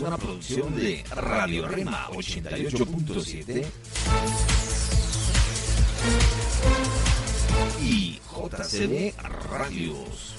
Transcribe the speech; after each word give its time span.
Una 0.00 0.16
producción 0.16 0.76
de 0.76 1.04
Radio 1.10 1.66
Rema 1.66 2.08
88.7 2.08 3.66
y 7.82 8.20
JCB 8.20 9.14
Radios. 9.50 10.34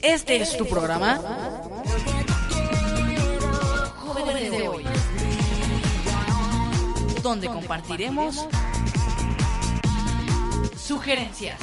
Este 0.00 0.36
es 0.36 0.56
tu 0.56 0.66
programa. 0.66 1.51
De 4.50 4.68
hoy. 4.68 4.84
Donde 7.22 7.46
compartiremos 7.46 8.46
sugerencias, 10.76 11.60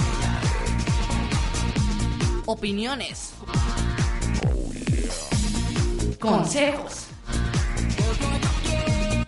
opiniones, 2.46 3.34
consejos, 6.20 7.08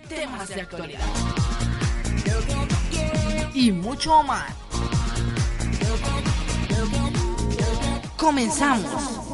temas 0.08 0.48
de 0.48 0.62
actualidad 0.62 1.02
y 3.54 3.72
mucho 3.72 4.24
más. 4.24 4.54
Comenzamos. 8.16 9.31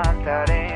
Y 0.00 0.67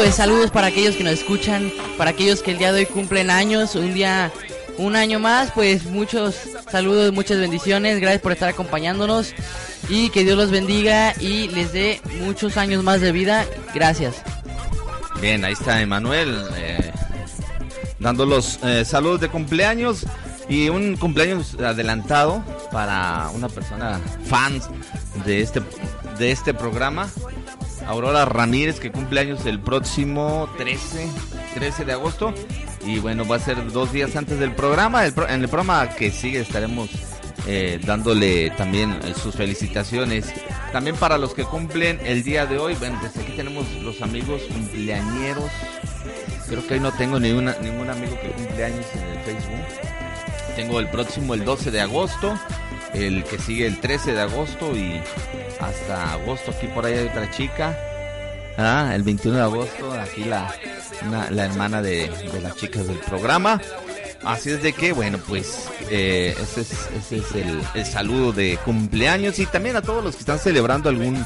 Pues 0.00 0.14
saludos 0.14 0.50
para 0.50 0.68
aquellos 0.68 0.96
que 0.96 1.04
nos 1.04 1.12
escuchan, 1.12 1.70
para 1.98 2.12
aquellos 2.12 2.40
que 2.40 2.52
el 2.52 2.56
día 2.56 2.72
de 2.72 2.80
hoy 2.80 2.86
cumplen 2.86 3.28
años, 3.28 3.74
un 3.74 3.92
día, 3.92 4.32
un 4.78 4.96
año 4.96 5.18
más, 5.18 5.52
pues 5.52 5.84
muchos 5.84 6.36
saludos, 6.70 7.12
muchas 7.12 7.38
bendiciones, 7.38 8.00
gracias 8.00 8.22
por 8.22 8.32
estar 8.32 8.48
acompañándonos 8.48 9.34
y 9.90 10.08
que 10.08 10.24
Dios 10.24 10.38
los 10.38 10.50
bendiga 10.50 11.12
y 11.20 11.48
les 11.48 11.74
dé 11.74 12.00
muchos 12.22 12.56
años 12.56 12.82
más 12.82 13.02
de 13.02 13.12
vida, 13.12 13.44
gracias. 13.74 14.22
Bien, 15.20 15.44
ahí 15.44 15.52
está 15.52 15.82
Emanuel 15.82 16.46
eh, 16.56 16.92
dando 17.98 18.24
los 18.24 18.58
eh, 18.64 18.86
saludos 18.86 19.20
de 19.20 19.28
cumpleaños 19.28 20.06
y 20.48 20.70
un 20.70 20.96
cumpleaños 20.96 21.56
adelantado 21.60 22.42
para 22.72 23.28
una 23.34 23.50
persona 23.50 24.00
fans 24.24 24.70
de 25.26 25.42
este 25.42 25.60
de 26.18 26.32
este 26.32 26.52
programa, 26.54 27.10
Aurora 27.90 28.24
Ramírez 28.24 28.78
que 28.78 28.92
cumple 28.92 29.20
años 29.20 29.44
el 29.46 29.58
próximo 29.58 30.48
13 30.56 31.08
13 31.54 31.84
de 31.84 31.92
agosto 31.92 32.32
y 32.86 33.00
bueno 33.00 33.26
va 33.26 33.36
a 33.36 33.40
ser 33.40 33.72
dos 33.72 33.92
días 33.92 34.14
antes 34.16 34.38
del 34.38 34.54
programa. 34.54 35.06
En 35.06 35.42
el 35.42 35.48
programa 35.48 35.88
que 35.90 36.10
sigue 36.10 36.40
estaremos 36.40 36.88
eh, 37.46 37.80
dándole 37.84 38.50
también 38.50 38.92
eh, 39.02 39.14
sus 39.20 39.34
felicitaciones. 39.34 40.32
También 40.72 40.94
para 40.96 41.18
los 41.18 41.34
que 41.34 41.44
cumplen 41.44 41.98
el 42.04 42.22
día 42.22 42.46
de 42.46 42.58
hoy, 42.58 42.74
bueno, 42.74 42.96
pues 43.00 43.16
aquí 43.16 43.32
tenemos 43.32 43.66
los 43.82 44.00
amigos 44.02 44.42
cumpleañeros. 44.42 45.50
Creo 46.48 46.66
que 46.66 46.74
hoy 46.74 46.80
no 46.80 46.92
tengo 46.92 47.18
ni 47.18 47.32
una, 47.32 47.56
ningún 47.60 47.90
amigo 47.90 48.16
que 48.20 48.30
cumple 48.30 48.64
años 48.64 48.86
en 48.94 49.02
el 49.02 49.18
Facebook. 49.24 49.64
Tengo 50.54 50.78
el 50.78 50.88
próximo 50.90 51.34
el 51.34 51.44
12 51.44 51.70
de 51.70 51.80
agosto, 51.80 52.38
el 52.94 53.24
que 53.24 53.38
sigue 53.38 53.66
el 53.66 53.80
13 53.80 54.14
de 54.14 54.20
agosto 54.20 54.76
y 54.76 55.00
hasta 55.60 56.12
agosto 56.14 56.50
aquí 56.50 56.66
por 56.68 56.86
ahí 56.86 56.94
hay 56.94 57.06
otra 57.08 57.30
chica. 57.30 57.78
Ah, 58.58 58.92
el 58.94 59.02
21 59.02 59.36
de 59.36 59.42
agosto, 59.42 59.92
aquí 59.92 60.24
la, 60.24 60.54
la 61.30 61.44
hermana 61.44 61.80
de, 61.80 62.10
de 62.32 62.40
las 62.40 62.56
chicas 62.56 62.86
del 62.86 62.98
programa. 62.98 63.60
Así 64.22 64.50
es 64.50 64.62
de 64.62 64.74
que, 64.74 64.92
bueno, 64.92 65.18
pues 65.26 65.66
eh, 65.88 66.34
ese 66.38 66.60
es, 66.60 66.72
ese 66.98 67.18
es 67.18 67.32
el, 67.34 67.62
el 67.74 67.86
saludo 67.86 68.32
de 68.32 68.58
cumpleaños 68.64 69.38
y 69.38 69.46
también 69.46 69.76
a 69.76 69.82
todos 69.82 70.04
los 70.04 70.14
que 70.14 70.20
están 70.20 70.38
celebrando 70.38 70.90
algún 70.90 71.24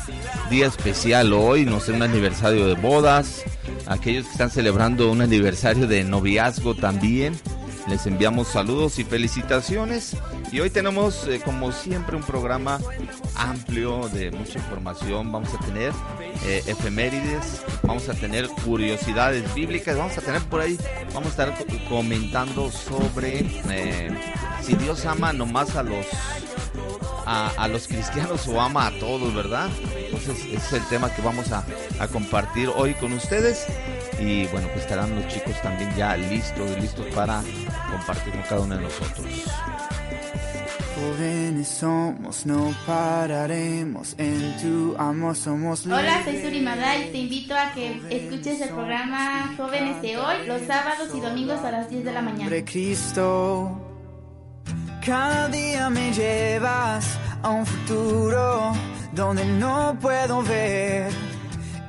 día 0.48 0.66
especial 0.66 1.32
hoy, 1.32 1.64
no 1.64 1.80
sé, 1.80 1.90
un 1.90 2.02
aniversario 2.02 2.68
de 2.68 2.74
bodas, 2.74 3.42
aquellos 3.86 4.26
que 4.26 4.32
están 4.32 4.50
celebrando 4.50 5.10
un 5.10 5.22
aniversario 5.22 5.88
de 5.88 6.04
noviazgo 6.04 6.76
también. 6.76 7.34
Les 7.88 8.06
enviamos 8.06 8.48
saludos 8.48 8.98
y 9.00 9.04
felicitaciones. 9.04 10.16
Y 10.54 10.60
hoy 10.60 10.70
tenemos, 10.70 11.26
eh, 11.26 11.40
como 11.44 11.72
siempre, 11.72 12.14
un 12.14 12.22
programa 12.22 12.78
amplio 13.34 14.08
de 14.10 14.30
mucha 14.30 14.60
información. 14.60 15.32
Vamos 15.32 15.52
a 15.52 15.58
tener 15.58 15.92
eh, 16.46 16.62
efemérides, 16.68 17.60
vamos 17.82 18.08
a 18.08 18.14
tener 18.14 18.46
curiosidades 18.64 19.52
bíblicas, 19.52 19.96
vamos 19.98 20.16
a 20.16 20.20
tener 20.20 20.40
por 20.42 20.60
ahí, 20.60 20.78
vamos 21.12 21.26
a 21.26 21.30
estar 21.30 21.58
co- 21.58 21.64
comentando 21.88 22.70
sobre 22.70 23.40
eh, 23.68 24.16
si 24.62 24.76
Dios 24.76 25.04
ama 25.06 25.32
nomás 25.32 25.74
a 25.74 25.82
los 25.82 26.06
a, 27.26 27.50
a 27.56 27.66
los 27.66 27.88
cristianos 27.88 28.46
o 28.46 28.60
ama 28.60 28.86
a 28.86 28.90
todos, 29.00 29.34
¿verdad? 29.34 29.68
Entonces 29.96 30.44
es 30.52 30.72
el 30.72 30.84
tema 30.86 31.12
que 31.12 31.20
vamos 31.22 31.50
a, 31.50 31.64
a 31.98 32.06
compartir 32.06 32.68
hoy 32.76 32.94
con 32.94 33.12
ustedes. 33.12 33.66
Y 34.20 34.46
bueno, 34.46 34.68
pues 34.68 34.82
estarán 34.84 35.16
los 35.16 35.26
chicos 35.26 35.60
también 35.62 35.92
ya 35.96 36.16
listos, 36.16 36.70
listos 36.80 37.06
para 37.12 37.42
compartir 37.90 38.32
con 38.34 38.42
cada 38.42 38.60
uno 38.60 38.76
de 38.76 38.82
nosotros. 38.82 39.26
Jóvenes 40.94 41.68
somos, 41.68 42.46
no 42.46 42.72
pararemos. 42.86 44.14
En 44.16 44.56
tu 44.58 44.94
amor 44.96 45.34
somos. 45.34 45.86
Hola, 45.86 46.22
soy 46.24 46.40
Suri 46.40 46.60
Madal. 46.60 47.10
Te 47.10 47.18
invito 47.18 47.54
a 47.54 47.72
que 47.72 48.00
escuches 48.10 48.60
el 48.60 48.68
programa 48.68 49.54
Jóvenes 49.56 50.00
de 50.02 50.16
Hoy 50.16 50.46
los 50.46 50.62
sábados 50.62 51.08
y 51.12 51.20
domingos 51.20 51.60
a 51.64 51.72
las 51.72 51.90
10 51.90 52.04
de 52.04 52.12
la 52.12 52.22
mañana. 52.22 52.64
Cristo, 52.64 53.76
cada 55.04 55.48
día 55.48 55.90
me 55.90 56.12
llevas 56.12 57.18
a 57.42 57.50
un 57.50 57.66
futuro 57.66 58.72
donde 59.12 59.44
no 59.44 59.98
puedo 60.00 60.42
ver 60.42 61.10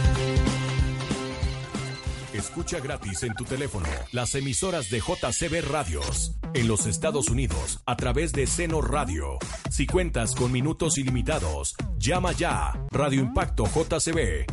Escucha 2.32 2.80
gratis 2.80 3.22
en 3.22 3.34
tu 3.34 3.44
teléfono 3.44 3.88
las 4.12 4.34
emisoras 4.34 4.88
de 4.88 5.00
JCB 5.00 5.70
Radios 5.70 6.32
en 6.54 6.68
los 6.68 6.86
Estados 6.86 7.28
Unidos 7.28 7.80
a 7.84 7.96
través 7.96 8.32
de 8.32 8.46
Seno 8.46 8.80
Radio. 8.80 9.38
Si 9.70 9.86
cuentas 9.86 10.34
con 10.34 10.52
minutos 10.52 10.96
ilimitados, 10.96 11.76
llama 11.98 12.32
ya 12.32 12.72
Radio 12.90 13.20
Impacto 13.20 13.64
JCB 13.66 14.46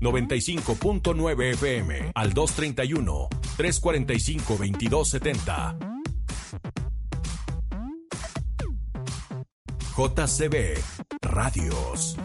95.9 0.00 1.52
FM 1.54 2.12
al 2.14 2.32
231 2.32 3.28
345 3.56 4.56
2270. 4.56 5.76
JCB 9.96 10.78
Radios. 11.22 12.16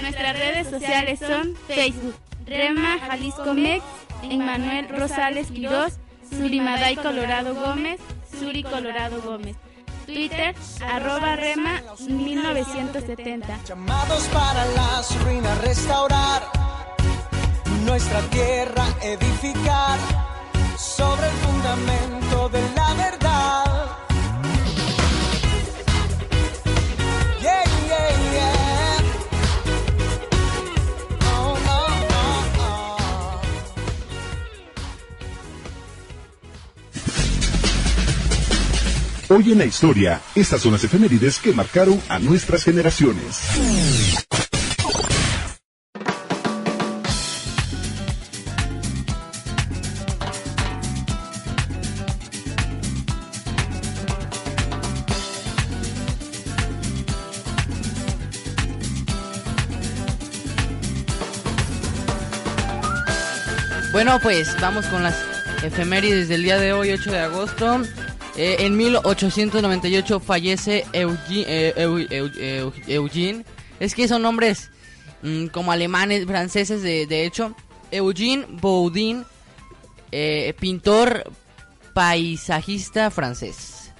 Nuestras 0.00 0.38
redes 0.38 0.68
sociales 0.68 1.20
son 1.20 1.54
Facebook, 1.68 2.16
Rema 2.44 2.98
Jalisco 2.98 3.54
Mex, 3.54 3.84
Emmanuel 4.24 4.88
Rosales 4.88 5.52
Quirós, 5.52 6.00
Surimaday 6.28 6.96
Colorado 6.96 7.54
Gómez, 7.54 8.00
Suri 8.36 8.64
Colorado 8.64 9.22
Gómez. 9.22 9.56
Twitter, 10.12 10.54
arroba 10.86 11.36
Rema 11.36 11.80
1970. 12.06 13.60
Llamados 13.64 14.24
para 14.24 14.66
las 14.66 15.24
ruinas 15.24 15.58
restaurar, 15.62 16.42
nuestra 17.86 18.20
tierra 18.30 18.84
edificar 19.02 19.98
sobre 20.76 21.28
el 21.28 21.34
fundamento 21.34 22.48
de 22.50 22.62
la 22.74 22.94
verdad. 22.94 23.21
Hoy 39.34 39.52
en 39.52 39.56
la 39.56 39.64
historia, 39.64 40.20
estas 40.34 40.60
son 40.60 40.72
las 40.72 40.84
efemérides 40.84 41.38
que 41.38 41.54
marcaron 41.54 41.98
a 42.10 42.18
nuestras 42.18 42.64
generaciones. 42.64 43.40
Bueno, 63.92 64.18
pues 64.22 64.54
vamos 64.60 64.84
con 64.88 65.02
las 65.02 65.16
efemérides 65.62 66.28
del 66.28 66.42
día 66.42 66.58
de 66.58 66.74
hoy, 66.74 66.92
8 66.92 67.10
de 67.10 67.18
agosto. 67.18 67.82
Eh, 68.36 68.56
en 68.60 68.76
1898 68.76 70.20
fallece 70.20 70.86
Eugene, 70.92 71.44
eh, 71.48 71.74
Eu- 71.76 71.98
Eu- 71.98 72.32
Eu- 72.34 72.72
Eugene. 72.86 73.44
Es 73.78 73.94
que 73.94 74.08
son 74.08 74.22
nombres 74.22 74.70
mm, 75.22 75.46
como 75.48 75.70
alemanes, 75.72 76.26
franceses, 76.26 76.82
de, 76.82 77.06
de 77.06 77.24
hecho. 77.26 77.54
Eugene 77.90 78.46
Boudin, 78.48 79.24
eh, 80.12 80.54
pintor 80.58 81.30
paisajista 81.92 83.10
francés. 83.10 83.92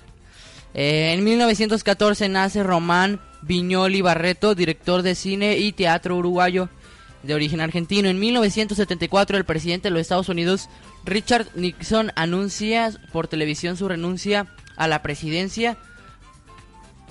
Eh, 0.74 1.12
en 1.12 1.22
1914 1.24 2.28
nace 2.30 2.62
Román 2.62 3.20
Viñoli 3.42 4.00
Barreto, 4.00 4.54
director 4.54 5.02
de 5.02 5.14
cine 5.14 5.58
y 5.58 5.72
teatro 5.72 6.16
uruguayo 6.16 6.70
de 7.22 7.34
origen 7.34 7.60
argentino. 7.60 8.08
En 8.08 8.18
1974 8.18 9.36
el 9.36 9.44
presidente 9.44 9.88
de 9.88 9.90
los 9.92 10.00
Estados 10.00 10.30
Unidos, 10.30 10.68
Richard 11.04 11.48
Nixon, 11.54 12.12
anuncia 12.14 12.92
por 13.12 13.28
televisión 13.28 13.76
su 13.76 13.88
renuncia 13.88 14.46
a 14.76 14.88
la 14.88 15.02
presidencia, 15.02 15.76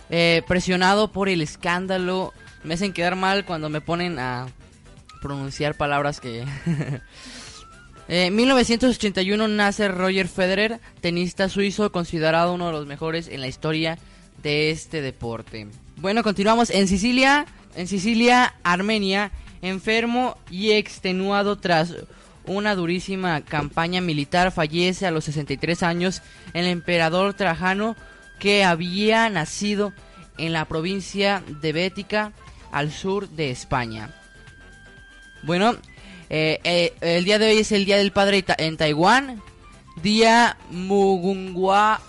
eh, 0.09 0.43
presionado 0.47 1.11
por 1.11 1.29
el 1.29 1.41
escándalo. 1.41 2.33
Me 2.63 2.75
hacen 2.75 2.93
quedar 2.93 3.15
mal 3.15 3.45
cuando 3.45 3.69
me 3.69 3.81
ponen 3.81 4.19
a 4.19 4.47
pronunciar 5.21 5.75
palabras 5.75 6.19
que... 6.19 6.45
Eh, 8.07 8.25
En 8.25 8.35
1981 8.35 9.47
nace 9.47 9.87
Roger 9.87 10.27
Federer, 10.27 10.81
tenista 10.99 11.47
suizo 11.47 11.93
considerado 11.93 12.53
uno 12.53 12.65
de 12.65 12.73
los 12.73 12.85
mejores 12.85 13.29
en 13.29 13.39
la 13.39 13.47
historia 13.47 13.97
de 14.43 14.71
este 14.71 15.01
deporte. 15.01 15.67
Bueno, 15.95 16.21
continuamos 16.21 16.71
en 16.71 16.89
Sicilia, 16.89 17.45
en 17.75 17.87
Sicilia, 17.87 18.55
Armenia, 18.63 19.31
enfermo 19.61 20.37
y 20.49 20.71
extenuado 20.71 21.57
tras 21.57 21.95
una 22.45 22.75
durísima 22.75 23.41
campaña 23.41 24.01
militar, 24.01 24.51
fallece 24.51 25.05
a 25.07 25.11
los 25.11 25.25
63 25.25 25.83
años 25.83 26.21
el 26.53 26.65
emperador 26.65 27.33
Trajano 27.33 27.95
que 28.39 28.63
había 28.63 29.29
nacido 29.29 29.93
en 30.37 30.53
la 30.53 30.65
provincia 30.65 31.43
de 31.61 31.71
Bética 31.73 32.31
al 32.71 32.91
sur 32.91 33.29
de 33.29 33.51
España. 33.51 34.09
Bueno, 35.43 35.75
eh, 36.29 36.59
eh, 36.63 36.93
el 37.01 37.25
día 37.25 37.37
de 37.39 37.51
hoy 37.51 37.57
es 37.59 37.71
el 37.71 37.85
Día 37.85 37.97
del 37.97 38.11
Padre 38.11 38.43
en 38.57 38.77
Taiwán. 38.77 39.41
Día 40.01 40.57
Mugunghua. 40.71 42.01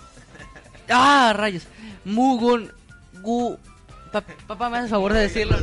¡Ah, 0.89 1.33
rayos! 1.35 1.63
Mugungu. 2.05 3.59
Pa- 4.11 4.21
papá, 4.21 4.69
me 4.69 4.77
haces 4.77 4.89
favor 4.91 5.13
de 5.13 5.19
decirlo. 5.21 5.57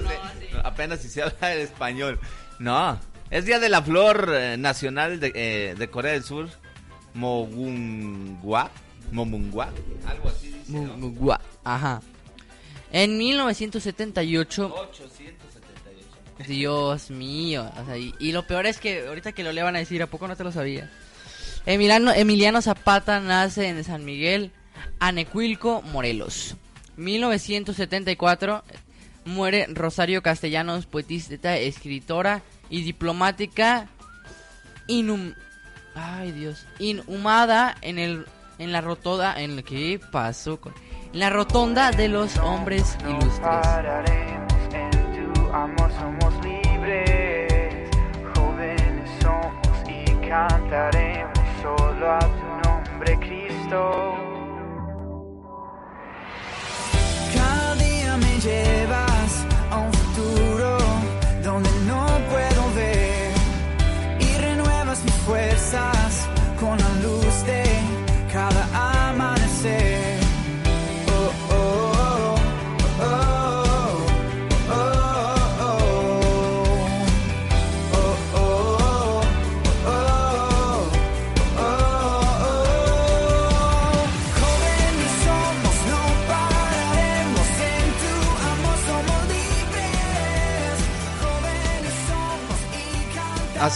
Apenas 0.64 1.00
si 1.00 1.08
se 1.08 1.22
habla 1.22 1.52
el 1.54 1.60
español. 1.60 2.18
No, 2.58 2.98
es 3.30 3.44
día 3.44 3.58
de 3.58 3.68
la 3.68 3.82
flor 3.82 4.32
eh, 4.34 4.56
nacional 4.56 5.20
de, 5.20 5.32
eh, 5.34 5.75
de 5.78 5.88
Corea 5.88 6.12
del 6.12 6.25
Sur. 6.25 6.49
Mogungwa. 7.14 8.70
Momungwa. 9.12 9.70
Algo 10.06 10.28
así 10.28 10.49
dice. 10.49 10.72
¿no? 10.72 11.38
Ajá. 11.64 12.02
En 12.92 13.18
1978. 13.18 14.75
878. 14.75 16.49
Dios 16.49 17.10
mío. 17.10 17.70
o 17.80 17.84
sea, 17.84 17.99
y, 17.99 18.14
y 18.18 18.32
lo 18.32 18.46
peor 18.46 18.66
es 18.66 18.78
que 18.78 19.06
ahorita 19.06 19.32
que 19.32 19.44
lo 19.44 19.52
le 19.52 19.62
van 19.62 19.76
a 19.76 19.80
decir, 19.80 20.02
¿a 20.02 20.06
poco 20.06 20.26
no 20.26 20.37
te 20.37 20.44
lo 20.44 20.52
sabía? 20.52 20.90
Emiliano, 21.66 22.12
Emiliano 22.12 22.62
Zapata 22.62 23.20
nace 23.20 23.68
en 23.68 23.84
San 23.84 24.04
Miguel, 24.04 24.50
Anecuilco, 24.99 25.82
Morelos. 25.82 26.56
1974 26.96 28.64
muere 29.30 29.66
Rosario 29.70 30.22
Castellanos, 30.22 30.87
poetista, 30.87 31.56
escritora 31.56 32.42
y 32.68 32.82
diplomática 32.82 33.87
inum- 34.88 35.34
Ay, 35.94 36.30
Dios. 36.32 36.66
Inhumada 36.78 37.75
en 37.82 37.99
el 37.99 38.26
en 38.58 38.72
la 38.72 38.80
rotonda 38.82 39.40
en 39.40 39.62
que 39.62 39.99
pasó 40.12 40.60
con 40.60 40.75
en 41.12 41.18
la 41.18 41.30
rotonda 41.30 41.90
de 41.90 42.08
los 42.08 42.37
hombres 42.38 42.96
ilustres. 43.08 43.40
En 44.72 44.90
tu 45.34 45.52
amor, 45.52 45.90
somos 45.99 46.34
libres, 46.44 47.90
jóvenes 48.37 49.10
somos 49.20 49.78
y 49.88 50.04
cantaremos 50.28 51.32
solo 51.62 52.12
a 52.12 52.18
tu 52.20 52.68
nombre, 52.68 53.18
Cristo. 53.18 54.09
fuerza. 65.30 66.00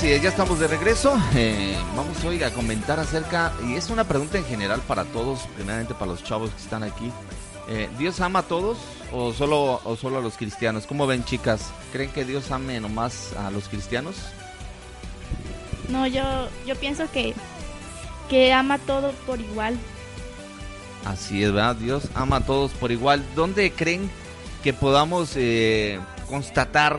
Así 0.04 0.12
es, 0.12 0.20
ya 0.20 0.28
estamos 0.28 0.58
de 0.58 0.66
regreso. 0.68 1.18
Eh, 1.34 1.78
vamos 1.96 2.23
hoy 2.26 2.42
a 2.42 2.52
comentar 2.52 3.00
acerca, 3.00 3.54
y 3.66 3.73
es 3.73 3.88
una 3.88 4.04
pregunta 4.04 4.37
en 4.37 4.44
general 4.44 4.82
para 4.87 5.06
todos, 5.06 5.46
primeramente 5.56 5.94
para 5.94 6.11
los 6.11 6.23
chavos 6.23 6.50
que 6.50 6.61
están 6.61 6.82
aquí. 6.82 7.11
Eh, 7.70 7.88
¿Dios 7.99 8.20
ama 8.20 8.40
a 8.40 8.42
todos 8.42 8.76
o 9.12 9.32
solo, 9.32 9.80
o 9.82 9.96
solo 9.96 10.18
a 10.18 10.20
los 10.20 10.37
cristianos? 10.37 10.87
¿Cómo 10.87 11.06
ven, 11.06 11.25
chicas? 11.25 11.70
¿Creen 11.90 12.11
que 12.11 12.26
Dios 12.26 12.50
ame 12.50 12.78
nomás 12.80 13.32
a 13.32 13.50
los 13.50 13.66
cristianos? 13.70 14.16
No, 15.88 16.06
yo, 16.06 16.23
yo 16.66 16.76
pienso 16.76 17.11
que, 17.11 17.32
que 18.28 18.52
ama 18.52 18.76
todo 18.76 19.12
por 19.25 19.40
igual. 19.40 19.78
Así 21.06 21.42
es, 21.42 21.50
¿verdad? 21.50 21.76
Dios 21.76 22.11
ama 22.14 22.37
a 22.37 22.40
todos 22.44 22.73
por 22.73 22.92
igual. 22.92 23.25
¿Dónde 23.34 23.73
creen 23.73 24.11
que 24.62 24.75
podamos 24.75 25.32
eh, 25.37 25.99
constatar 26.28 26.99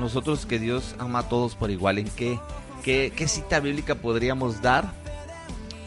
nosotros 0.00 0.46
que 0.46 0.58
Dios 0.58 0.94
ama 0.98 1.20
a 1.20 1.28
todos 1.28 1.54
por 1.54 1.70
igual? 1.70 1.98
¿En 1.98 2.08
qué, 2.08 2.38
qué, 2.82 3.12
qué 3.14 3.28
cita 3.28 3.60
bíblica 3.60 3.94
podríamos 3.96 4.60
dar? 4.62 4.92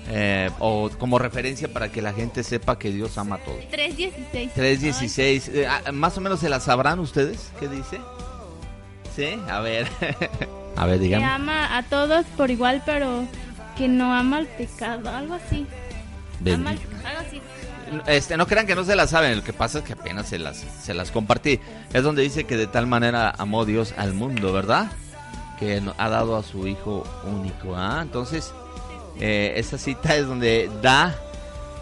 Eh, 0.09 0.49
o 0.59 0.89
como 0.99 1.17
referencia 1.17 1.71
para 1.71 1.89
que 1.89 2.01
la 2.01 2.11
gente 2.13 2.43
sepa 2.43 2.77
que 2.77 2.91
Dios 2.91 3.17
ama 3.17 3.35
a 3.35 3.39
todos. 3.39 3.59
3.16. 3.71 4.51
3.16. 4.53 5.49
Eh, 5.53 5.67
ah, 5.67 5.91
más 5.93 6.17
o 6.17 6.21
menos 6.21 6.39
se 6.41 6.49
la 6.49 6.59
sabrán 6.59 6.99
ustedes. 6.99 7.51
¿Qué 7.59 7.67
dice? 7.69 7.99
¿Sí? 9.15 9.39
A 9.49 9.59
ver. 9.61 9.87
a 10.75 10.85
ver, 10.85 10.97
Que 10.97 11.03
díganme. 11.05 11.25
ama 11.25 11.77
a 11.77 11.83
todos 11.83 12.25
por 12.37 12.51
igual, 12.51 12.83
pero 12.85 13.25
que 13.77 13.87
no 13.87 14.13
ama 14.13 14.37
al 14.37 14.47
pecado, 14.47 15.09
algo 15.09 15.35
así. 15.35 15.65
Ama 16.53 16.71
algo 16.71 17.21
así. 17.27 17.41
Este, 18.07 18.37
no 18.37 18.47
crean 18.47 18.65
que 18.67 18.75
no 18.75 18.83
se 18.83 18.95
las 18.95 19.09
saben, 19.11 19.35
lo 19.37 19.43
que 19.43 19.53
pasa 19.53 19.79
es 19.79 19.83
que 19.83 19.93
apenas 19.93 20.27
se 20.29 20.39
las, 20.39 20.57
se 20.83 20.93
las 20.93 21.11
compartí. 21.11 21.59
Es 21.93 22.03
donde 22.03 22.21
dice 22.21 22.45
que 22.45 22.57
de 22.57 22.67
tal 22.67 22.87
manera 22.87 23.33
amó 23.37 23.65
Dios 23.65 23.93
al 23.97 24.13
mundo, 24.13 24.51
¿verdad? 24.53 24.91
Que 25.59 25.81
ha 25.97 26.09
dado 26.09 26.35
a 26.35 26.43
su 26.43 26.67
Hijo 26.67 27.03
único. 27.25 27.75
¿ah? 27.75 27.99
Entonces, 28.01 28.51
eh, 29.19 29.53
esa 29.57 29.77
cita 29.77 30.15
es 30.15 30.27
donde 30.27 30.69
da, 30.81 31.15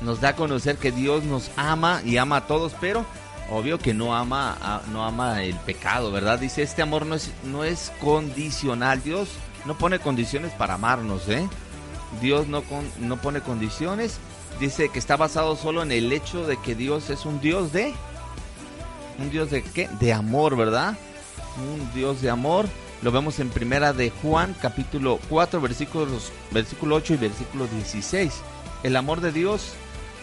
nos 0.01 0.21
da 0.21 0.29
a 0.29 0.35
conocer 0.35 0.77
que 0.77 0.91
Dios 0.91 1.23
nos 1.23 1.51
ama 1.55 2.01
y 2.05 2.17
ama 2.17 2.37
a 2.37 2.47
todos, 2.47 2.73
pero 2.81 3.05
obvio 3.49 3.79
que 3.79 3.93
no 3.93 4.15
ama, 4.15 4.81
no 4.91 5.03
ama 5.05 5.43
el 5.43 5.55
pecado, 5.55 6.11
¿verdad? 6.11 6.39
Dice, 6.39 6.61
este 6.63 6.81
amor 6.81 7.05
no 7.05 7.15
es, 7.15 7.31
no 7.43 7.63
es 7.63 7.91
condicional. 8.01 9.01
Dios 9.03 9.29
no 9.65 9.77
pone 9.77 9.99
condiciones 9.99 10.51
para 10.53 10.75
amarnos, 10.75 11.27
¿eh? 11.29 11.47
Dios 12.21 12.47
no, 12.47 12.61
con- 12.63 12.89
no 12.99 13.17
pone 13.17 13.41
condiciones. 13.41 14.19
Dice 14.59 14.89
que 14.89 14.99
está 14.99 15.17
basado 15.17 15.55
solo 15.55 15.81
en 15.81 15.91
el 15.91 16.11
hecho 16.11 16.45
de 16.45 16.57
que 16.57 16.75
Dios 16.75 17.09
es 17.09 17.25
un 17.25 17.41
Dios 17.41 17.71
de... 17.71 17.93
¿Un 19.17 19.29
Dios 19.29 19.49
de 19.49 19.63
qué? 19.63 19.89
De 19.99 20.13
amor, 20.13 20.55
¿verdad? 20.55 20.97
Un 21.57 21.93
Dios 21.93 22.21
de 22.21 22.29
amor. 22.29 22.67
Lo 23.01 23.11
vemos 23.11 23.39
en 23.39 23.49
primera 23.49 23.93
de 23.93 24.11
Juan, 24.11 24.55
capítulo 24.61 25.19
4, 25.29 25.59
versículos, 25.59 26.31
versículo 26.51 26.95
8 26.95 27.15
y 27.15 27.17
versículo 27.17 27.67
16. 27.67 28.41
El 28.83 28.95
amor 28.95 29.21
de 29.21 29.31
Dios 29.31 29.73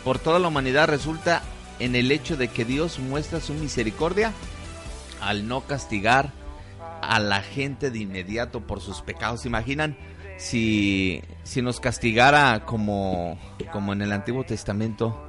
por 0.05 0.19
toda 0.19 0.39
la 0.39 0.49
humanidad 0.49 0.89
resulta 0.89 1.43
en 1.81 1.97
el 1.97 2.11
hecho 2.13 2.37
de 2.37 2.49
que 2.49 2.65
Dios 2.65 2.99
muestra 2.99 3.41
su 3.41 3.55
misericordia 3.55 4.33
al 5.21 5.49
no 5.49 5.63
castigar 5.63 6.33
a 7.03 7.21
la 7.21 7.43
gente 7.43 7.91
de 7.91 7.99
inmediato 7.99 8.61
por 8.61 8.81
sus 8.81 9.03
pecados. 9.03 9.43
¿Se 9.43 9.49
imaginan 9.49 9.97
si, 10.39 11.21
si 11.43 11.61
nos 11.61 11.81
castigara 11.81 12.65
como, 12.65 13.39
como 13.73 13.93
en 13.93 14.03
el 14.03 14.13
Antiguo 14.13 14.45
Testamento? 14.45 15.29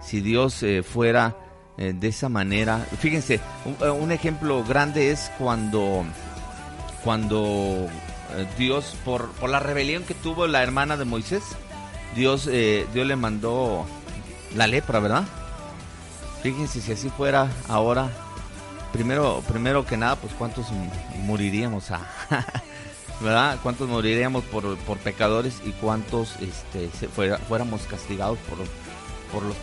Si 0.00 0.20
Dios 0.20 0.62
eh, 0.64 0.82
fuera 0.82 1.36
eh, 1.78 1.92
de 1.94 2.08
esa 2.08 2.28
manera. 2.28 2.78
Fíjense, 2.98 3.40
un, 3.64 3.76
eh, 3.86 3.90
un 3.90 4.10
ejemplo 4.10 4.64
grande 4.64 5.12
es 5.12 5.30
cuando, 5.38 6.04
cuando 7.04 7.88
Dios, 8.58 8.96
por, 9.04 9.30
por 9.32 9.50
la 9.50 9.60
rebelión 9.60 10.02
que 10.02 10.14
tuvo 10.14 10.46
la 10.46 10.62
hermana 10.62 10.96
de 10.96 11.04
Moisés, 11.04 11.42
Dios, 12.16 12.46
Dios 12.46 13.06
le 13.06 13.16
mandó 13.16 13.86
la 14.56 14.66
lepra, 14.66 15.00
¿verdad? 15.00 15.24
Fíjense 16.42 16.80
si 16.80 16.92
así 16.92 17.08
fuera 17.10 17.48
ahora. 17.68 18.10
Primero, 18.92 19.42
primero 19.48 19.86
que 19.86 19.96
nada, 19.96 20.16
pues 20.16 20.34
cuántos 20.34 20.66
moriríamos, 21.24 21.90
ah? 21.90 22.06
¿Verdad? 23.22 23.58
¿Cuántos 23.62 23.88
moriríamos 23.88 24.44
por, 24.44 24.76
por 24.78 24.98
pecadores 24.98 25.60
y 25.64 25.70
cuántos 25.70 26.36
este, 26.40 26.90
se 26.98 27.08
fuera- 27.08 27.38
fuéramos 27.38 27.82
castigados 27.82 28.38
por, 28.48 28.58
por 29.32 29.42
los, 29.48 29.56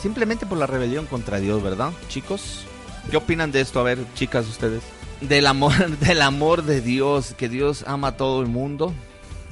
simplemente 0.00 0.46
por 0.46 0.58
la 0.58 0.66
rebelión 0.66 1.06
contra 1.06 1.38
Dios, 1.40 1.62
¿verdad, 1.62 1.90
chicos? 2.08 2.64
¿Qué 3.10 3.16
opinan 3.16 3.52
de 3.52 3.60
esto? 3.60 3.80
A 3.80 3.84
ver, 3.84 3.98
chicas, 4.14 4.46
ustedes. 4.48 4.82
Del 5.20 5.46
amor, 5.46 5.72
del 5.98 6.22
amor 6.22 6.62
de 6.64 6.80
Dios, 6.80 7.34
que 7.36 7.48
Dios 7.48 7.84
ama 7.86 8.08
a 8.08 8.16
todo 8.16 8.40
el 8.42 8.48
mundo. 8.48 8.92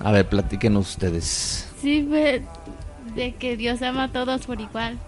A 0.01 0.11
ver, 0.11 0.29
platíquenos 0.29 0.91
ustedes. 0.91 1.69
Sí, 1.81 2.05
pues, 2.09 2.43
de 3.15 3.35
que 3.37 3.57
Dios 3.57 3.81
ama 3.83 4.05
a 4.05 4.13
todos 4.13 4.47
por 4.47 4.61
igual, 4.61 4.99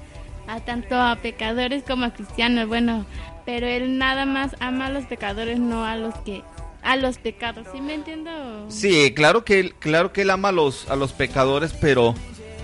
a 0.47 0.61
tanto 0.61 0.95
a 0.95 1.17
pecadores 1.17 1.83
como 1.83 2.05
a 2.05 2.13
cristianos, 2.13 2.69
bueno, 2.69 3.05
pero 3.45 3.67
Él 3.67 3.99
nada 3.99 4.27
más 4.27 4.55
ama 4.61 4.87
a 4.87 4.91
los 4.91 5.05
pecadores, 5.07 5.59
no 5.59 5.85
a 5.85 5.97
los 5.97 6.15
que, 6.21 6.43
a 6.87 6.97
los 6.97 7.19
pecados, 7.19 7.67
¿sí 7.73 7.81
me 7.81 7.95
entiendo? 7.95 8.31
Sí, 8.69 9.13
claro 9.15 9.45
que 9.45 9.61
él- 9.61 9.75
claro 9.79 10.13
que 10.13 10.23
él 10.23 10.31
ama 10.31 10.49
a 10.49 10.53
los 10.53 10.89
a 10.89 10.97
los 10.97 11.13
pecadores, 11.13 11.73
pero 11.81 12.15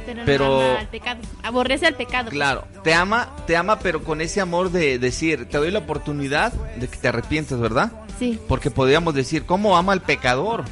Pero, 0.06 0.22
pero- 0.24 0.44
no 0.46 0.60
ama 0.70 0.80
al 0.80 0.88
pecado, 0.88 1.20
aborrece 1.42 1.86
al 1.86 1.94
pecado. 1.96 2.24
pues. 2.26 2.34
claro, 2.34 2.64
te 2.84 2.94
ama, 2.94 3.34
te 3.46 3.56
ama, 3.56 3.78
pero 3.80 4.02
con 4.04 4.20
ese 4.20 4.40
amor 4.40 4.70
de 4.70 4.98
decir, 4.98 5.48
te 5.48 5.58
doy 5.58 5.70
la 5.70 5.80
oportunidad 5.80 6.52
de 6.52 6.88
que 6.88 6.96
te 6.96 7.08
arrepientes, 7.08 7.58
¿verdad? 7.58 7.92
Sí, 8.18 8.38
Porque 8.48 8.70
podríamos 8.70 9.14
decir, 9.14 9.44
¿cómo 9.44 9.76
ama 9.76 9.92
al 9.92 10.02
pecador? 10.02 10.64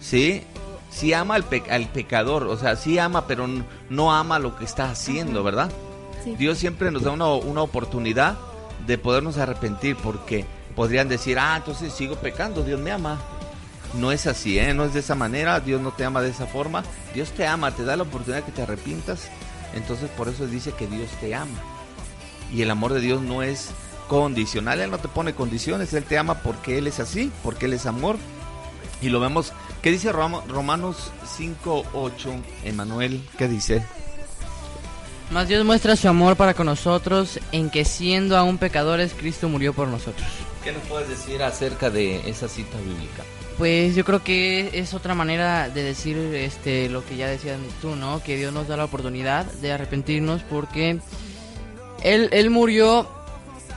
Sí, 0.00 0.42
sí 0.90 1.12
ama 1.12 1.34
al, 1.34 1.44
pe- 1.44 1.70
al 1.70 1.88
pecador, 1.88 2.44
o 2.44 2.56
sea, 2.56 2.76
sí 2.76 2.98
ama, 2.98 3.26
pero 3.26 3.46
no 3.90 4.12
ama 4.12 4.38
lo 4.38 4.56
que 4.56 4.64
está 4.64 4.90
haciendo, 4.90 5.42
¿verdad? 5.42 5.70
sí. 6.24 6.34
Dios 6.36 6.58
siempre 6.58 6.90
nos 6.90 7.02
da 7.02 7.10
una, 7.12 7.26
una 7.34 7.62
oportunidad 7.62 8.36
de 8.86 8.98
podernos 8.98 9.38
arrepentir 9.38 9.96
porque 9.96 10.44
podrían 10.80 11.10
decir, 11.10 11.38
ah, 11.38 11.56
entonces 11.58 11.92
sigo 11.92 12.16
pecando, 12.16 12.62
Dios 12.62 12.80
me 12.80 12.90
ama. 12.90 13.20
No 13.92 14.12
es 14.12 14.26
así, 14.26 14.58
¿eh? 14.58 14.72
No 14.72 14.86
es 14.86 14.94
de 14.94 15.00
esa 15.00 15.14
manera, 15.14 15.60
Dios 15.60 15.78
no 15.82 15.90
te 15.92 16.06
ama 16.06 16.22
de 16.22 16.30
esa 16.30 16.46
forma. 16.46 16.82
Dios 17.12 17.32
te 17.32 17.46
ama, 17.46 17.70
te 17.72 17.84
da 17.84 17.96
la 17.98 18.04
oportunidad 18.04 18.44
que 18.44 18.50
te 18.52 18.62
arrepientas. 18.62 19.28
Entonces 19.74 20.08
por 20.16 20.28
eso 20.30 20.46
dice 20.46 20.72
que 20.72 20.86
Dios 20.86 21.10
te 21.20 21.34
ama. 21.34 21.58
Y 22.50 22.62
el 22.62 22.70
amor 22.70 22.94
de 22.94 23.00
Dios 23.00 23.20
no 23.20 23.42
es 23.42 23.72
condicional, 24.08 24.80
Él 24.80 24.90
no 24.90 24.96
te 24.96 25.08
pone 25.08 25.34
condiciones, 25.34 25.92
Él 25.92 26.04
te 26.04 26.16
ama 26.16 26.36
porque 26.36 26.78
Él 26.78 26.86
es 26.86 26.98
así, 26.98 27.30
porque 27.42 27.66
Él 27.66 27.74
es 27.74 27.84
amor. 27.84 28.16
Y 29.02 29.10
lo 29.10 29.20
vemos, 29.20 29.52
¿qué 29.82 29.90
dice 29.90 30.10
Rom- 30.14 30.46
Romanos 30.48 31.12
5.8? 31.38 32.42
Emanuel, 32.64 33.22
¿qué 33.36 33.48
dice? 33.48 33.84
Más 35.30 35.46
Dios 35.46 35.62
muestra 35.66 35.94
su 35.94 36.08
amor 36.08 36.36
para 36.36 36.54
con 36.54 36.64
nosotros 36.66 37.38
en 37.52 37.68
que 37.68 37.84
siendo 37.84 38.38
aún 38.38 38.56
pecadores 38.56 39.12
Cristo 39.14 39.46
murió 39.50 39.74
por 39.74 39.88
nosotros. 39.88 40.26
¿Qué 40.62 40.72
nos 40.72 40.82
puedes 40.84 41.08
decir 41.08 41.42
acerca 41.42 41.90
de 41.90 42.28
esa 42.28 42.48
cita 42.48 42.78
bíblica? 42.78 43.24
Pues 43.58 43.94
yo 43.94 44.04
creo 44.04 44.22
que 44.22 44.70
es 44.74 44.94
otra 44.94 45.14
manera 45.14 45.68
de 45.68 45.82
decir 45.82 46.16
este 46.16 46.88
lo 46.88 47.04
que 47.04 47.16
ya 47.16 47.28
decías 47.28 47.58
tú, 47.80 47.96
¿no? 47.96 48.22
Que 48.22 48.36
Dios 48.36 48.52
nos 48.52 48.68
da 48.68 48.76
la 48.76 48.84
oportunidad 48.84 49.44
de 49.44 49.72
arrepentirnos 49.72 50.42
porque 50.42 50.98
él 52.02 52.28
él 52.32 52.50
murió 52.50 53.08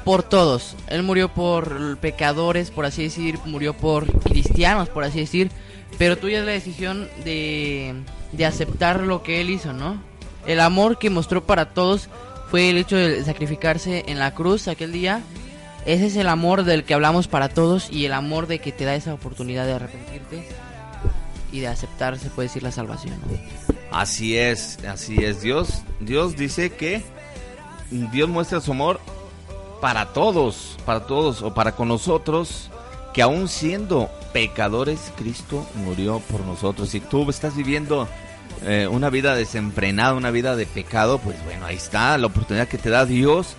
por 0.04 0.24
todos. 0.24 0.76
Él 0.88 1.04
murió 1.04 1.30
por 1.30 1.98
pecadores, 1.98 2.72
por 2.72 2.86
así 2.86 3.04
decir, 3.04 3.40
murió 3.46 3.74
por 3.74 4.06
cristianos, 4.24 4.90
por 4.90 5.04
así 5.04 5.20
decir, 5.20 5.52
pero 5.98 6.18
tuya 6.18 6.40
es 6.40 6.46
la 6.46 6.52
decisión 6.52 7.10
de, 7.24 7.96
de 8.32 8.46
aceptar 8.46 9.02
lo 9.02 9.24
que 9.24 9.42
Él 9.42 9.50
hizo, 9.50 9.74
¿no? 9.74 10.02
El 10.46 10.60
amor 10.60 10.98
que 10.98 11.10
mostró 11.10 11.46
para 11.46 11.74
todos 11.74 12.10
fue 12.50 12.70
el 12.70 12.78
hecho 12.78 12.98
de 12.98 13.24
sacrificarse 13.24 14.04
en 14.08 14.20
la 14.20 14.34
cruz 14.34 14.68
aquel 14.68 14.92
día. 14.92 15.22
Ese 15.86 16.08
es 16.08 16.16
el 16.16 16.28
amor 16.28 16.64
del 16.64 16.84
que 16.84 16.94
hablamos 16.94 17.28
para 17.28 17.50
todos 17.50 17.90
y 17.92 18.06
el 18.06 18.14
amor 18.14 18.48
de 18.48 18.60
que 18.60 18.72
te 18.72 18.86
da 18.86 18.96
esa 18.96 19.14
oportunidad 19.14 19.66
de 19.66 19.74
arrepentirte 19.74 20.48
y 21.52 21.60
de 21.60 21.68
aceptar, 21.68 22.18
se 22.18 22.30
puede 22.30 22.48
decir, 22.48 22.64
la 22.64 22.72
salvación. 22.72 23.16
Así 23.92 24.38
es, 24.38 24.80
así 24.86 25.24
es. 25.24 25.42
Dios, 25.42 25.84
Dios 26.00 26.36
dice 26.36 26.72
que 26.72 27.04
Dios 27.92 28.30
muestra 28.30 28.62
su 28.62 28.72
amor 28.72 29.00
para 29.82 30.14
todos, 30.14 30.78
para 30.86 31.02
todos 31.02 31.42
o 31.42 31.54
para 31.54 31.74
con 31.74 31.90
nosotros, 31.90 32.70
que 33.14 33.22
aún 33.22 33.48
siendo 33.48 34.10
pecadores, 34.32 35.12
Cristo 35.18 35.68
murió 35.76 36.20
por 36.20 36.42
nosotros. 36.42 36.90
Si 36.90 37.02
tú 37.02 37.30
estás 37.30 37.56
viviendo 37.56 38.08
eh, 38.64 38.88
una 38.90 39.10
vida 39.10 39.36
desenfrenada, 39.36 40.14
una 40.14 40.32
vida 40.32 40.56
de 40.56 40.66
pecado, 40.66 41.20
pues 41.20 41.44
bueno, 41.44 41.66
ahí 41.66 41.76
está 41.76 42.18
la 42.18 42.28
oportunidad 42.28 42.68
que 42.68 42.78
te 42.78 42.90
da 42.90 43.06
Dios. 43.06 43.56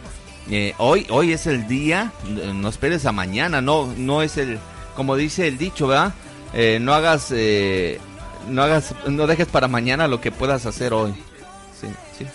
Eh, 0.51 0.75
hoy, 0.79 1.07
hoy 1.11 1.33
es 1.33 1.47
el 1.47 1.67
día, 1.67 2.13
eh, 2.27 2.53
no 2.55 2.69
esperes 2.69 3.07
a 3.07 3.13
mañana, 3.13 3.61
no, 3.61 3.93
no 3.97 4.23
es 4.23 4.37
el, 4.37 4.59
como 4.95 5.17
dice 5.17 5.49
el 5.49 5.59
dicho, 5.59 5.87
¿verdad? 5.87 6.13
Eh, 6.53 6.79
no 6.81 6.95
hagas, 6.95 7.29
eh, 7.31 7.99
no 8.49 8.63
hagas, 8.63 8.95
no 9.07 9.27
dejes 9.27 9.49
para 9.49 9.69
mañana 9.69 10.07
lo 10.07 10.21
que 10.21 10.33
puedas 10.33 10.67
hacer 10.67 10.93
hoy. 10.93 11.13
Sí, 11.81 11.89
sí. 12.19 12.27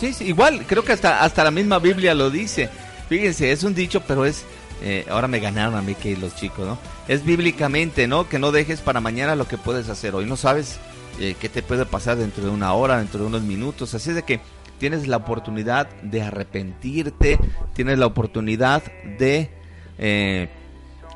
Sí, 0.00 0.12
sí, 0.12 0.24
igual, 0.24 0.64
creo 0.66 0.84
que 0.84 0.92
hasta, 0.92 1.22
hasta 1.22 1.44
la 1.44 1.50
misma 1.50 1.78
Biblia 1.78 2.14
lo 2.14 2.30
dice. 2.30 2.70
Fíjense, 3.08 3.52
es 3.52 3.62
un 3.62 3.74
dicho, 3.74 4.00
pero 4.00 4.24
es, 4.24 4.44
eh, 4.82 5.06
ahora 5.10 5.28
me 5.28 5.38
ganaron 5.38 5.76
a 5.76 5.82
mí 5.82 5.94
que 5.94 6.16
los 6.16 6.34
chicos, 6.34 6.66
¿no? 6.66 6.78
Es 7.06 7.24
bíblicamente, 7.24 8.08
¿no? 8.08 8.28
Que 8.28 8.38
no 8.38 8.50
dejes 8.50 8.80
para 8.80 9.00
mañana 9.00 9.36
lo 9.36 9.46
que 9.46 9.58
puedes 9.58 9.88
hacer 9.88 10.14
hoy. 10.14 10.24
No 10.24 10.36
sabes 10.36 10.78
eh, 11.20 11.36
qué 11.38 11.48
te 11.48 11.62
puede 11.62 11.84
pasar 11.86 12.16
dentro 12.16 12.44
de 12.44 12.50
una 12.50 12.72
hora, 12.72 12.98
dentro 12.98 13.20
de 13.20 13.26
unos 13.26 13.42
minutos. 13.42 13.94
Así 13.94 14.12
de 14.12 14.22
que 14.22 14.40
tienes 14.82 15.06
la 15.06 15.18
oportunidad 15.18 15.88
de 16.02 16.22
arrepentirte, 16.22 17.38
tienes 17.72 18.00
la 18.00 18.06
oportunidad 18.06 18.82
de, 19.16 19.48
eh, 19.96 20.48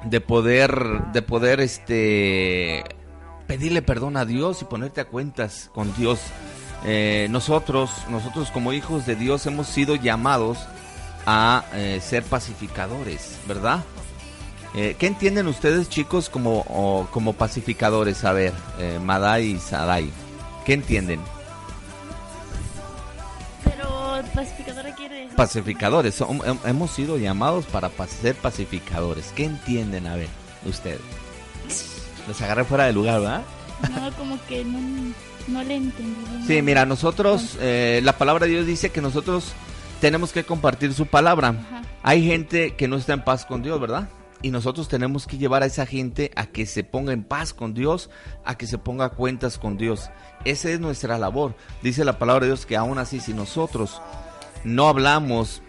de 0.04 0.20
poder, 0.20 1.02
de 1.12 1.20
poder, 1.20 1.58
este, 1.58 2.84
pedirle 3.48 3.82
perdón 3.82 4.16
a 4.18 4.24
Dios 4.24 4.62
y 4.62 4.66
ponerte 4.66 5.00
a 5.00 5.06
cuentas 5.06 5.68
con 5.74 5.92
Dios. 5.96 6.20
Eh, 6.84 7.26
nosotros, 7.30 7.90
nosotros 8.08 8.52
como 8.52 8.72
hijos 8.72 9.04
de 9.04 9.16
Dios 9.16 9.44
hemos 9.46 9.66
sido 9.66 9.96
llamados 9.96 10.58
a 11.26 11.64
eh, 11.74 11.98
ser 12.00 12.22
pacificadores, 12.22 13.36
¿verdad? 13.48 13.82
¿Qué 14.74 15.06
entienden 15.06 15.48
ustedes, 15.48 15.88
chicos, 15.88 16.28
como, 16.28 17.08
como 17.10 17.32
pacificadores? 17.32 18.24
A 18.24 18.32
ver, 18.32 18.52
Madai 19.02 19.52
y 19.52 19.58
Sadai, 19.58 20.10
¿qué 20.66 20.74
entienden? 20.74 21.18
Pacificadora 24.36 24.94
quiere 24.94 25.14
decir. 25.22 25.36
Pacificadores, 25.36 26.20
hem- 26.20 26.58
hemos 26.64 26.90
sido 26.92 27.18
llamados 27.18 27.64
para 27.66 27.88
pa- 27.88 28.06
ser 28.06 28.34
pacificadores. 28.36 29.32
¿Qué 29.34 29.44
entienden, 29.44 30.06
a 30.06 30.14
ver, 30.16 30.28
ustedes? 30.64 31.00
Los 32.28 32.40
agarré 32.42 32.64
fuera 32.64 32.84
de 32.84 32.92
lugar, 32.92 33.20
¿verdad? 33.20 33.42
No, 33.94 34.12
como 34.16 34.38
que 34.46 34.64
no, 34.64 34.78
no 35.48 35.62
le 35.64 35.76
entendí. 35.76 36.46
Sí, 36.46 36.62
mira, 36.62 36.86
nosotros, 36.86 37.56
eh, 37.60 38.00
la 38.04 38.16
palabra 38.16 38.46
de 38.46 38.52
Dios 38.52 38.66
dice 38.66 38.90
que 38.90 39.00
nosotros 39.00 39.52
tenemos 40.00 40.32
que 40.32 40.44
compartir 40.44 40.94
su 40.94 41.06
palabra. 41.06 41.48
Ajá. 41.48 41.82
Hay 42.02 42.24
gente 42.26 42.74
que 42.76 42.88
no 42.88 42.96
está 42.96 43.12
en 43.14 43.24
paz 43.24 43.44
con 43.44 43.62
Dios, 43.62 43.80
¿verdad? 43.80 44.08
Y 44.42 44.50
nosotros 44.50 44.88
tenemos 44.88 45.26
que 45.26 45.38
llevar 45.38 45.62
a 45.62 45.66
esa 45.66 45.86
gente 45.86 46.30
a 46.36 46.46
que 46.46 46.66
se 46.66 46.84
ponga 46.84 47.12
en 47.12 47.24
paz 47.24 47.52
con 47.54 47.74
Dios, 47.74 48.10
a 48.44 48.56
que 48.56 48.66
se 48.66 48.78
ponga 48.78 49.06
a 49.06 49.08
cuentas 49.10 49.58
con 49.58 49.76
Dios. 49.76 50.10
Esa 50.44 50.70
es 50.70 50.78
nuestra 50.78 51.18
labor. 51.18 51.54
Dice 51.82 52.04
la 52.04 52.18
palabra 52.18 52.42
de 52.42 52.48
Dios 52.52 52.66
que 52.66 52.76
aún 52.76 52.98
así, 52.98 53.18
si 53.20 53.32
nosotros 53.34 54.00
no 54.66 54.88
hablamos 54.88 55.62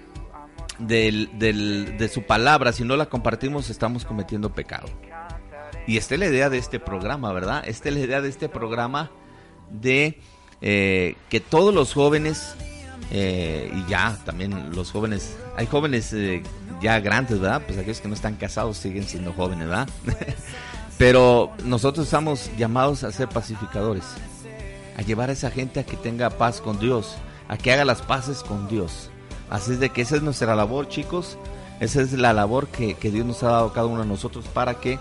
del, 0.80 1.30
del- 1.40 1.98
de 1.98 2.10
su 2.10 2.24
palabra, 2.24 2.72
si 2.74 2.84
no 2.84 2.96
la 2.96 3.06
compartimos, 3.08 3.70
estamos 3.70 4.06
cometiendo 4.06 4.54
pecado. 4.54 4.88
Y 5.88 5.98
esta 5.98 6.16
es 6.16 6.20
la 6.20 6.26
idea 6.28 6.50
de 6.50 6.58
este 6.58 6.80
programa, 6.80 7.32
¿verdad? 7.32 7.64
Esta 7.66 7.90
es 7.90 7.96
la 7.96 8.02
idea 8.02 8.22
de 8.22 8.28
este 8.30 8.50
programa 8.50 9.10
de 9.72 10.20
eh, 10.62 11.16
que 11.30 11.40
todos 11.40 11.74
los 11.74 11.94
jóvenes, 11.94 12.56
eh, 13.12 13.72
y 13.74 13.90
ya 13.90 14.18
también 14.26 14.76
los 14.76 14.92
jóvenes, 14.92 15.38
hay 15.56 15.66
jóvenes 15.66 16.12
eh, 16.14 16.44
ya 16.82 17.00
grandes, 17.00 17.40
¿verdad? 17.40 17.62
Pues 17.66 17.78
aquellos 17.80 18.02
que 18.02 18.08
no 18.10 18.16
están 18.16 18.36
casados 18.36 18.78
siguen 18.78 19.04
siendo 19.04 19.32
jóvenes, 19.34 19.68
¿verdad? 19.68 19.88
Pero 20.98 21.52
nosotros 21.64 22.06
estamos 22.08 22.50
llamados 22.58 23.04
a 23.04 23.12
ser 23.12 23.30
pacificadores, 23.30 24.04
a 24.98 25.02
llevar 25.04 25.30
a 25.30 25.34
esa 25.34 25.52
gente 25.52 25.80
a 25.80 25.86
que 25.86 25.96
tenga 25.96 26.30
paz 26.32 26.60
con 26.60 26.80
Dios, 26.80 27.16
a 27.48 27.58
que 27.58 27.72
haga 27.72 27.86
las 27.86 28.02
paces 28.02 28.44
con 28.44 28.68
Dios. 28.68 29.10
Así 29.50 29.74
es 29.74 29.80
de 29.80 29.90
que 29.90 30.02
esa 30.02 30.18
es 30.18 30.22
nuestra 30.22 30.56
labor, 30.56 30.90
chicos. 30.90 31.38
Esa 31.80 32.02
es 32.02 32.12
la 32.14 32.34
labor 32.34 32.68
que, 32.68 32.96
que 32.96 33.12
Dios 33.12 33.26
nos 33.26 33.44
ha 33.44 33.52
dado 33.52 33.74
cada 33.74 33.88
uno 33.88 34.02
de 34.02 34.08
nosotros 34.08 34.46
para 34.54 34.80
que, 34.80 34.94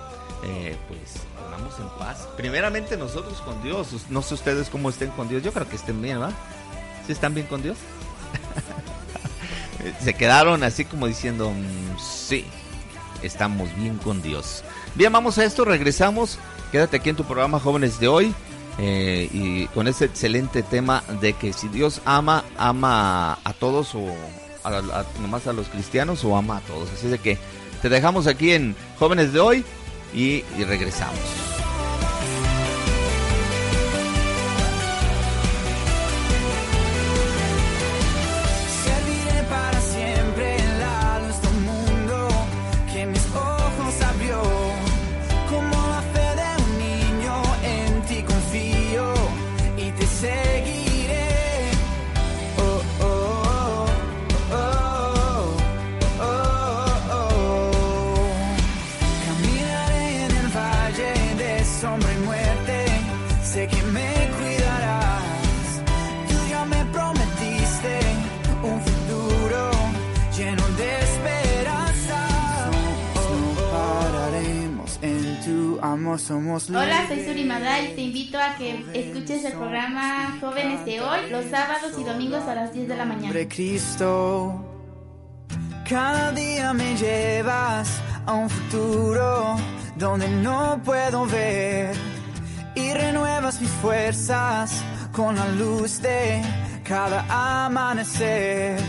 eh, 0.44 0.76
pues, 0.88 1.22
vivamos 1.46 1.78
en 1.78 1.88
paz. 1.98 2.28
Primeramente 2.36 2.96
nosotros 2.96 3.40
con 3.40 3.62
Dios. 3.62 3.88
No 4.10 4.22
sé 4.22 4.34
ustedes 4.34 4.68
cómo 4.68 4.90
estén 4.90 5.10
con 5.10 5.28
Dios. 5.28 5.42
Yo 5.42 5.52
creo 5.52 5.68
que 5.68 5.76
estén 5.76 6.00
bien, 6.02 6.20
¿verdad? 6.20 6.34
¿Sí 7.06 7.12
están 7.12 7.34
bien 7.34 7.46
con 7.46 7.62
Dios? 7.62 7.76
Se 10.02 10.14
quedaron 10.14 10.62
así 10.64 10.84
como 10.84 11.06
diciendo, 11.06 11.50
"Mm, 11.50 11.98
sí, 11.98 12.44
estamos 13.22 13.74
bien 13.76 13.98
con 13.98 14.20
Dios. 14.22 14.64
Bien, 14.94 15.12
vamos 15.12 15.38
a 15.38 15.44
esto, 15.44 15.64
regresamos. 15.64 16.38
Quédate 16.72 16.96
aquí 16.96 17.10
en 17.10 17.16
tu 17.16 17.24
programa 17.24 17.60
Jóvenes 17.60 18.00
de 18.00 18.08
hoy. 18.08 18.34
Eh, 18.78 19.28
y 19.32 19.66
con 19.68 19.88
ese 19.88 20.04
excelente 20.06 20.62
tema 20.62 21.02
de 21.20 21.32
que 21.32 21.52
si 21.52 21.68
Dios 21.68 22.00
ama, 22.04 22.44
ama 22.58 23.38
a 23.44 23.52
todos 23.52 23.94
o 23.94 24.06
a, 24.64 24.68
a- 24.68 25.06
nomás 25.20 25.46
a 25.46 25.52
los 25.52 25.68
cristianos 25.68 26.24
o 26.24 26.36
ama 26.36 26.58
a 26.58 26.60
todos. 26.60 26.88
Así 26.92 27.08
de 27.08 27.18
que 27.18 27.38
te 27.82 27.88
dejamos 27.88 28.26
aquí 28.26 28.52
en 28.52 28.74
Jóvenes 28.98 29.32
de 29.32 29.40
hoy 29.40 29.64
y, 30.14 30.44
y 30.58 30.64
regresamos. 30.66 31.18
Invito 78.26 78.38
a 78.42 78.56
que 78.56 78.84
escuches 78.92 79.44
el 79.44 79.52
programa 79.52 80.36
Jóvenes 80.40 80.84
de 80.84 81.00
Hoy 81.00 81.30
los 81.30 81.44
sábados 81.44 81.92
y 81.96 82.02
domingos 82.02 82.42
a 82.44 82.56
las 82.56 82.72
10 82.72 82.88
de 82.88 82.96
la 82.96 83.04
mañana. 83.04 83.28
Hombre 83.28 83.46
Cristo. 83.46 84.64
Cada 85.88 86.32
día 86.32 86.72
me 86.72 86.96
llevas 86.96 88.02
a 88.26 88.32
un 88.32 88.50
futuro 88.50 89.56
donde 89.96 90.28
no 90.28 90.80
puedo 90.84 91.24
ver 91.26 91.94
y 92.74 92.92
renuevas 92.92 93.60
mis 93.60 93.70
fuerzas 93.70 94.82
con 95.12 95.36
la 95.36 95.48
luz 95.50 96.02
de 96.02 96.42
cada 96.82 97.64
amanecer. 97.64 98.80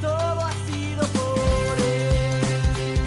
todo 0.00 0.40
ha 0.40 0.52
sido 0.66 1.02
por 1.08 1.78
él. 1.78 2.98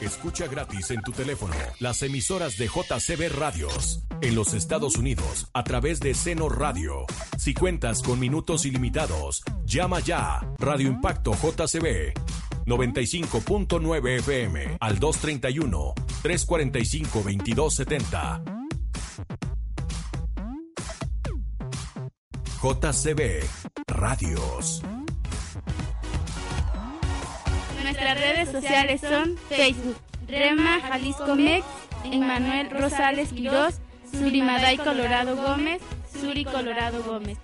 Escucha 0.00 0.46
gratis 0.46 0.90
en 0.92 1.02
tu 1.02 1.12
teléfono 1.12 1.54
las 1.80 2.02
emisoras 2.02 2.56
de 2.58 2.66
JCB 2.68 3.36
Radios 3.36 4.02
en 4.20 4.34
los 4.36 4.54
Estados 4.54 4.96
Unidos 4.96 5.48
a 5.52 5.64
través 5.64 5.98
de 6.00 6.14
Seno 6.14 6.48
Radio. 6.48 7.06
Si 7.38 7.54
cuentas 7.54 8.02
con 8.02 8.20
minutos 8.20 8.64
ilimitados, 8.66 9.42
llama 9.64 9.98
ya 10.00 10.40
Radio 10.58 10.88
Impacto 10.88 11.32
JCB 11.32 12.14
95.9 12.66 14.18
FM 14.20 14.76
al 14.78 15.00
231 15.00 16.11
345 16.22 17.22
2270. 17.22 18.42
JCB 22.62 23.44
Radios. 23.88 24.82
Nuestras 27.82 28.20
redes 28.20 28.52
sociales 28.52 29.00
son 29.00 29.36
Facebook, 29.48 29.96
Rema 30.28 30.80
Jalisco 30.80 31.34
Mex, 31.34 31.66
Emmanuel 32.04 32.70
Rosales 32.70 33.30
Quirós, 33.30 33.80
Surimaday 34.12 34.76
Colorado 34.76 35.34
Gómez, 35.34 35.82
Suri 36.12 36.44
Colorado 36.44 37.02
Gómez. 37.02 37.38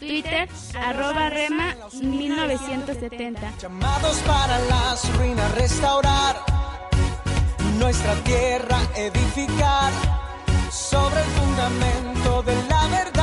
Twitter, 0.00 0.48
arroba 0.76 1.30
Rema 1.30 1.76
1970. 2.02 3.58
Llamados 3.62 4.16
para 4.26 4.58
las 4.58 5.16
ruinas 5.16 5.54
restaurar, 5.54 6.36
nuestra 7.78 8.14
tierra 8.24 8.78
edificar 8.96 9.92
sobre 10.70 11.20
el 11.20 11.26
fundamento 11.28 12.42
de 12.42 12.54
la 12.68 12.88
verdad. 12.88 13.13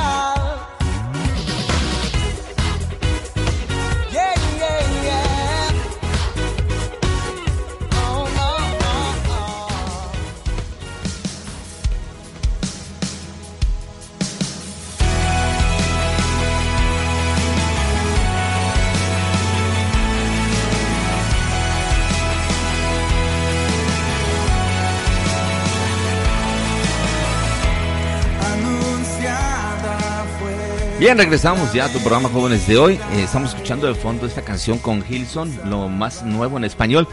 Bien, 31.01 31.17
regresamos 31.17 31.73
ya 31.73 31.85
a 31.85 31.89
tu 31.91 31.97
programa 31.97 32.29
Jóvenes 32.29 32.67
de 32.67 32.77
hoy. 32.77 32.93
Eh, 32.93 33.23
estamos 33.23 33.49
escuchando 33.49 33.87
de 33.87 33.95
fondo 33.95 34.27
esta 34.27 34.43
canción 34.43 34.77
con 34.77 35.03
Hilson, 35.03 35.51
lo 35.65 35.89
más 35.89 36.21
nuevo 36.23 36.57
en 36.57 36.63
español. 36.63 37.07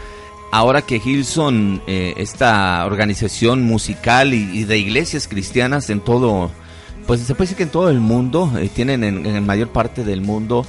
Ahora 0.51 0.83
que 0.83 1.01
Hilson, 1.03 1.81
eh, 1.87 2.13
esta 2.17 2.85
organización 2.85 3.63
musical 3.63 4.35
y, 4.35 4.63
de 4.65 4.77
iglesias 4.77 5.27
cristianas 5.27 5.89
en 5.89 6.01
todo, 6.01 6.51
pues 7.07 7.21
se 7.21 7.33
puede 7.33 7.45
decir 7.45 7.57
que 7.57 7.63
en 7.63 7.71
todo 7.71 7.89
el 7.89 7.99
mundo, 7.99 8.51
eh, 8.59 8.69
tienen 8.71 9.03
en, 9.03 9.25
en 9.25 9.43
mayor 9.43 9.69
parte 9.69 10.03
del 10.03 10.21
mundo 10.21 10.67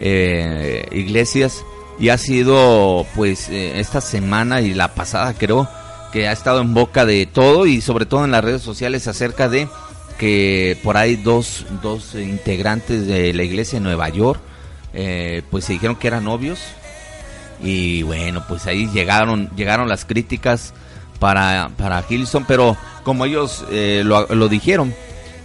iglesias 0.00 1.64
y 1.98 2.10
ha 2.10 2.18
sido 2.18 3.04
pues 3.16 3.48
esta 3.50 4.00
semana 4.00 4.60
y 4.60 4.74
la 4.74 4.94
pasada 4.94 5.34
creo 5.34 5.68
que 6.12 6.28
ha 6.28 6.32
estado 6.32 6.60
en 6.60 6.72
boca 6.72 7.04
de 7.04 7.26
todo 7.26 7.66
y 7.66 7.80
sobre 7.80 8.06
todo 8.06 8.24
en 8.24 8.30
las 8.30 8.44
redes 8.44 8.62
sociales 8.62 9.08
acerca 9.08 9.48
de 9.48 9.68
que 10.20 10.76
por 10.84 10.98
ahí 10.98 11.16
dos, 11.16 11.64
dos 11.82 12.14
integrantes 12.14 13.06
de 13.06 13.32
la 13.32 13.42
iglesia 13.42 13.78
de 13.78 13.84
Nueva 13.84 14.10
York 14.10 14.38
eh, 14.92 15.40
pues 15.50 15.64
se 15.64 15.72
dijeron 15.72 15.96
que 15.96 16.08
eran 16.08 16.24
novios. 16.24 16.60
Y 17.62 18.02
bueno 18.02 18.44
pues 18.46 18.66
ahí 18.66 18.86
llegaron 18.92 19.48
llegaron 19.56 19.88
las 19.88 20.04
críticas 20.04 20.74
para 21.18 21.70
para 21.78 22.04
Hilson 22.08 22.44
pero 22.46 22.76
como 23.02 23.24
ellos 23.24 23.64
eh, 23.70 24.02
lo, 24.04 24.48
dijeron 24.48 24.94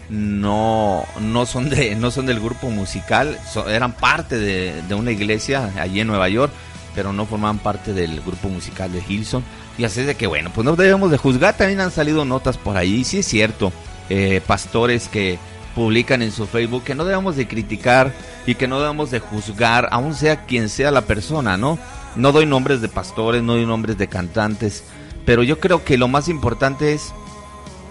no 0.10 1.04
no 1.20 1.46
son 1.46 1.70
de 1.70 1.96
no 1.96 2.12
son 2.12 2.26
del 2.26 2.40
grupo 2.40 2.70
musical 2.70 3.38
so- 3.52 3.70
eran 3.70 3.94
parte 3.94 4.38
de, 4.38 4.82
de 4.88 4.96
una 4.96 5.12
iglesia 5.12 5.72
allí 5.80 6.00
en 6.02 6.08
Nueva 6.08 6.30
York 6.30 6.52
pero 6.94 7.12
no 7.12 7.26
formaban 7.26 7.60
parte 7.60 7.92
del 7.94 8.22
grupo 8.22 8.48
musical 8.48 8.92
de 8.92 9.04
Hilson 9.08 9.44
y 9.78 9.84
así 9.84 10.00
es 10.02 10.08
de 10.08 10.16
que 10.16 10.28
bueno 10.28 10.52
pues 10.56 10.64
no 10.64 10.76
debemos 10.78 11.12
de 11.12 11.18
juzgar 11.18 11.58
también 11.58 11.82
han 11.82 11.92
salido 11.92 12.24
notas 12.24 12.58
por 12.58 12.78
ahí 12.78 13.04
sí 13.04 13.20
es 13.20 13.26
cierto 13.28 13.74
eh, 14.10 14.42
pastores 14.46 15.08
que 15.08 15.40
publican 15.74 16.22
en 16.22 16.32
su 16.32 16.48
Facebook 16.48 16.84
que 16.84 16.96
no 16.96 17.06
debemos 17.06 17.36
de 17.36 17.48
criticar 17.48 18.14
y 18.46 18.56
que 18.56 18.68
no 18.68 18.80
debemos 18.80 19.12
de 19.12 19.20
juzgar 19.20 19.90
aun 19.92 20.14
sea 20.14 20.46
quien 20.46 20.70
sea 20.70 20.92
la 20.92 21.02
persona 21.02 21.58
no 21.58 21.78
no 22.16 22.32
doy 22.32 22.46
nombres 22.46 22.82
de 22.82 22.88
pastores 22.88 23.44
no 23.44 23.54
doy 23.54 23.66
nombres 23.66 23.98
de 23.98 24.08
cantantes 24.08 24.84
pero 25.26 25.44
yo 25.44 25.60
creo 25.60 25.84
que 25.84 25.98
lo 25.98 26.08
más 26.08 26.30
importante 26.30 26.94
es 26.94 27.14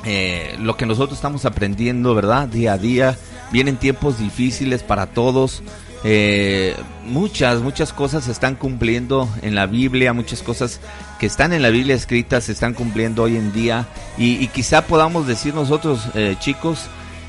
eh, 0.04 0.56
lo 0.60 0.76
que 0.76 0.86
nosotros 0.86 1.18
estamos 1.18 1.44
aprendiendo, 1.44 2.14
¿verdad? 2.14 2.48
Día 2.48 2.74
a 2.74 2.78
día. 2.78 3.18
Vienen 3.52 3.76
tiempos 3.76 4.18
difíciles 4.18 4.82
para 4.82 5.06
todos. 5.06 5.62
Eh, 6.04 6.76
muchas, 7.04 7.60
muchas 7.60 7.92
cosas 7.92 8.24
se 8.24 8.32
están 8.32 8.56
cumpliendo 8.56 9.28
en 9.42 9.54
la 9.54 9.66
Biblia, 9.66 10.12
muchas 10.12 10.42
cosas 10.42 10.80
que 11.24 11.28
están 11.28 11.54
en 11.54 11.62
la 11.62 11.70
Biblia 11.70 11.94
escritas 11.94 12.44
se 12.44 12.52
están 12.52 12.74
cumpliendo 12.74 13.22
hoy 13.22 13.38
en 13.38 13.50
día. 13.50 13.86
Y, 14.18 14.46
quizá 14.48 14.82
podamos 14.86 15.26
decir 15.26 15.54
nosotros, 15.54 16.02
eh, 16.14 16.36
chicos, 16.38 16.80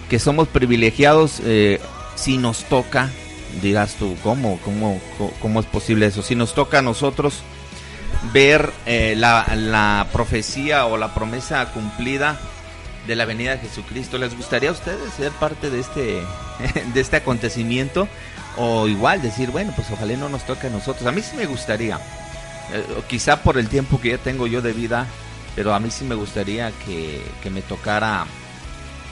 que 0.09 0.19
somos 0.19 0.49
privilegiados 0.49 1.39
eh, 1.45 1.79
si 2.15 2.37
nos 2.37 2.65
toca, 2.65 3.09
dirás 3.61 3.95
tú, 3.95 4.17
¿cómo, 4.21 4.59
cómo, 4.65 4.99
¿cómo 5.41 5.61
es 5.61 5.65
posible 5.65 6.07
eso? 6.07 6.21
Si 6.23 6.35
nos 6.35 6.53
toca 6.53 6.79
a 6.79 6.81
nosotros 6.81 7.35
ver 8.33 8.69
eh, 8.85 9.13
la, 9.15 9.47
la 9.55 10.07
profecía 10.11 10.87
o 10.87 10.97
la 10.97 11.13
promesa 11.13 11.65
cumplida 11.71 12.37
de 13.07 13.15
la 13.15 13.23
venida 13.23 13.51
de 13.51 13.59
Jesucristo. 13.59 14.17
¿Les 14.17 14.35
gustaría 14.35 14.71
a 14.71 14.73
ustedes 14.73 15.13
ser 15.13 15.31
parte 15.31 15.69
de 15.69 15.79
este, 15.79 16.21
de 16.93 16.99
este 16.99 17.15
acontecimiento? 17.15 18.09
O 18.57 18.89
igual 18.89 19.21
decir, 19.21 19.51
bueno, 19.51 19.71
pues 19.73 19.89
ojalá 19.89 20.17
no 20.17 20.27
nos 20.27 20.45
toque 20.45 20.67
a 20.67 20.69
nosotros. 20.69 21.07
A 21.07 21.13
mí 21.13 21.21
sí 21.21 21.37
me 21.37 21.45
gustaría, 21.45 21.97
eh, 22.73 22.83
quizá 23.07 23.41
por 23.43 23.57
el 23.57 23.67
tiempo 23.69 23.99
que 24.01 24.09
ya 24.09 24.17
tengo 24.17 24.47
yo 24.47 24.61
de 24.61 24.73
vida, 24.73 25.07
pero 25.55 25.73
a 25.73 25.79
mí 25.79 25.89
sí 25.91 26.03
me 26.05 26.15
gustaría 26.15 26.71
que, 26.85 27.21
que 27.41 27.49
me 27.49 27.61
tocara 27.61 28.25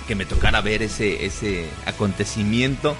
que 0.07 0.15
me 0.15 0.25
tocara 0.25 0.59
ver 0.61 0.83
ese 0.83 1.25
ese 1.25 1.65
acontecimiento 1.85 2.95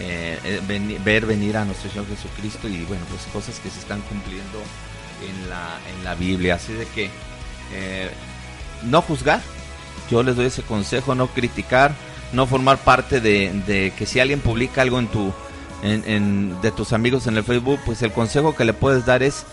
eh, 0.00 0.38
eh, 0.44 0.98
ver 1.04 1.26
venir 1.26 1.56
a 1.58 1.64
nuestro 1.64 1.90
Señor 1.90 2.06
Jesucristo 2.08 2.68
y 2.68 2.84
bueno 2.84 3.04
pues 3.10 3.22
cosas 3.32 3.58
que 3.60 3.68
se 3.70 3.78
están 3.80 4.00
cumpliendo 4.02 4.58
en 5.28 5.50
la 5.50 5.78
en 5.94 6.04
la 6.04 6.14
Biblia. 6.14 6.54
Así 6.54 6.72
de 6.72 6.86
que 6.86 7.10
eh, 7.74 8.10
no 8.84 9.02
juzgar. 9.02 9.40
Yo 10.10 10.22
les 10.22 10.36
doy 10.36 10.46
ese 10.46 10.62
consejo 10.62 11.14
no 11.14 11.26
criticar 11.26 11.92
no 12.32 12.46
formar 12.46 12.78
parte 12.78 13.20
de, 13.20 13.52
de 13.66 13.92
que 13.96 14.06
si 14.06 14.20
alguien 14.20 14.40
publica 14.40 14.80
algo 14.82 14.98
en 14.98 15.08
tu 15.08 15.32
en, 15.82 16.02
en- 16.06 16.60
de 16.62 16.70
tus 16.70 16.92
amigos 16.94 17.26
en 17.26 17.36
el 17.36 17.44
Facebook 17.44 17.80
pues 17.84 18.00
el 18.02 18.12
consejo 18.12 18.54
que 18.56 18.64
le 18.64 18.72
puedes 18.74 19.04
dar 19.04 19.22
es 19.22 19.44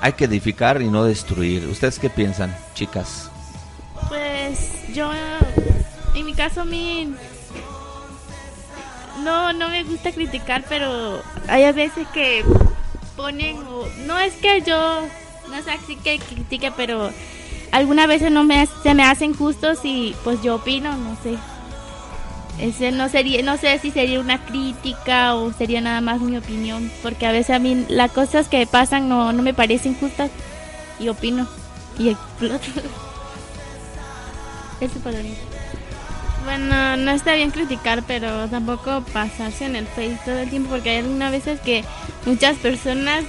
hay 0.00 0.12
que 0.12 0.24
edificar 0.24 0.82
y 0.82 0.88
no 0.88 1.04
destruir 1.04 1.66
ustedes 1.66 1.98
qué 1.98 2.10
piensan 2.10 2.54
chicas 2.74 3.30
Pues 4.08 4.70
yo, 4.94 5.10
en 6.14 6.26
mi 6.26 6.34
caso 6.34 6.64
mí 6.64 7.14
no, 9.22 9.52
no 9.52 9.68
me 9.68 9.84
gusta 9.84 10.12
criticar, 10.12 10.64
pero 10.68 11.22
hay 11.48 11.70
veces 11.72 12.06
que 12.12 12.44
ponen, 13.16 13.56
no 14.06 14.18
es 14.18 14.34
que 14.34 14.62
yo, 14.62 15.02
no 15.50 15.62
sé 15.62 15.70
así 15.70 15.96
que 15.96 16.18
critique, 16.18 16.72
pero 16.76 17.10
algunas 17.72 18.06
veces 18.06 18.30
no 18.30 18.44
me, 18.44 18.66
se 18.82 18.94
me 18.94 19.04
hacen 19.04 19.34
justos 19.34 19.80
y 19.84 20.14
pues 20.24 20.42
yo 20.42 20.56
opino, 20.56 20.96
no 20.96 21.16
sé. 21.22 21.36
Ese 22.60 22.92
no 22.92 23.08
sería, 23.08 23.42
no 23.42 23.56
sé 23.56 23.78
si 23.80 23.90
sería 23.90 24.20
una 24.20 24.44
crítica 24.44 25.34
o 25.34 25.52
sería 25.52 25.80
nada 25.80 26.00
más 26.00 26.20
mi 26.20 26.36
opinión, 26.36 26.90
porque 27.02 27.26
a 27.26 27.32
veces 27.32 27.56
a 27.56 27.58
mí 27.58 27.84
las 27.88 28.12
cosas 28.12 28.48
que 28.48 28.64
pasan 28.66 29.08
no, 29.08 29.32
no 29.32 29.42
me 29.42 29.54
parecen 29.54 29.96
justas 29.96 30.30
y 31.00 31.08
opino 31.08 31.48
y 31.98 32.10
exploto. 32.10 32.64
Eso 34.80 35.00
podría. 35.00 35.34
Bueno, 36.44 36.96
no 36.96 37.10
está 37.10 37.34
bien 37.34 37.50
criticar, 37.50 38.02
pero 38.06 38.48
tampoco 38.48 39.02
pasarse 39.12 39.64
en 39.64 39.76
el 39.76 39.86
Face 39.86 40.18
todo 40.24 40.38
el 40.38 40.50
tiempo, 40.50 40.70
porque 40.70 40.90
hay 40.90 40.98
algunas 40.98 41.32
veces 41.32 41.60
que 41.60 41.84
muchas 42.26 42.56
personas 42.58 43.24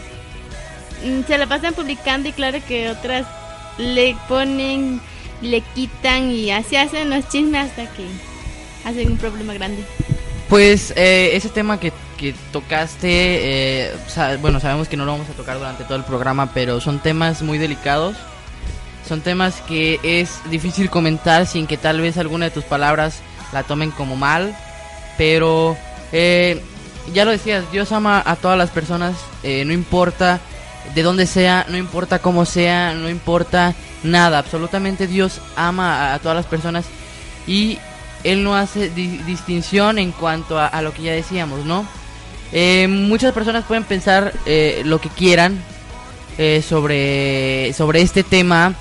mm, 1.03 1.21
se 1.25 1.37
la 1.37 1.47
pasan 1.47 1.73
publicando 1.73 2.29
y 2.29 2.33
claro 2.33 2.59
que 2.67 2.89
otras 2.89 3.25
le 3.77 4.17
ponen, 4.27 5.01
le 5.41 5.61
quitan 5.61 6.29
y 6.29 6.51
así 6.51 6.75
hacen 6.75 7.09
los 7.09 7.27
chismes 7.29 7.69
hasta 7.69 7.89
que 7.93 8.05
hacen 8.85 9.11
un 9.11 9.17
problema 9.17 9.53
grande. 9.53 9.83
Pues 10.49 10.93
eh, 10.95 11.31
ese 11.33 11.49
tema 11.49 11.79
que, 11.79 11.91
que 12.17 12.33
tocaste, 12.51 13.07
eh, 13.09 13.91
sa- 14.07 14.37
bueno, 14.37 14.59
sabemos 14.59 14.87
que 14.87 14.95
no 14.95 15.03
lo 15.05 15.11
vamos 15.13 15.29
a 15.29 15.33
tocar 15.33 15.57
durante 15.57 15.83
todo 15.85 15.97
el 15.97 16.03
programa, 16.03 16.51
pero 16.53 16.79
son 16.79 16.99
temas 16.99 17.41
muy 17.41 17.57
delicados. 17.57 18.15
Son 19.07 19.21
temas 19.21 19.61
que 19.67 19.99
es 20.03 20.39
difícil 20.49 20.89
comentar 20.89 21.45
sin 21.45 21.67
que 21.67 21.77
tal 21.77 21.99
vez 22.01 22.17
alguna 22.17 22.45
de 22.45 22.51
tus 22.51 22.63
palabras 22.63 23.19
la 23.53 23.63
tomen 23.63 23.91
como 23.91 24.15
mal. 24.15 24.55
Pero 25.17 25.77
eh, 26.11 26.61
ya 27.13 27.25
lo 27.25 27.31
decías, 27.31 27.63
Dios 27.71 27.91
ama 27.91 28.21
a 28.25 28.35
todas 28.35 28.57
las 28.57 28.69
personas, 28.69 29.15
eh, 29.43 29.63
no 29.65 29.73
importa 29.73 30.39
de 30.93 31.01
dónde 31.03 31.25
sea, 31.25 31.65
no 31.69 31.77
importa 31.77 32.19
cómo 32.19 32.45
sea, 32.45 32.93
no 32.93 33.09
importa 33.09 33.73
nada. 34.03 34.39
Absolutamente 34.39 35.07
Dios 35.07 35.39
ama 35.55 36.11
a, 36.11 36.13
a 36.15 36.19
todas 36.19 36.35
las 36.35 36.45
personas 36.45 36.85
y 37.47 37.77
Él 38.25 38.43
no 38.43 38.55
hace 38.55 38.89
di- 38.89 39.19
distinción 39.19 39.97
en 39.99 40.11
cuanto 40.11 40.59
a, 40.59 40.67
a 40.67 40.81
lo 40.81 40.93
que 40.93 41.03
ya 41.03 41.13
decíamos, 41.13 41.63
¿no? 41.65 41.85
Eh, 42.51 42.87
muchas 42.89 43.33
personas 43.33 43.63
pueden 43.65 43.83
pensar 43.83 44.33
eh, 44.45 44.81
lo 44.85 44.99
que 44.99 45.09
quieran 45.09 45.57
eh, 46.37 46.61
sobre, 46.67 47.71
sobre 47.73 48.01
este 48.01 48.23
tema, 48.23 48.73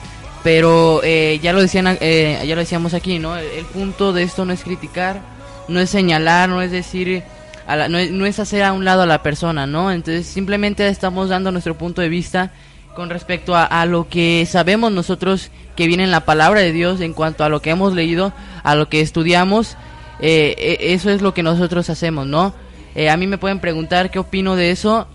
pero 0.43 1.01
eh, 1.05 1.39
ya 1.43 1.53
lo 1.53 1.61
decían, 1.61 1.97
eh, 2.01 2.43
ya 2.47 2.55
lo 2.55 2.61
decíamos 2.61 2.95
aquí, 2.95 3.19
¿no? 3.19 3.37
El, 3.37 3.65
punto 3.67 4.13
de 4.13 4.23
esto 4.25 4.45
no 4.45 4.53
es 4.53 4.63
criticar, 4.63 5.21
no 5.69 5.81
es 5.81 5.89
señalar, 5.91 6.49
no 6.49 6.61
es 6.63 6.71
decir, 6.71 7.23
a 7.67 7.77
la- 7.77 7.89
no, 7.89 7.99
es, 7.99 8.11
no 8.11 8.27
es 8.27 8.39
hacer 8.39 8.63
a 8.63 8.73
un 8.73 8.85
lado 8.85 9.03
a 9.03 9.07
la 9.07 9.23
persona, 9.23 9.67
¿no? 9.67 9.91
Entonces 9.93 10.27
simplemente 10.27 10.87
estamos 10.89 11.29
dando 11.31 11.51
nuestro 11.53 11.77
punto 11.77 12.03
de 12.03 12.09
vista 12.09 12.51
con 12.95 13.11
respecto 13.11 13.55
a, 13.57 13.87
lo 13.87 14.09
que 14.09 14.47
sabemos 14.49 14.93
nosotros 14.93 15.51
que 15.77 15.87
viene 15.87 16.05
en 16.05 16.11
la 16.11 16.25
palabra 16.25 16.61
de 16.61 16.73
Dios 16.73 17.01
en 17.01 17.13
cuanto 17.13 17.45
a 17.45 17.49
lo 17.49 17.61
que 17.61 17.71
hemos 17.71 17.93
leído, 17.93 18.33
a 18.63 18.75
lo 18.75 18.89
que 18.89 19.01
estudiamos, 19.01 19.77
eh, 20.21 20.55
eh, 20.59 20.77
eso 20.81 21.11
es 21.11 21.21
lo 21.21 21.35
que 21.35 21.43
nosotros 21.43 21.91
hacemos, 21.91 22.27
¿no? 22.27 22.55
Eh, 22.95 23.11
a 23.11 23.17
mí 23.17 23.27
me 23.27 23.39
pueden 23.39 23.61
preguntar 23.61 24.11
qué 24.11 24.19
opino 24.19 24.55
de 24.55 24.71
eso, 24.71 25.09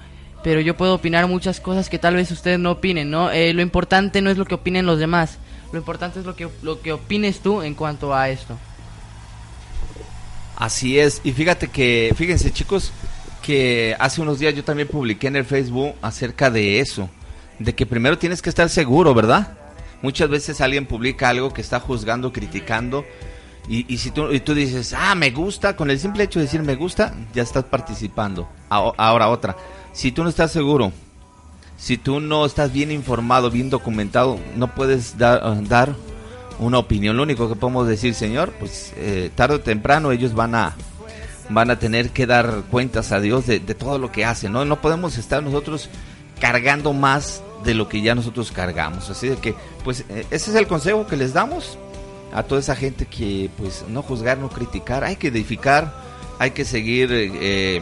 pero 0.43 0.59
yo 0.61 0.75
puedo 0.75 0.95
opinar 0.95 1.27
muchas 1.27 1.59
cosas 1.59 1.89
que 1.89 1.99
tal 1.99 2.15
vez 2.15 2.31
ustedes 2.31 2.59
no 2.59 2.71
opinen, 2.71 3.09
¿no? 3.09 3.31
Eh, 3.31 3.53
lo 3.53 3.61
importante 3.61 4.21
no 4.21 4.29
es 4.29 4.37
lo 4.37 4.45
que 4.45 4.55
opinen 4.55 4.85
los 4.85 4.99
demás, 4.99 5.37
lo 5.71 5.79
importante 5.79 6.19
es 6.19 6.25
lo 6.25 6.35
que, 6.35 6.49
lo 6.61 6.81
que 6.81 6.93
opines 6.93 7.39
tú 7.39 7.61
en 7.61 7.75
cuanto 7.75 8.13
a 8.13 8.29
esto. 8.29 8.57
Así 10.57 10.99
es, 10.99 11.21
y 11.23 11.31
fíjate 11.31 11.69
que, 11.69 12.13
fíjense 12.17 12.51
chicos, 12.51 12.91
que 13.41 13.95
hace 13.97 14.21
unos 14.21 14.39
días 14.39 14.53
yo 14.53 14.63
también 14.63 14.89
publiqué 14.89 15.27
en 15.27 15.37
el 15.37 15.45
Facebook 15.45 15.95
acerca 16.01 16.49
de 16.49 16.81
eso, 16.81 17.09
de 17.59 17.75
que 17.75 17.85
primero 17.85 18.17
tienes 18.17 18.41
que 18.41 18.49
estar 18.49 18.69
seguro, 18.69 19.13
¿verdad? 19.13 19.57
Muchas 20.01 20.29
veces 20.29 20.61
alguien 20.61 20.85
publica 20.85 21.29
algo 21.29 21.51
que 21.53 21.61
está 21.61 21.79
juzgando, 21.79 22.31
criticando, 22.31 23.05
y, 23.67 23.85
y 23.93 23.97
si 23.97 24.11
tú, 24.11 24.31
y 24.31 24.39
tú 24.39 24.53
dices, 24.55 24.93
ah, 24.97 25.13
me 25.13 25.29
gusta, 25.31 25.75
con 25.75 25.91
el 25.91 25.99
simple 25.99 26.23
hecho 26.23 26.39
de 26.39 26.45
decir 26.45 26.63
me 26.63 26.75
gusta, 26.75 27.13
ya 27.33 27.43
estás 27.43 27.65
participando. 27.65 28.49
Aho- 28.69 28.95
Ahora 28.97 29.27
otra, 29.29 29.55
si 29.93 30.11
tú 30.11 30.23
no 30.23 30.29
estás 30.29 30.51
seguro, 30.51 30.91
si 31.77 31.97
tú 31.97 32.19
no 32.19 32.45
estás 32.45 32.71
bien 32.73 32.91
informado, 32.91 33.51
bien 33.51 33.69
documentado, 33.69 34.39
no 34.55 34.73
puedes 34.73 35.17
dar, 35.17 35.67
dar 35.67 35.95
una 36.59 36.77
opinión. 36.79 37.15
Lo 37.17 37.23
único 37.23 37.47
que 37.47 37.55
podemos 37.55 37.87
decir, 37.87 38.13
Señor, 38.15 38.53
pues 38.59 38.93
eh, 38.97 39.29
tarde 39.35 39.55
o 39.55 39.59
temprano 39.61 40.11
ellos 40.11 40.33
van 40.33 40.55
a 40.55 40.75
van 41.51 41.71
a 41.71 41.79
tener 41.79 42.11
que 42.11 42.27
dar 42.27 42.63
cuentas 42.69 43.11
a 43.11 43.19
Dios 43.19 43.47
de, 43.47 43.59
de 43.59 43.73
todo 43.75 43.97
lo 43.97 44.11
que 44.11 44.23
hacen, 44.23 44.51
¿no? 44.51 44.65
No 44.65 44.81
podemos 44.81 45.17
estar 45.17 45.41
nosotros 45.41 45.89
cargando 46.39 46.93
más 46.93 47.41
de 47.63 47.73
lo 47.73 47.87
que 47.87 48.01
ya 48.01 48.15
nosotros 48.15 48.51
cargamos. 48.51 49.09
Así 49.09 49.27
de 49.27 49.37
que, 49.37 49.55
pues, 49.83 50.05
eh, 50.09 50.25
ese 50.31 50.51
es 50.51 50.55
el 50.55 50.67
consejo 50.67 51.07
que 51.07 51.17
les 51.17 51.33
damos 51.33 51.77
a 52.33 52.43
toda 52.43 52.61
esa 52.61 52.75
gente 52.75 53.05
que, 53.05 53.49
pues, 53.57 53.85
no 53.87 54.01
juzgar, 54.01 54.37
no 54.37 54.49
criticar, 54.49 55.03
hay 55.03 55.15
que 55.15 55.29
edificar, 55.29 55.93
hay 56.37 56.51
que 56.51 56.65
seguir, 56.65 57.11
eh, 57.11 57.81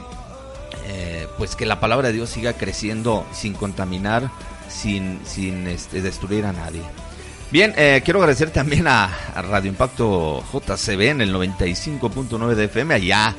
eh, 0.88 1.28
pues, 1.38 1.56
que 1.56 1.66
la 1.66 1.80
palabra 1.80 2.08
de 2.08 2.14
Dios 2.14 2.30
siga 2.30 2.54
creciendo 2.54 3.26
sin 3.34 3.54
contaminar, 3.54 4.32
sin, 4.70 5.20
sin 5.26 5.68
este, 5.68 6.02
destruir 6.02 6.46
a 6.46 6.54
nadie. 6.54 6.82
Bien, 7.50 7.74
eh, 7.78 8.02
quiero 8.04 8.20
agradecer 8.20 8.52
también 8.52 8.88
a, 8.88 9.06
a 9.06 9.42
Radio 9.42 9.70
Impacto 9.70 10.44
JCB 10.52 11.02
en 11.02 11.22
el 11.22 11.34
95.9 11.34 12.56
de 12.56 12.66
FM 12.66 12.94
allá 12.94 13.36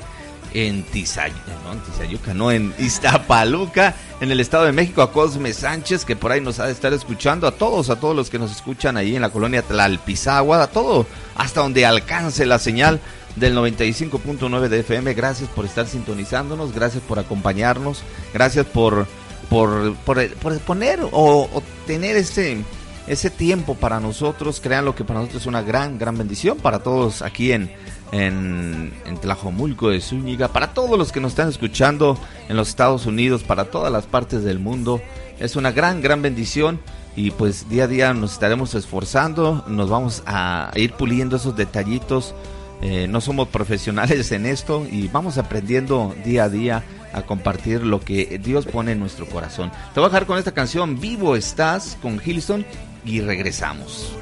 en 0.55 0.83
Tizayuca, 0.83 1.53
no 1.65 1.73
en 1.73 1.81
Tizayuca, 1.81 2.35
no 2.35 2.51
en 2.51 2.75
Iztapaluca, 2.79 3.95
en 4.21 4.31
el 4.31 4.41
Estado 4.41 4.65
de 4.65 4.73
México, 4.73 5.03
a 5.03 5.13
Cosme 5.13 5.53
Sánchez, 5.53 6.05
que 6.05 6.17
por 6.17 6.33
ahí 6.33 6.41
nos 6.41 6.59
ha 6.59 6.67
de 6.67 6.73
estar 6.73 6.93
escuchando, 6.93 7.47
a 7.47 7.53
todos, 7.53 7.91
a 7.91 7.97
todos 7.97 8.17
los 8.17 8.31
que 8.31 8.39
nos 8.39 8.51
escuchan 8.51 8.97
ahí 8.97 9.15
en 9.17 9.23
la 9.23 9.31
colonia 9.31 9.63
Tlalpizagua, 9.63 10.63
a 10.63 10.67
todo, 10.69 11.07
hasta 11.37 11.61
donde 11.61 11.87
alcance 11.87 12.47
la 12.47 12.59
señal 12.59 13.01
del 13.37 13.57
95.9 13.57 14.69
de 14.69 14.81
FM. 14.81 15.15
Gracias 15.15 15.49
por 15.51 15.65
estar 15.65 15.87
sintonizándonos, 15.87 16.73
gracias 16.73 17.03
por 17.03 17.19
acompañarnos, 17.19 18.03
gracias 18.33 18.67
por, 18.67 19.07
por, 19.49 19.95
por, 19.97 20.29
por 20.35 20.59
poner 20.61 21.01
o, 21.13 21.63
tener 21.87 22.17
ese 22.17 22.63
ese 23.07 23.31
tiempo 23.31 23.75
para 23.75 24.01
nosotros, 24.01 24.61
crean 24.63 24.85
lo 24.85 24.95
que 24.95 25.03
para 25.03 25.21
nosotros 25.21 25.41
es 25.41 25.47
una 25.47 25.63
gran, 25.63 25.99
gran 25.99 26.19
bendición 26.19 26.59
para 26.59 26.81
todos 26.81 27.23
aquí 27.23 27.53
en, 27.53 27.73
en, 28.13 28.93
en 29.05 29.19
Tlajomulco 29.19 29.91
de 29.91 30.01
Zúñiga, 30.01 30.49
para 30.49 30.73
todos 30.73 30.99
los 30.99 31.13
que 31.13 31.21
nos 31.21 31.33
están 31.33 31.49
escuchando 31.49 32.19
en 32.49 32.57
los 32.57 32.69
Estados 32.69 33.07
Unidos, 33.07 33.43
para 33.43 33.67
todas 33.67 33.93
las 33.93 34.07
partes 34.07 34.45
del 34.45 34.59
mundo. 34.59 35.01
Es 35.39 35.57
una 35.57 35.73
gran, 35.73 36.01
gran 36.01 36.23
bendición 36.23 36.81
y 37.17 37.33
pues 37.33 37.69
día 37.69 37.85
a 37.85 37.89
día 37.89 38.15
nos 38.15 38.33
estaremos 38.33 38.75
esforzando, 38.75 39.65
nos 39.67 39.91
vamos 39.91 40.23
a 40.27 40.71
ir 40.77 40.93
puliendo 40.93 41.37
esos 41.37 41.57
detallitos. 41.57 42.35
Eh, 42.81 43.09
no 43.09 43.21
somos 43.21 43.49
profesionales 43.49 44.31
en 44.31 44.47
esto 44.47 44.87
y 44.89 45.09
vamos 45.09 45.37
aprendiendo 45.37 46.15
día 46.25 46.45
a 46.45 46.49
día 46.49 46.85
a 47.13 47.23
compartir 47.23 47.83
lo 47.83 48.01
que 48.01 48.39
Dios 48.43 48.67
pone 48.67 48.93
en 48.93 49.01
nuestro 49.01 49.27
corazón. 49.27 49.73
Te 49.95 50.01
voy 50.01 50.07
a 50.07 50.11
dejar 50.11 50.27
con 50.27 50.39
esta 50.39 50.53
canción 50.53 51.01
Vivo 51.01 51.35
estás 51.35 51.99
con 52.01 52.21
Hilson 52.25 52.65
y 53.05 53.21
regresamos. 53.21 54.13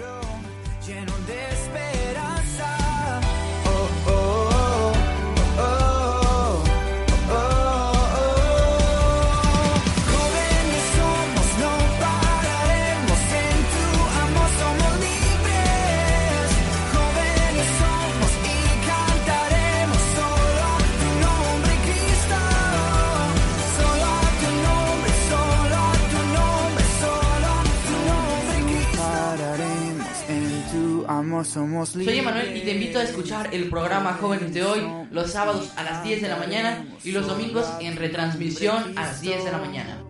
Somos 31.45 31.95
libres. 31.95 32.15
Soy 32.15 32.21
Emanuel 32.21 32.57
y 32.57 32.61
te 32.61 32.73
invito 32.73 32.99
a 32.99 33.03
escuchar 33.03 33.49
el 33.53 33.69
programa 33.69 34.15
Jóvenes 34.21 34.53
de 34.55 34.65
hoy 34.65 34.87
los 35.11 35.33
sábados 35.33 35.71
a 35.77 35.83
las 35.83 36.03
10 36.03 36.23
de 36.23 36.29
la 36.29 36.37
mañana 36.37 36.85
y 37.05 37.13
los 37.13 37.27
domingos 37.27 37.67
en 37.81 37.97
retransmisión 37.97 38.97
a 38.97 39.03
las 39.03 39.21
10 39.21 39.45
de 39.45 39.53
la 39.53 39.59
mañana. 39.59 40.03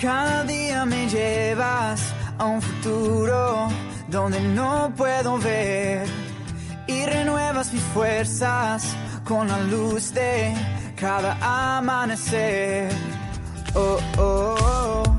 Cada 0.00 0.44
día 0.44 0.84
me 0.84 1.08
llevas 1.08 2.12
a 2.38 2.44
un 2.46 2.60
futuro 2.60 3.68
donde 4.08 4.40
no 4.40 4.92
puedo 4.96 5.38
ver 5.38 6.06
y 6.86 7.04
renuevas 7.04 7.72
mis 7.72 7.82
fuerzas 7.94 8.96
con 9.24 9.48
la 9.48 9.60
luz 9.62 10.12
de 10.12 10.54
cada 10.96 11.76
amanecer. 11.76 12.90
Oh, 13.74 13.98
oh, 14.18 14.56
oh. 14.60 15.11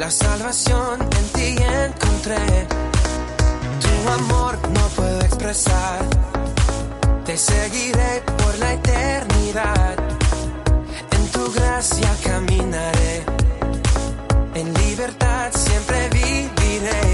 La 0.00 0.10
salvación 0.10 0.98
en 1.02 1.24
ti 1.34 1.62
encontré. 1.62 2.66
Tu 3.84 4.10
amor 4.10 4.56
no 4.70 4.80
puedo 4.96 5.20
expresar. 5.20 6.00
Te 7.26 7.36
seguiré 7.36 8.22
por 8.38 8.58
la 8.60 8.72
eternidad. 8.72 9.96
En 11.10 11.26
tu 11.32 11.52
gracia 11.52 12.10
caminaré. 12.24 13.24
En 14.54 14.72
libertad 14.72 15.50
siempre 15.52 16.08
viviré. 16.08 17.09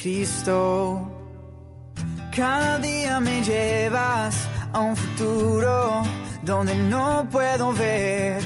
Cristo. 0.00 1.06
Cada 2.34 2.78
día 2.78 3.20
me 3.20 3.42
llevas 3.42 4.48
a 4.72 4.80
un 4.80 4.96
futuro 4.96 6.02
donde 6.42 6.74
no 6.74 7.28
puedo 7.30 7.72
ver 7.74 8.40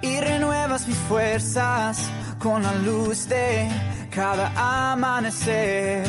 y 0.00 0.20
renuevas 0.20 0.88
mis 0.88 0.96
fuerzas 0.96 2.08
con 2.38 2.62
la 2.62 2.72
luz 2.76 3.28
de 3.28 3.68
cada 4.10 4.92
amanecer. 4.92 6.06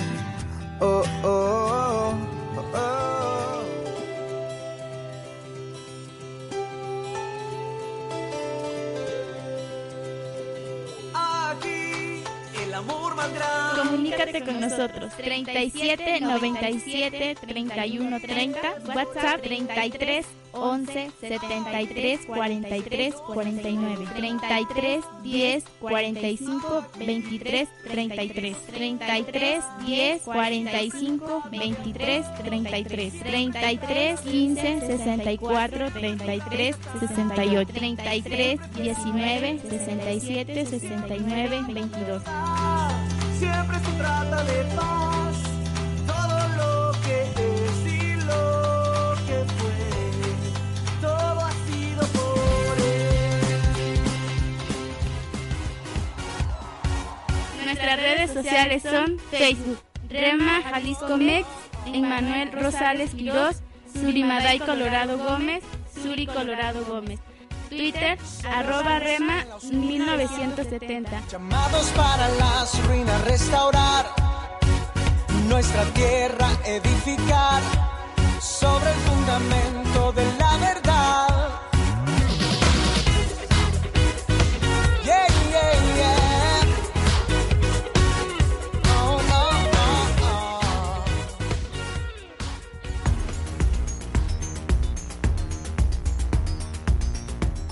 Oh, 0.80 1.04
oh. 1.24 1.61
Comunícate 13.76 14.44
con 14.44 14.60
nosotros 14.60 15.12
37 15.17 16.20
97 16.22 17.36
31 17.41 18.20
30, 18.20 18.60
WhatsApp 18.96 19.41
33 19.41 20.26
11 20.54 21.12
73 21.22 22.26
43 22.26 23.13
49, 23.13 24.08
33 24.15 25.02
10 25.24 25.63
45 25.80 26.86
23 27.00 27.67
33, 27.88 28.56
33 28.74 29.62
10 29.86 30.22
45 30.24 31.44
23 31.52 32.26
33, 32.44 33.12
33 33.24 34.20
15 34.22 34.82
64 34.88 35.91
33 35.91 36.76
68, 37.00 37.74
33 37.74 38.60
19 38.76 39.62
67 39.70 40.65
69 40.65 41.62
22 41.68 42.51
siempre 43.42 43.78
se 43.80 43.92
trata 43.98 44.44
de 44.44 44.64
paz, 44.76 45.36
todo 46.06 46.38
lo 46.60 46.92
que 47.02 47.16
es 47.24 47.78
y 47.88 48.16
lo 48.18 49.16
que 49.26 49.38
fue, 49.58 49.82
todo 51.02 51.39
ha 51.39 51.52
sido 51.66 52.02
por 52.18 52.78
él. 52.78 54.00
Nuestras 57.66 57.98
redes 58.00 58.32
sociales 58.32 58.84
son 58.84 59.18
Facebook, 59.32 59.80
Rema 60.08 60.62
Jalisco 60.62 61.18
Mex, 61.18 61.48
Emmanuel 61.88 62.52
Rosales 62.52 63.16
Quirós, 63.16 63.64
Surimaday 63.92 64.60
Colorado 64.60 65.18
Gómez, 65.18 65.64
Suri 66.00 66.28
Colorado 66.28 66.86
Gómez. 66.86 67.20
Twitter, 67.72 68.17
arroba 68.51 68.99
rema 68.99 69.45
1970. 69.72 71.24
Llamados 71.32 71.88
para 71.95 72.28
las 72.28 72.86
ruinas 72.86 73.24
restaurar, 73.24 74.07
nuestra 75.47 75.86
tierra 75.93 76.49
edificar, 76.65 77.61
sobre 78.41 78.91
el 78.91 78.97
fundamento 78.97 80.11
de 80.11 80.26
la 80.38 80.57
verdad. 80.57 80.91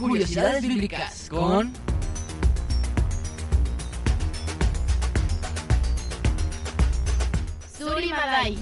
Curiosidades 0.09 0.63
Bíblicas 0.63 1.27
con... 1.29 1.71
Suri 7.77 8.09
Madai. 8.09 8.57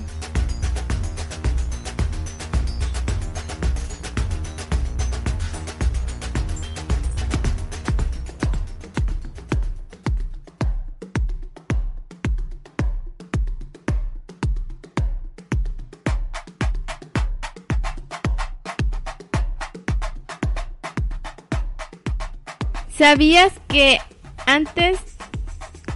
¿Sabías 22.98 23.54
que 23.68 24.00
antes 24.48 24.98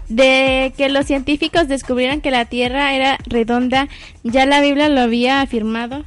de 0.08 0.72
que 0.78 0.90
los 0.90 1.08
científicos 1.08 1.68
descubrieran 1.68 2.22
que 2.22 2.30
la 2.30 2.46
Tierra 2.46 2.94
era 2.94 3.18
redonda, 3.26 3.88
ya 4.24 4.46
la 4.46 4.62
Biblia 4.62 4.88
lo 4.88 5.02
había 5.02 5.42
afirmado? 5.42 6.04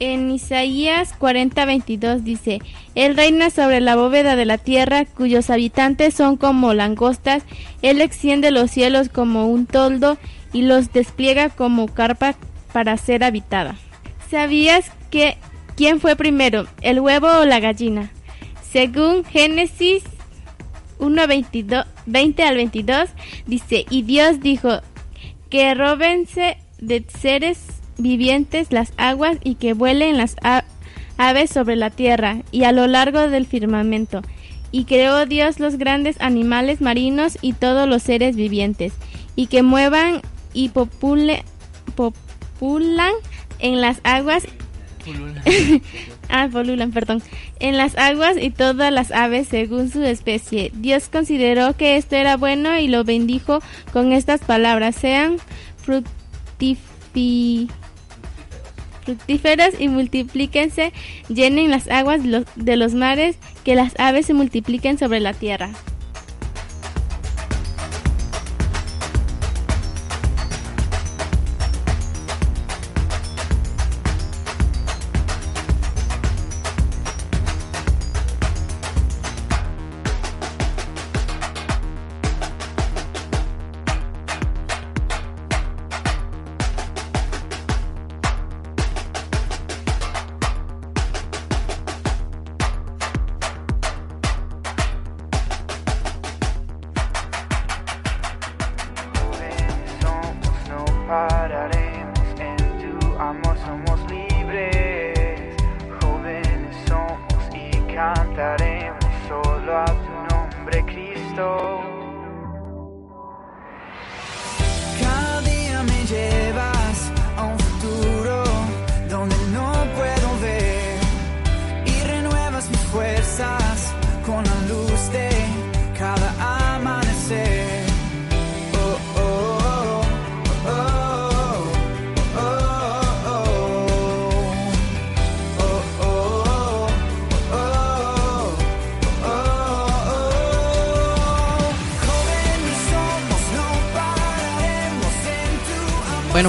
En 0.00 0.32
Isaías 0.32 1.14
40:22 1.16 2.22
dice, 2.22 2.60
Él 2.96 3.16
reina 3.16 3.50
sobre 3.50 3.80
la 3.80 3.94
bóveda 3.94 4.34
de 4.34 4.44
la 4.44 4.58
tierra, 4.58 5.04
cuyos 5.04 5.48
habitantes 5.48 6.14
son 6.14 6.36
como 6.36 6.74
langostas, 6.74 7.44
Él 7.82 8.00
extiende 8.00 8.50
los 8.50 8.68
cielos 8.72 9.08
como 9.08 9.46
un 9.46 9.66
toldo 9.66 10.18
y 10.52 10.62
los 10.62 10.92
despliega 10.92 11.50
como 11.50 11.86
carpa 11.86 12.34
para 12.72 12.96
ser 12.96 13.22
habitada. 13.22 13.76
¿Sabías 14.28 14.90
que 15.10 15.36
quién 15.76 16.00
fue 16.00 16.16
primero, 16.16 16.66
el 16.80 16.98
huevo 16.98 17.28
o 17.28 17.44
la 17.44 17.60
gallina? 17.60 18.10
Según 18.72 19.24
Génesis 19.24 20.02
1, 21.02 21.26
22, 21.26 21.84
20 22.06 22.42
al 22.44 22.56
22, 22.56 23.08
dice, 23.46 23.84
y 23.90 24.02
Dios 24.02 24.40
dijo, 24.40 24.80
que 25.50 25.74
róbense 25.74 26.56
de 26.78 27.04
seres 27.20 27.58
vivientes 27.98 28.72
las 28.72 28.92
aguas 28.96 29.36
y 29.44 29.56
que 29.56 29.74
vuelen 29.74 30.16
las 30.16 30.36
aves 31.18 31.50
sobre 31.50 31.76
la 31.76 31.90
tierra 31.90 32.38
y 32.52 32.64
a 32.64 32.72
lo 32.72 32.86
largo 32.86 33.28
del 33.28 33.46
firmamento. 33.46 34.22
Y 34.70 34.84
creó 34.84 35.26
Dios 35.26 35.60
los 35.60 35.76
grandes 35.76 36.18
animales 36.20 36.80
marinos 36.80 37.36
y 37.42 37.52
todos 37.52 37.86
los 37.88 38.02
seres 38.02 38.36
vivientes, 38.36 38.94
y 39.36 39.48
que 39.48 39.62
muevan 39.62 40.22
y 40.54 40.70
popule, 40.70 41.44
populan 41.96 43.12
en 43.58 43.80
las 43.80 44.00
aguas 44.04 44.44
ah, 46.32 46.48
polulan, 46.50 46.90
perdón. 46.90 47.22
En 47.60 47.76
las 47.76 47.96
aguas 47.96 48.36
y 48.40 48.50
todas 48.50 48.92
las 48.92 49.12
aves 49.12 49.46
según 49.48 49.90
su 49.90 50.02
especie. 50.02 50.72
Dios 50.74 51.08
consideró 51.08 51.76
que 51.76 51.96
esto 51.96 52.16
era 52.16 52.36
bueno 52.36 52.76
y 52.78 52.88
lo 52.88 53.04
bendijo 53.04 53.60
con 53.92 54.12
estas 54.12 54.40
palabras. 54.40 54.96
Sean 54.96 55.36
fructifi- 55.86 57.68
fructíferos 59.04 59.80
y 59.80 59.88
multiplíquense, 59.88 60.92
llenen 61.28 61.70
las 61.70 61.88
aguas 61.88 62.20
de 62.56 62.76
los 62.76 62.94
mares, 62.94 63.36
que 63.64 63.74
las 63.74 63.98
aves 63.98 64.26
se 64.26 64.34
multipliquen 64.34 64.98
sobre 64.98 65.20
la 65.20 65.34
tierra. 65.34 65.70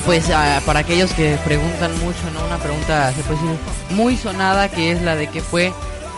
Pues 0.05 0.29
ah, 0.29 0.61
para 0.65 0.79
aquellos 0.79 1.11
que 1.13 1.37
preguntan 1.45 1.97
mucho, 1.99 2.19
¿no? 2.33 2.45
Una 2.45 2.57
pregunta, 2.57 3.11
se 3.13 3.21
puede 3.23 3.41
decir, 3.41 3.57
muy 3.91 4.17
sonada, 4.17 4.69
que 4.69 4.91
es 4.91 5.01
la 5.01 5.15
de 5.15 5.27
que 5.27 5.41
fue 5.41 5.71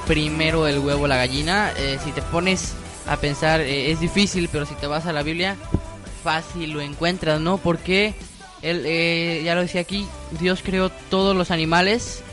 primero 0.07 0.67
el 0.67 0.79
huevo 0.79 1.07
la 1.07 1.17
gallina. 1.17 1.71
Eh, 1.77 1.99
si 2.03 2.11
te 2.11 2.21
pones 2.21 2.73
a 3.07 3.17
pensar, 3.17 3.61
eh, 3.61 3.91
es 3.91 3.99
difícil, 3.99 4.49
pero 4.51 4.65
si 4.65 4.75
te 4.75 4.87
vas 4.87 5.05
a 5.05 5.13
la 5.13 5.23
Biblia, 5.23 5.55
fácil 6.23 6.71
lo 6.71 6.81
encuentras, 6.81 7.39
¿no? 7.39 7.57
Porque, 7.57 8.15
él, 8.63 8.83
eh, 8.85 9.41
ya 9.45 9.53
lo 9.53 9.61
decía 9.61 9.81
aquí, 9.81 10.07
Dios 10.39 10.61
creó 10.63 10.89
todos 10.89 11.35
los 11.35 11.51
animales. 11.51 12.23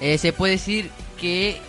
Eh, 0.00 0.18
se 0.18 0.32
puede 0.32 0.54
decir 0.54 0.90
que 1.20 1.60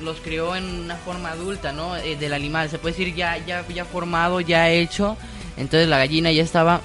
los 0.00 0.20
creó 0.20 0.54
en 0.54 0.64
una 0.64 0.96
forma 0.96 1.30
adulta, 1.30 1.72
¿no? 1.72 1.96
Eh, 1.96 2.16
del 2.16 2.32
animal, 2.32 2.70
se 2.70 2.78
puede 2.78 2.96
decir 2.96 3.14
ya, 3.14 3.36
ya, 3.38 3.66
ya 3.68 3.84
formado, 3.84 4.40
ya 4.40 4.70
hecho. 4.70 5.16
Entonces 5.56 5.88
la 5.88 5.98
gallina 5.98 6.30
ya 6.30 6.42
estaba 6.42 6.80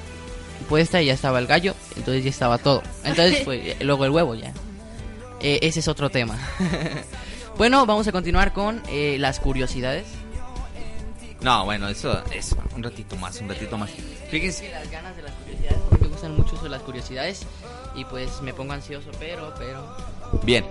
puesta 0.66 1.02
y 1.02 1.08
ya 1.08 1.14
estaba 1.14 1.40
el 1.40 1.48
gallo, 1.48 1.76
entonces 1.96 2.24
ya 2.24 2.30
estaba 2.30 2.58
todo. 2.58 2.84
Entonces 3.04 3.42
pues, 3.44 3.76
luego 3.82 4.06
el 4.06 4.12
huevo 4.12 4.36
ya. 4.36 4.54
Eh, 5.40 5.60
ese 5.62 5.80
es 5.80 5.88
otro 5.88 6.10
tema. 6.10 6.38
bueno, 7.58 7.86
vamos 7.86 8.08
a 8.08 8.12
continuar 8.12 8.54
con 8.54 8.82
eh, 8.90 9.18
las 9.20 9.40
curiosidades. 9.40 10.06
No, 11.42 11.66
bueno, 11.66 11.88
eso 11.88 12.24
es 12.32 12.56
un 12.76 12.82
ratito 12.82 13.16
más, 13.16 13.40
un 13.42 13.50
ratito 13.50 13.78
más. 13.78 13.92
Fíjense, 14.32 14.72
las 14.72 14.90
ganas 14.90 15.16
de 15.16 15.22
las 15.22 15.32
curiosidades, 15.34 15.78
porque 15.90 16.06
me 16.06 16.10
gustan 16.10 16.36
mucho 16.36 16.56
eso, 16.56 16.68
las 16.68 16.82
curiosidades 16.82 17.46
y 17.96 18.06
pues 18.06 18.42
me 18.42 18.54
pongo 18.54 18.74
ansioso, 18.74 19.10
pero, 19.20 19.54
pero... 19.58 19.96
Bien. 20.44 20.66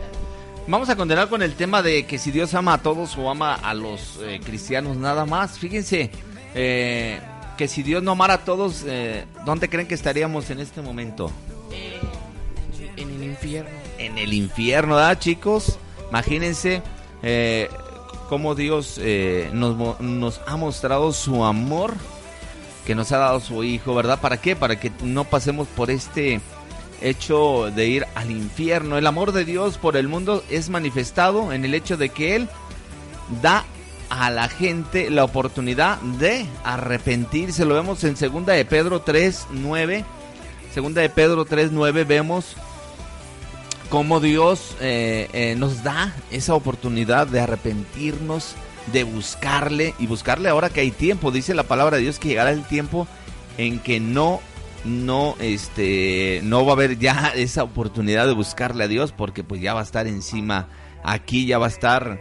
Vamos 0.69 0.89
a 0.89 0.97
continuar 0.97 1.29
con 1.29 1.43
el 1.43 1.55
tema 1.55 1.81
de 1.81 2.07
que 2.07 2.19
si 2.19 2.33
Dios 2.33 2.53
ama 2.55 2.75
a 2.75 2.79
todos 2.79 3.17
o 3.17 3.31
ama 3.31 3.55
a 3.55 3.73
los 3.73 4.19
eh, 4.23 4.41
cristianos 4.45 4.97
nada 4.97 5.25
más. 5.25 5.61
Fíjense, 5.61 6.11
eh, 6.55 7.21
que 7.57 7.69
si 7.69 7.83
Dios 7.83 8.03
no 8.03 8.13
amara 8.13 8.35
a 8.35 8.45
todos, 8.45 8.85
eh, 8.87 9.25
¿dónde 9.45 9.69
creen 9.69 9.89
que 9.89 9.95
estaríamos 9.95 10.51
en 10.51 10.61
este 10.61 10.83
momento? 10.83 11.31
Eh, 11.73 12.01
en 12.97 13.11
el 13.11 13.23
infierno. 13.25 13.71
En 13.99 14.19
el 14.19 14.33
infierno, 14.33 14.97
¿verdad, 14.97 15.19
chicos? 15.19 15.79
Imagínense 16.11 16.83
eh, 17.23 17.69
cómo 18.29 18.55
Dios 18.55 19.01
nos, 19.53 20.01
nos 20.01 20.41
ha 20.47 20.57
mostrado 20.57 21.13
su 21.13 21.45
amor, 21.45 21.95
que 22.87 22.95
nos 22.95 23.11
ha 23.13 23.19
dado 23.19 23.41
su 23.41 23.65
Hijo, 23.65 23.95
¿verdad? 23.95 24.21
¿Para 24.21 24.37
qué? 24.37 24.55
Para 24.55 24.79
que 24.79 24.93
no 25.03 25.25
pasemos 25.25 25.67
por 25.69 25.91
este 25.91 26.41
hecho 27.01 27.71
de 27.75 27.89
ir 27.89 28.07
al 28.15 28.31
infierno. 28.31 28.97
El 28.97 29.07
amor 29.07 29.33
de 29.33 29.45
Dios 29.45 29.79
por 29.79 29.97
el 29.97 30.09
mundo 30.09 30.45
es 30.51 30.71
manifestado 30.71 31.53
en 31.53 31.65
el 31.65 31.75
hecho 31.75 31.97
de 31.97 32.11
que 32.11 32.37
Él 32.37 32.49
da 33.43 33.65
a 34.11 34.31
la 34.31 34.49
gente 34.49 35.11
la 35.11 35.25
oportunidad 35.25 35.99
de 36.01 36.47
arrepentirse. 36.65 37.65
Lo 37.65 37.75
vemos 37.75 38.05
en 38.05 38.17
segunda 38.17 38.53
de 38.53 38.65
Pedro 38.65 39.01
3, 39.01 39.49
9. 39.51 40.05
Segunda 40.73 41.01
de 41.01 41.09
Pedro 41.09 41.45
3, 41.45 41.73
9 41.73 42.05
vemos 42.05 42.57
cómo 43.89 44.21
Dios 44.21 44.77
eh, 44.81 45.29
eh, 45.33 45.55
nos 45.57 45.83
da 45.83 46.15
esa 46.31 46.55
oportunidad 46.55 47.27
de 47.27 47.41
arrepentirnos, 47.41 48.55
de 48.93 49.05
buscarle 49.05 49.95
y 49.99 50.07
buscarle 50.07 50.49
ahora 50.49 50.71
que 50.71 50.81
hay 50.81 50.91
tiempo. 50.91 51.31
Dice 51.31 51.55
la 51.55 51.63
palabra 51.65 51.97
de 51.97 52.03
Dios 52.03 52.19
que 52.19 52.29
llegará 52.29 52.51
el 52.51 52.65
tiempo 52.65 53.07
en 53.59 53.79
que 53.79 54.01
no 54.01 54.41
no 54.85 55.35
este 55.41 56.41
no 56.45 56.65
va 56.65 56.73
a 56.73 56.75
haber 56.75 56.99
ya 56.99 57.29
esa 57.35 57.65
oportunidad 57.65 58.27
de 58.27 58.35
buscarle 58.35 58.85
a 58.85 58.89
Dios 58.89 59.13
porque 59.13 59.43
pues 59.43 59.61
ya 59.61 59.75
va 59.75 59.81
a 59.81 59.83
estar 59.83 60.07
encima 60.07 60.69
aquí 61.03 61.47
ya 61.47 61.59
va 61.59 61.67
a 61.67 61.71
estar 61.71 62.21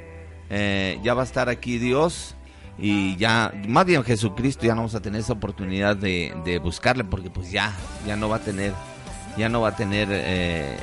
eh, 0.49 0.99
ya 1.03 1.13
va 1.13 1.23
a 1.23 1.25
estar 1.25 1.49
aquí 1.49 1.77
Dios 1.77 2.35
y 2.77 3.15
ya, 3.15 3.53
más 3.67 3.85
bien 3.85 4.03
Jesucristo, 4.03 4.65
ya 4.65 4.75
no 4.75 4.81
vamos 4.81 4.95
a 4.95 4.99
tener 4.99 5.21
esa 5.21 5.33
oportunidad 5.33 5.95
de, 5.95 6.59
buscarle 6.61 7.03
porque 7.03 7.29
pues 7.29 7.51
ya, 7.51 7.73
ya 8.05 8.15
no 8.15 8.29
va 8.29 8.37
a 8.37 8.41
tener, 8.41 8.73
ya 9.37 9.49
no 9.49 9.61
va 9.61 9.69
a 9.69 9.75
tener 9.75 10.09
eh, 10.11 10.77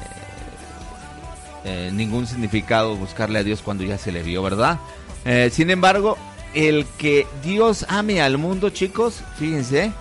eh, 1.65 1.91
ningún 1.93 2.27
significado 2.27 2.97
buscarle 2.97 3.39
a 3.39 3.45
Dios 3.45 3.61
cuando 3.63 3.85
ya 3.85 3.99
se 3.99 4.11
le 4.11 4.23
vio, 4.23 4.43
¿verdad? 4.43 4.79
Sin 5.53 5.71
embargo, 5.71 6.19
el 6.53 6.85
que 6.99 7.29
Dios 7.45 7.87
ame 7.89 8.21
al 8.21 8.37
mundo, 8.37 8.71
chicos, 8.71 9.23
fíjense, 9.39 9.93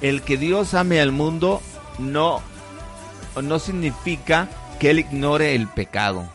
el 0.00 0.22
que 0.22 0.36
Dios 0.36 0.74
ame 0.74 1.00
al 1.00 1.10
mundo 1.10 1.60
no, 1.98 2.40
no 3.42 3.58
significa 3.58 4.48
que 4.78 4.90
Él 4.90 5.00
ignore 5.00 5.56
el 5.56 5.66
pecado. 5.66 6.28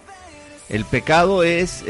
El 0.67 0.84
pecado 0.84 1.43
es, 1.43 1.86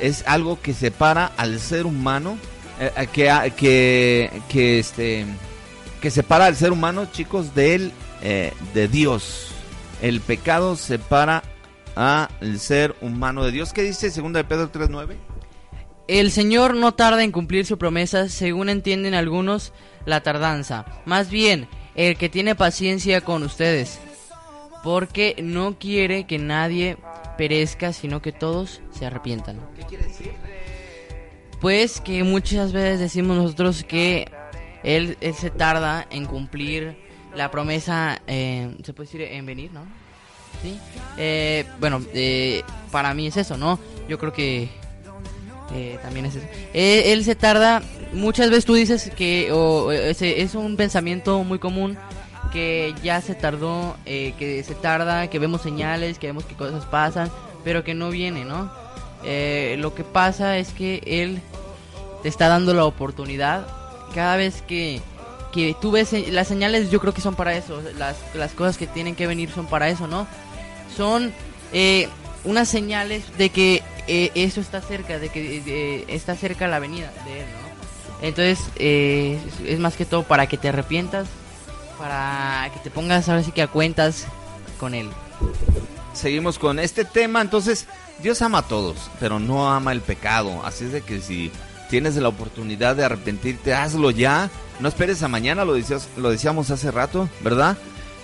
es 0.00 0.24
algo 0.26 0.60
que 0.60 0.74
separa 0.74 1.32
al 1.36 1.60
ser 1.60 1.86
humano, 1.86 2.38
eh, 2.80 2.90
eh, 2.96 3.06
que, 3.12 3.52
que, 3.56 4.42
que, 4.48 4.78
este, 4.78 5.26
que 6.00 6.10
separa 6.10 6.46
al 6.46 6.56
ser 6.56 6.72
humano, 6.72 7.06
chicos, 7.12 7.54
de 7.54 7.74
él, 7.74 7.92
eh, 8.22 8.52
de 8.74 8.88
Dios. 8.88 9.48
El 10.02 10.20
pecado 10.20 10.76
separa 10.76 11.42
al 11.94 12.60
ser 12.60 12.94
humano 13.00 13.44
de 13.44 13.52
Dios. 13.52 13.72
¿Qué 13.72 13.82
dice 13.82 14.10
2 14.10 14.32
de 14.32 14.44
Pedro 14.44 14.70
3.9? 14.70 15.16
El 16.08 16.30
Señor 16.30 16.74
no 16.74 16.94
tarda 16.94 17.24
en 17.24 17.32
cumplir 17.32 17.66
su 17.66 17.78
promesa, 17.78 18.28
según 18.28 18.68
entienden 18.68 19.14
algunos 19.14 19.72
la 20.04 20.22
tardanza. 20.22 20.84
Más 21.04 21.30
bien, 21.30 21.68
el 21.96 22.16
que 22.16 22.28
tiene 22.28 22.54
paciencia 22.54 23.22
con 23.22 23.42
ustedes, 23.42 23.98
porque 24.86 25.34
no 25.42 25.80
quiere 25.80 26.28
que 26.28 26.38
nadie 26.38 26.96
perezca, 27.36 27.92
sino 27.92 28.22
que 28.22 28.30
todos 28.30 28.80
se 28.96 29.04
arrepientan. 29.04 29.58
¿Qué 29.74 29.82
quiere 29.82 30.04
decir? 30.04 30.30
Pues 31.60 32.00
que 32.00 32.22
muchas 32.22 32.72
veces 32.72 33.00
decimos 33.00 33.36
nosotros 33.36 33.82
que 33.82 34.30
él, 34.84 35.18
él 35.20 35.34
se 35.34 35.50
tarda 35.50 36.06
en 36.08 36.26
cumplir 36.26 36.96
la 37.34 37.50
promesa, 37.50 38.22
eh, 38.28 38.76
se 38.84 38.92
puede 38.92 39.08
decir 39.08 39.22
en 39.22 39.44
venir, 39.44 39.72
¿no? 39.72 39.82
Sí. 40.62 40.78
Eh, 41.18 41.64
bueno, 41.80 42.00
eh, 42.14 42.62
para 42.92 43.12
mí 43.12 43.26
es 43.26 43.36
eso, 43.38 43.56
¿no? 43.56 43.80
Yo 44.08 44.20
creo 44.20 44.32
que 44.32 44.68
eh, 45.74 45.98
también 46.00 46.26
es 46.26 46.36
eso. 46.36 46.46
Eh, 46.72 47.12
él 47.12 47.24
se 47.24 47.34
tarda, 47.34 47.82
muchas 48.12 48.50
veces 48.50 48.64
tú 48.64 48.74
dices 48.74 49.10
que 49.16 49.50
o, 49.50 49.90
es 49.90 50.54
un 50.54 50.76
pensamiento 50.76 51.42
muy 51.42 51.58
común 51.58 51.98
que 52.50 52.94
ya 53.02 53.20
se 53.20 53.34
tardó, 53.34 53.96
eh, 54.06 54.34
que 54.38 54.62
se 54.62 54.74
tarda, 54.74 55.28
que 55.28 55.38
vemos 55.38 55.62
señales, 55.62 56.18
que 56.18 56.26
vemos 56.26 56.44
que 56.44 56.54
cosas 56.54 56.84
pasan, 56.86 57.30
pero 57.64 57.84
que 57.84 57.94
no 57.94 58.10
viene, 58.10 58.44
¿no? 58.44 58.70
Eh, 59.24 59.76
lo 59.78 59.94
que 59.94 60.04
pasa 60.04 60.58
es 60.58 60.72
que 60.72 61.02
él 61.06 61.40
te 62.22 62.28
está 62.28 62.48
dando 62.48 62.74
la 62.74 62.84
oportunidad 62.84 63.66
cada 64.14 64.36
vez 64.36 64.62
que, 64.62 65.00
que 65.52 65.76
tú 65.80 65.90
ves 65.90 66.12
las 66.30 66.48
señales, 66.48 66.90
yo 66.90 67.00
creo 67.00 67.12
que 67.12 67.20
son 67.20 67.34
para 67.34 67.56
eso, 67.56 67.82
las, 67.96 68.16
las 68.34 68.52
cosas 68.52 68.76
que 68.76 68.86
tienen 68.86 69.14
que 69.14 69.26
venir 69.26 69.50
son 69.50 69.66
para 69.66 69.88
eso, 69.88 70.06
¿no? 70.06 70.26
Son 70.96 71.32
eh, 71.72 72.08
unas 72.44 72.68
señales 72.68 73.24
de 73.36 73.50
que 73.50 73.82
eh, 74.06 74.30
eso 74.34 74.60
está 74.60 74.80
cerca, 74.80 75.18
de 75.18 75.28
que 75.28 76.04
está 76.08 76.34
cerca 76.36 76.68
la 76.68 76.78
venida 76.78 77.12
de 77.24 77.40
él, 77.40 77.46
¿no? 77.60 77.66
Entonces, 78.26 78.60
eh, 78.76 79.38
es 79.66 79.78
más 79.78 79.96
que 79.96 80.04
todo 80.06 80.22
para 80.22 80.46
que 80.46 80.56
te 80.56 80.68
arrepientas, 80.68 81.26
para 81.98 82.70
que 82.72 82.80
te 82.80 82.90
pongas 82.90 83.28
ahora 83.28 83.42
sí 83.42 83.52
que 83.52 83.62
a 83.62 83.68
cuentas 83.68 84.26
con 84.78 84.94
él. 84.94 85.08
Seguimos 86.12 86.58
con 86.58 86.78
este 86.78 87.04
tema. 87.04 87.40
Entonces, 87.40 87.86
Dios 88.22 88.40
ama 88.42 88.58
a 88.58 88.62
todos, 88.62 89.10
pero 89.20 89.38
no 89.38 89.70
ama 89.70 89.92
el 89.92 90.00
pecado. 90.00 90.62
Así 90.64 90.86
es 90.86 90.92
de 90.92 91.02
que 91.02 91.20
si 91.20 91.52
tienes 91.90 92.16
la 92.16 92.28
oportunidad 92.28 92.96
de 92.96 93.04
arrepentirte, 93.04 93.74
hazlo 93.74 94.10
ya. 94.10 94.50
No 94.80 94.88
esperes 94.88 95.22
a 95.22 95.28
mañana, 95.28 95.64
lo, 95.64 95.74
lo 96.16 96.30
decíamos 96.30 96.70
hace 96.70 96.90
rato, 96.90 97.28
¿verdad? 97.40 97.76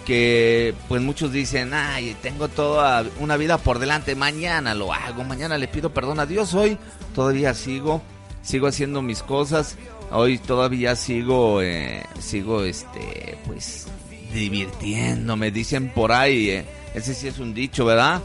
Que 0.04 0.74
pues 0.88 1.00
muchos 1.00 1.32
dicen, 1.32 1.72
ay, 1.72 2.16
tengo 2.22 2.48
toda 2.48 3.04
una 3.20 3.36
vida 3.36 3.58
por 3.58 3.78
delante, 3.78 4.14
mañana 4.14 4.74
lo 4.74 4.92
hago, 4.92 5.24
mañana 5.24 5.56
le 5.58 5.68
pido 5.68 5.94
perdón 5.94 6.18
a 6.20 6.26
Dios, 6.26 6.54
hoy 6.54 6.76
todavía 7.14 7.54
sigo, 7.54 8.02
sigo 8.42 8.66
haciendo 8.66 9.00
mis 9.00 9.22
cosas, 9.22 9.76
hoy 10.10 10.38
todavía 10.38 10.96
sigo, 10.96 11.62
eh, 11.62 12.02
sigo, 12.18 12.64
este, 12.64 13.38
pues, 13.46 13.86
divirtiéndome, 14.32 15.50
dicen 15.50 15.90
por 15.90 16.12
ahí, 16.12 16.50
eh, 16.50 16.64
ese 16.94 17.14
sí 17.14 17.28
es 17.28 17.38
un 17.38 17.54
dicho, 17.54 17.84
¿verdad? 17.84 18.20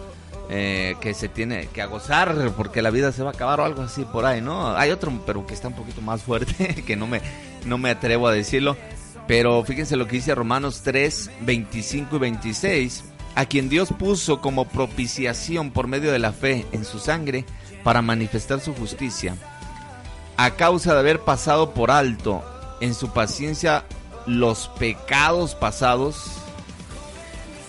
Eh, 0.50 0.96
que 1.02 1.14
se 1.14 1.28
tiene 1.28 1.68
que 1.68 1.82
a 1.82 1.88
gozar 1.88 2.54
porque 2.56 2.82
la 2.82 2.90
vida 2.90 3.12
se 3.12 3.22
va 3.22 3.32
a 3.32 3.34
acabar 3.34 3.60
o 3.60 3.66
algo 3.66 3.82
así 3.82 4.06
por 4.06 4.26
ahí, 4.26 4.40
¿no? 4.40 4.76
Hay 4.78 4.92
otro, 4.92 5.12
pero 5.26 5.46
que 5.46 5.54
está 5.54 5.68
un 5.68 5.74
poquito 5.74 6.02
más 6.02 6.24
fuerte, 6.24 6.84
que 6.88 6.96
no 6.96 7.06
me, 7.06 7.22
no 7.66 7.78
me 7.78 7.90
atrevo 7.90 8.28
a 8.28 8.32
decirlo. 8.32 8.78
Pero 9.28 9.62
fíjense 9.66 9.98
lo 9.98 10.08
que 10.08 10.16
dice 10.16 10.34
Romanos 10.34 10.82
3, 10.84 11.32
25 11.42 12.16
y 12.16 12.20
26. 12.20 13.04
A 13.36 13.46
quien 13.46 13.68
Dios 13.68 13.90
puso 14.00 14.40
como 14.40 14.66
propiciación 14.66 15.72
por 15.72 15.88
medio 15.88 16.12
de 16.14 16.20
la 16.20 16.32
fe 16.32 16.66
en 16.72 16.86
su 16.86 16.98
sangre 16.98 17.46
para 17.84 18.02
manifestar 18.02 18.62
su 18.62 18.74
justicia. 18.74 19.36
A 20.38 20.52
causa 20.52 20.94
de 20.94 21.00
haber 21.00 21.22
pasado 21.22 21.74
por 21.74 21.92
alto 21.92 22.44
en 22.80 22.94
su 22.94 23.12
paciencia 23.12 23.84
los 24.26 24.68
pecados 24.80 25.56
pasados, 25.56 26.26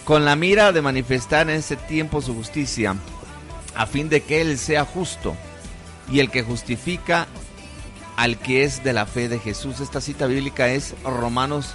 con 0.05 0.25
la 0.25 0.37
mira 0.37 0.73
de 0.73 0.83
manifestar 0.83 1.49
en 1.49 1.57
ese 1.57 1.77
tiempo 1.77 2.21
su 2.21 2.35
justicia, 2.35 2.97
a 3.75 3.87
fin 3.87 4.09
de 4.09 4.23
que 4.23 4.41
Él 4.41 4.59
sea 4.59 4.85
justo 4.85 5.35
y 6.11 6.21
el 6.21 6.31
que 6.31 6.43
justifica 6.43 7.27
al 8.17 8.39
que 8.39 8.65
es 8.65 8.83
de 8.83 8.93
la 8.93 9.07
fe 9.07 9.29
de 9.29 9.39
Jesús. 9.39 9.81
Esta 9.81 10.01
cita 10.01 10.27
bíblica 10.27 10.69
es 10.69 10.95
Romanos 11.05 11.75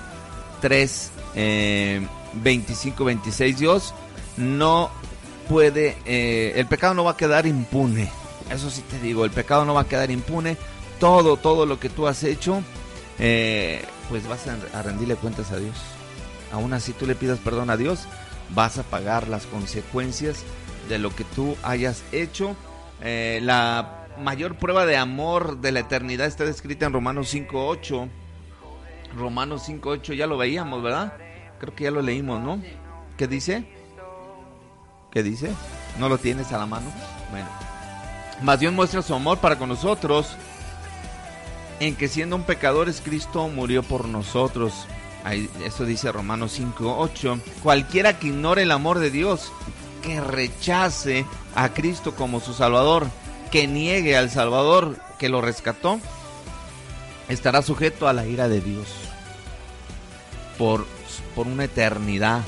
3, 0.62 1.12
eh, 1.36 2.08
25, 2.34 3.06
26. 3.06 3.58
Dios 3.58 3.94
no 4.36 4.92
puede, 5.48 5.98
eh, 6.06 6.54
el 6.56 6.68
pecado 6.68 6.94
no 6.94 7.04
va 7.06 7.12
a 7.12 7.18
quedar 7.18 7.46
impune. 7.46 8.12
Eso 8.52 8.70
sí 8.70 8.82
te 8.82 9.00
digo, 9.00 9.24
el 9.24 9.32
pecado 9.32 9.64
no 9.64 9.74
va 9.74 9.82
a 9.82 9.88
quedar 9.88 10.12
impune. 10.12 10.58
Todo, 11.04 11.36
todo 11.36 11.66
lo 11.66 11.82
que 11.82 11.90
tú 11.90 12.08
has 12.08 12.24
hecho, 12.24 12.64
eh, 13.20 13.84
pues 14.08 14.26
vas 14.26 14.48
a, 14.48 14.82
rendirle 14.84 15.18
cuentas 15.18 15.52
a 15.52 15.58
Dios. 15.58 15.76
Aún 16.54 16.72
así 16.72 16.94
tú 16.94 17.06
le 17.06 17.14
pidas 17.14 17.40
perdón 17.40 17.70
a 17.70 17.76
Dios, 17.76 18.08
vas 18.56 18.78
a 18.78 18.84
pagar 18.84 19.28
las 19.28 19.46
consecuencias 19.46 20.46
de 20.88 21.00
lo 21.00 21.14
que 21.14 21.26
tú 21.26 21.58
hayas 21.62 22.06
hecho. 22.14 22.56
Eh, 23.02 23.42
la 23.44 24.08
mayor 24.18 24.56
prueba 24.56 24.86
de 24.86 24.96
amor 24.96 25.58
de 25.58 25.74
la 25.74 25.82
eternidad 25.82 26.26
está 26.26 26.46
descrita 26.46 26.86
en 26.86 26.94
Romanos 26.94 27.36
5.8. 27.36 28.10
Romanos 29.14 29.68
5.8 29.68 30.16
ya 30.16 30.26
lo 30.26 30.38
veíamos, 30.38 30.82
¿verdad? 30.82 31.18
Creo 31.60 31.76
que 31.76 31.84
ya 31.84 31.92
lo 31.92 32.02
leímos, 32.02 32.42
¿no? 32.42 32.64
¿Qué 33.18 33.28
dice? 33.28 33.66
¿Qué 35.12 35.22
dice? 35.22 35.52
¿No 36.00 36.08
lo 36.08 36.18
tienes 36.18 36.54
a 36.54 36.58
la 36.60 36.66
mano? 36.66 36.90
Bueno. 37.30 37.50
Más 38.42 38.58
Dios 38.62 38.72
muestra 38.72 39.02
su 39.02 39.14
amor 39.14 39.40
para 39.40 39.58
con 39.58 39.68
nosotros 39.68 40.38
en 41.88 41.96
que 41.96 42.08
siendo 42.08 42.36
un 42.36 42.44
pecadores 42.44 43.02
Cristo 43.04 43.48
murió 43.50 43.84
por 43.84 44.08
nosotros. 44.08 44.74
Ahí, 45.24 45.50
eso 45.66 45.86
dice 45.86 46.12
Romanos 46.12 46.60
5.8. 46.60 47.42
Cualquiera 47.62 48.18
que 48.20 48.28
ignore 48.28 48.64
el 48.64 48.72
amor 48.72 49.00
de 49.00 49.12
Dios, 49.12 49.52
que 50.02 50.22
rechace 50.22 51.26
a 51.56 51.70
Cristo 51.70 52.16
como 52.16 52.40
su 52.40 52.54
Salvador, 52.54 53.08
que 53.52 53.68
niegue 53.68 54.18
al 54.18 54.30
Salvador 54.30 54.98
que 55.20 55.30
lo 55.30 55.42
rescató, 55.42 56.00
estará 57.30 57.62
sujeto 57.62 58.08
a 58.08 58.14
la 58.14 58.26
ira 58.26 58.48
de 58.48 58.62
Dios 58.62 58.88
por, 60.58 60.86
por 61.36 61.48
una 61.48 61.66
eternidad. 61.66 62.42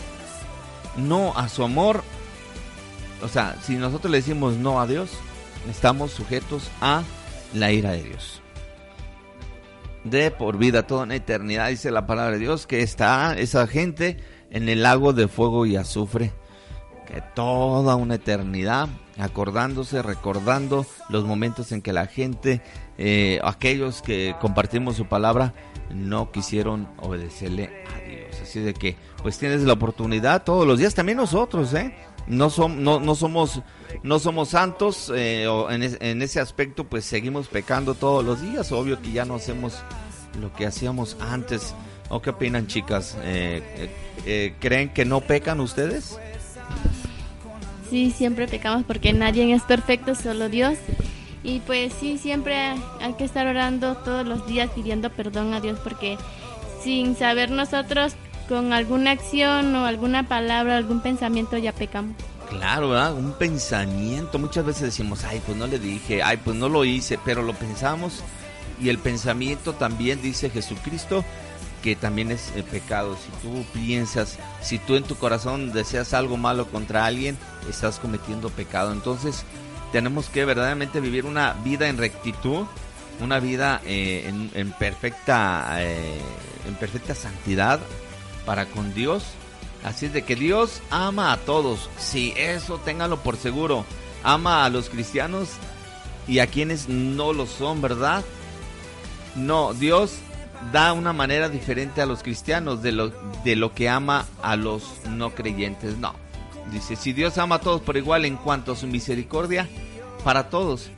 No 0.98 1.38
a 1.38 1.50
su 1.50 1.64
amor. 1.64 2.04
O 3.22 3.28
sea, 3.28 3.58
si 3.62 3.76
nosotros 3.76 4.12
le 4.12 4.20
decimos 4.20 4.56
no 4.56 4.80
a 4.80 4.88
Dios, 4.88 5.10
estamos 5.70 6.12
sujetos 6.12 6.70
a 6.80 7.04
la 7.54 7.72
ira 7.72 7.92
de 7.92 8.04
Dios. 8.04 8.42
De 10.06 10.30
por 10.30 10.60
vida, 10.60 10.86
toda 10.86 11.04
una 11.04 11.16
eternidad, 11.16 11.70
dice 11.70 11.90
la 11.90 12.06
palabra 12.06 12.34
de 12.34 12.40
Dios, 12.40 12.68
que 12.68 12.82
está 12.84 13.36
esa 13.36 13.66
gente 13.66 14.18
en 14.52 14.70
el 14.70 14.84
lago 14.84 15.14
de 15.14 15.28
fuego 15.28 15.66
y 15.66 15.78
azufre. 15.78 16.32
Que 17.08 17.24
toda 17.34 17.96
una 17.96 18.16
eternidad, 18.16 18.88
acordándose, 19.18 20.04
recordando 20.04 20.86
los 21.10 21.26
momentos 21.26 21.72
en 21.72 21.82
que 21.82 21.92
la 21.92 22.06
gente, 22.06 22.62
eh, 23.00 23.40
aquellos 23.44 24.04
que 24.04 24.36
compartimos 24.40 24.96
su 24.96 25.08
palabra, 25.08 25.54
no 25.90 26.32
quisieron 26.32 26.88
obedecerle 26.98 27.72
a 27.92 28.08
Dios. 28.08 28.42
Así 28.44 28.60
de 28.60 28.76
que, 28.76 28.96
pues 29.24 29.40
tienes 29.40 29.64
la 29.64 29.74
oportunidad 29.74 30.44
todos 30.44 30.68
los 30.68 30.78
días, 30.78 30.94
también 30.94 31.18
nosotros, 31.18 31.74
¿eh? 31.74 31.96
No, 32.28 32.50
no, 32.70 33.00
no 33.00 33.16
somos 33.16 33.62
no 34.04 34.20
somos 34.20 34.50
santos 34.50 35.12
eh, 35.16 35.48
en, 35.70 35.84
es- 35.84 35.98
en 36.02 36.22
ese 36.22 36.40
aspecto 36.40 36.84
pues 36.86 37.06
seguimos 37.06 37.48
pecando 37.48 37.94
todos 37.96 38.24
los 38.26 38.42
días. 38.42 38.72
Obvio 38.72 39.02
que 39.02 39.12
ya 39.12 39.26
no 39.26 39.36
hacemos 39.36 39.78
lo 40.42 40.52
que 40.54 40.66
hacíamos 40.66 41.18
antes. 41.20 41.74
O 42.10 42.22
qué 42.22 42.30
opinan 42.32 42.68
chicas 42.68 43.18
eh, 43.24 43.90
eh, 44.26 44.54
creen 44.60 44.90
que 44.94 45.06
no 45.06 45.22
pecan 45.22 45.60
ustedes 45.60 46.20
Sí, 47.90 48.12
siempre 48.12 48.48
pecamos 48.48 48.84
porque 48.86 49.14
nadie 49.14 49.52
es 49.54 49.62
perfecto, 49.64 50.16
solo 50.16 50.50
Dios. 50.50 50.78
Y 51.44 51.60
pues 51.60 51.94
sí, 52.00 52.18
siempre 52.18 52.56
hay 53.00 53.14
que 53.18 53.24
estar 53.26 53.46
orando 53.46 53.96
todos 53.98 54.26
los 54.26 54.48
días 54.48 54.70
pidiendo 54.74 55.12
perdón 55.12 55.54
a 55.54 55.62
Dios 55.62 55.80
porque 55.84 56.18
sin 56.84 57.16
saber 57.16 57.52
nosotros 57.52 58.14
con 58.48 58.74
alguna 58.74 59.12
acción 59.12 59.76
o 59.76 59.86
alguna 59.86 60.28
palabra, 60.28 60.78
algún 60.78 61.02
pensamiento 61.02 61.58
ya 61.58 61.72
pecamos. 61.72 62.16
Claro, 62.50 62.90
¿verdad? 62.90 63.14
Un 63.14 63.34
pensamiento. 63.34 64.40
Muchas 64.40 64.66
veces 64.66 64.84
decimos, 64.84 65.24
ay, 65.24 65.42
pues 65.46 65.58
no 65.58 65.68
le 65.68 65.80
dije, 65.80 66.22
ay, 66.24 66.38
pues 66.38 66.56
no 66.56 66.70
lo 66.70 66.86
hice, 66.86 67.20
pero 67.24 67.42
lo 67.42 67.54
pensamos. 67.54 68.24
Y 68.80 68.90
el 68.90 69.00
pensamiento 69.00 69.74
también, 69.74 70.22
dice 70.22 70.50
Jesucristo, 70.50 71.24
que 71.82 71.96
también 71.96 72.32
es 72.32 72.52
el 72.56 72.64
pecado. 72.64 73.16
Si 73.16 73.48
tú 73.48 73.66
piensas, 73.74 74.38
si 74.62 74.80
tú 74.80 74.96
en 74.96 75.04
tu 75.04 75.16
corazón 75.16 75.72
deseas 75.72 76.14
algo 76.14 76.38
malo 76.38 76.68
contra 76.68 77.06
alguien, 77.06 77.38
estás 77.70 78.00
cometiendo 78.00 78.50
pecado. 78.50 78.92
Entonces, 78.92 79.44
tenemos 79.92 80.30
que 80.30 80.46
verdaderamente 80.46 81.00
vivir 81.00 81.26
una 81.26 81.54
vida 81.64 81.88
en 81.88 81.98
rectitud, 81.98 82.66
una 83.22 83.40
vida 83.40 83.82
eh, 83.86 84.26
en, 84.28 84.52
en 84.54 84.72
perfecta, 84.72 85.78
eh, 85.80 86.20
en 86.68 86.76
perfecta 86.76 87.16
santidad 87.16 87.80
para 88.46 88.66
con 88.66 88.94
Dios. 88.94 89.24
Así 89.84 90.08
es 90.08 90.14
de 90.14 90.24
que 90.24 90.36
Dios 90.36 90.82
ama 90.90 91.32
a 91.32 91.38
todos. 91.38 91.90
Sí, 91.98 92.34
eso 92.38 92.80
ténganlo 92.80 93.18
por 93.18 93.38
seguro. 93.38 93.86
Ama 94.24 94.66
a 94.66 94.70
los 94.70 94.90
cristianos 94.90 95.50
y 96.28 96.40
a 96.40 96.48
quienes 96.48 96.90
no 96.90 97.34
lo 97.34 97.46
son, 97.46 97.82
¿verdad? 97.82 98.24
No, 99.36 99.74
Dios 99.74 100.16
da 100.72 100.94
una 100.94 101.14
manera 101.14 101.50
diferente 101.50 102.02
a 102.02 102.06
los 102.06 102.24
cristianos 102.24 102.82
de 102.82 102.92
lo, 102.92 103.10
de 103.44 103.56
lo 103.56 103.74
que 103.74 103.90
ama 103.90 104.26
a 104.42 104.56
los 104.56 104.84
no 105.10 105.36
creyentes. 105.36 105.98
No. 105.98 106.14
Dice, 106.72 106.96
si 106.96 107.14
Dios 107.14 107.38
ama 107.38 107.56
a 107.56 107.62
todos 107.62 107.82
por 107.82 107.98
igual 107.98 108.26
en 108.26 108.38
cuanto 108.38 108.72
a 108.72 108.76
su 108.76 108.88
misericordia, 108.88 109.70
para 110.24 110.50
todos. 110.50 110.90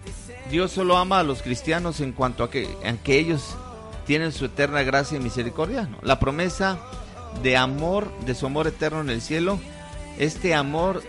Dios 0.50 0.72
solo 0.72 0.95
ama 0.95 1.20
a 1.20 1.24
los 1.24 1.41
cristianos 1.41 2.00
en 2.00 2.14
cuanto 2.14 2.45
a 2.45 2.50
que, 2.50 2.70
a 2.86 2.93
que 3.04 3.20
ellos 3.20 3.58
tienen 4.06 4.32
su 4.32 4.45
eterna 4.45 4.84
gracia 4.84 5.18
y 5.18 5.22
misericordia. 5.22 5.84
No. 5.84 5.98
La 6.02 6.20
promesa 6.20 6.80
de 7.43 7.57
amor, 7.57 8.11
de 8.25 8.36
su 8.36 8.45
amor 8.45 8.67
eterno 8.67 9.01
en 9.01 9.09
el 9.09 9.21
cielo, 9.21 9.59
este 10.17 10.53
amor 10.55 11.03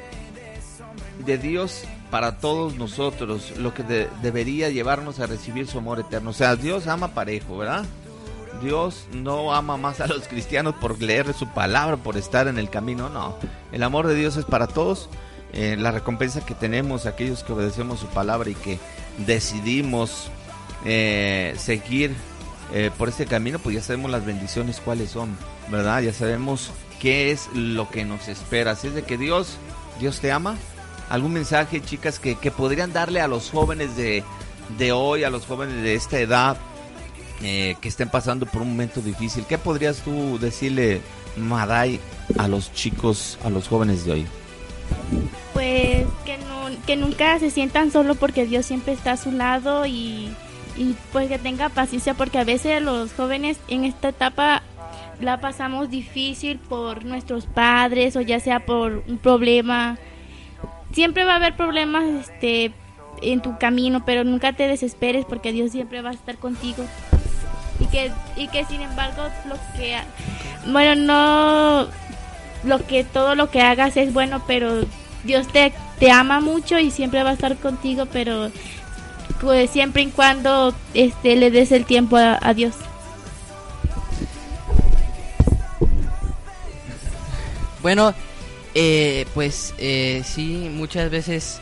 de 1.25 1.39
Dios 1.39 1.85
para 2.11 2.39
todos 2.39 2.77
nosotros, 2.77 3.53
lo 3.59 3.75
que 3.75 3.83
de- 3.83 4.09
debería 4.23 4.71
llevarnos 4.71 5.21
a 5.21 5.27
recibir 5.27 5.67
su 5.67 5.79
amor 5.79 6.01
eterno. 6.01 6.31
O 6.31 6.35
sea, 6.35 6.57
Dios 6.57 6.87
ama 6.87 7.09
parejo, 7.09 7.59
¿verdad? 7.59 7.85
Dios 8.63 9.07
no 9.13 9.55
ama 9.55 9.77
más 9.77 10.01
a 10.01 10.07
los 10.07 10.27
cristianos 10.27 10.75
por 10.81 11.01
leer 11.03 11.33
su 11.35 11.47
palabra, 11.49 11.97
por 11.97 12.17
estar 12.17 12.49
en 12.49 12.59
el 12.59 12.71
camino, 12.71 13.09
no. 13.09 13.37
El 13.73 13.83
amor 13.83 14.07
de 14.07 14.15
Dios 14.15 14.37
es 14.37 14.45
para 14.45 14.67
todos. 14.67 15.09
Eh, 15.53 15.77
la 15.79 15.93
recompensa 15.93 16.45
que 16.45 16.55
tenemos 16.55 17.07
aquellos 17.07 17.43
que 17.45 17.53
obedecemos 17.53 18.01
su 18.01 18.07
palabra 18.09 18.51
y 18.51 18.55
que 18.55 18.79
decidimos 19.27 20.31
eh, 20.85 21.55
seguir 21.57 22.15
eh, 22.73 22.91
por 22.97 23.09
ese 23.09 23.27
camino, 23.27 23.59
pues 23.59 23.77
ya 23.77 23.83
sabemos 23.83 24.11
las 24.11 24.25
bendiciones 24.25 24.81
cuáles 24.81 25.11
son, 25.11 25.37
¿verdad? 25.71 26.03
Ya 26.03 26.13
sabemos 26.13 26.71
qué 27.01 27.31
es 27.31 27.49
lo 27.55 27.89
que 27.89 28.05
nos 28.05 28.29
espera. 28.29 28.73
Así 28.73 28.89
es 28.89 28.95
de 28.95 29.03
que 29.03 29.17
Dios, 29.17 29.57
Dios 30.01 30.21
te 30.21 30.33
ama. 30.33 30.57
¿Algún 31.09 31.33
mensaje, 31.33 31.81
chicas, 31.81 32.19
que, 32.19 32.35
que 32.35 32.51
podrían 32.51 32.93
darle 32.93 33.21
a 33.21 33.29
los 33.29 33.51
jóvenes 33.51 33.97
de, 33.97 34.23
de 34.77 34.93
hoy, 34.93 35.25
a 35.25 35.31
los 35.31 35.47
jóvenes 35.47 35.83
de 35.83 35.95
esta 35.95 36.19
edad, 36.19 36.59
eh, 37.43 37.77
que 37.81 37.89
estén 37.89 38.11
pasando 38.11 38.45
por 38.45 38.63
un 38.63 38.71
momento 38.71 39.01
difícil? 39.01 39.47
¿Qué 39.49 39.57
podrías 39.57 40.03
tú 40.03 40.39
decirle, 40.39 41.01
Maday, 41.37 41.99
a 42.37 42.49
los 42.49 42.73
chicos, 42.75 43.39
a 43.45 43.49
los 43.49 43.69
jóvenes 43.69 44.05
de 44.05 44.13
hoy? 44.13 44.27
Pues 45.55 46.07
que, 46.87 46.97
nunca 46.97 47.39
se 47.39 47.51
sientan 47.51 47.91
solo 47.91 48.15
porque 48.15 48.45
Dios 48.45 48.67
siempre 48.67 48.93
está 48.93 49.13
a 49.13 49.17
su 49.17 49.33
lado 49.33 49.87
y, 49.87 50.31
y 50.79 50.95
pues 51.13 51.29
que 51.29 51.39
tenga 51.39 51.69
paciencia 51.69 52.15
porque 52.15 52.39
a 52.39 52.45
veces 52.45 52.81
los 52.81 53.13
jóvenes 53.13 53.59
en 53.67 53.85
esta 53.85 54.11
etapa 54.11 54.63
la 55.21 55.41
pasamos 55.41 55.91
difícil 55.91 56.59
por 56.59 57.05
nuestros 57.05 57.47
padres 57.47 58.15
o 58.15 58.21
ya 58.21 58.39
sea 58.39 58.61
por 58.61 59.03
un 59.09 59.19
problema. 59.19 59.99
Siempre 60.93 61.25
va 61.25 61.33
a 61.33 61.37
haber 61.37 61.57
problemas 61.57 62.05
este 62.05 62.73
en 63.21 63.43
tu 63.43 63.59
camino, 63.59 64.05
pero 64.05 64.23
nunca 64.23 64.53
te 64.53 64.69
desesperes 64.69 65.25
porque 65.25 65.53
Dios 65.53 65.73
siempre 65.73 66.01
va 66.01 66.11
a 66.11 66.15
estar 66.15 66.39
contigo. 66.39 66.85
Y 67.81 67.87
que 67.87 68.13
y 68.37 68.47
que 68.47 68.65
sin 68.65 68.81
embargo 68.81 69.25
lo 69.49 69.57
que 69.77 69.97
bueno, 70.67 70.95
no 70.95 71.89
lo 72.63 72.87
que 72.87 73.03
todo 73.03 73.35
lo 73.35 73.51
que 73.51 73.63
hagas 73.63 73.97
es 73.97 74.13
bueno, 74.13 74.43
pero 74.47 74.85
Dios 75.25 75.49
te, 75.49 75.73
te 75.99 76.13
ama 76.13 76.41
mucho 76.41 76.79
y 76.79 76.93
siempre 76.93 77.25
va 77.25 77.31
a 77.31 77.35
estar 77.35 77.57
contigo, 77.57 78.07
pero 78.13 78.51
pues 79.41 79.71
siempre 79.71 80.03
y 80.03 80.07
cuando 80.07 80.75
este 80.95 81.37
le 81.37 81.51
des 81.51 81.73
el 81.73 81.85
tiempo 81.85 82.17
a, 82.17 82.55
Dios. 82.55 82.75
Bueno, 87.83 88.15
eh, 88.75 89.27
pues 89.35 89.75
eh, 89.79 90.23
sí, 90.25 90.71
muchas 90.73 91.11
veces 91.11 91.61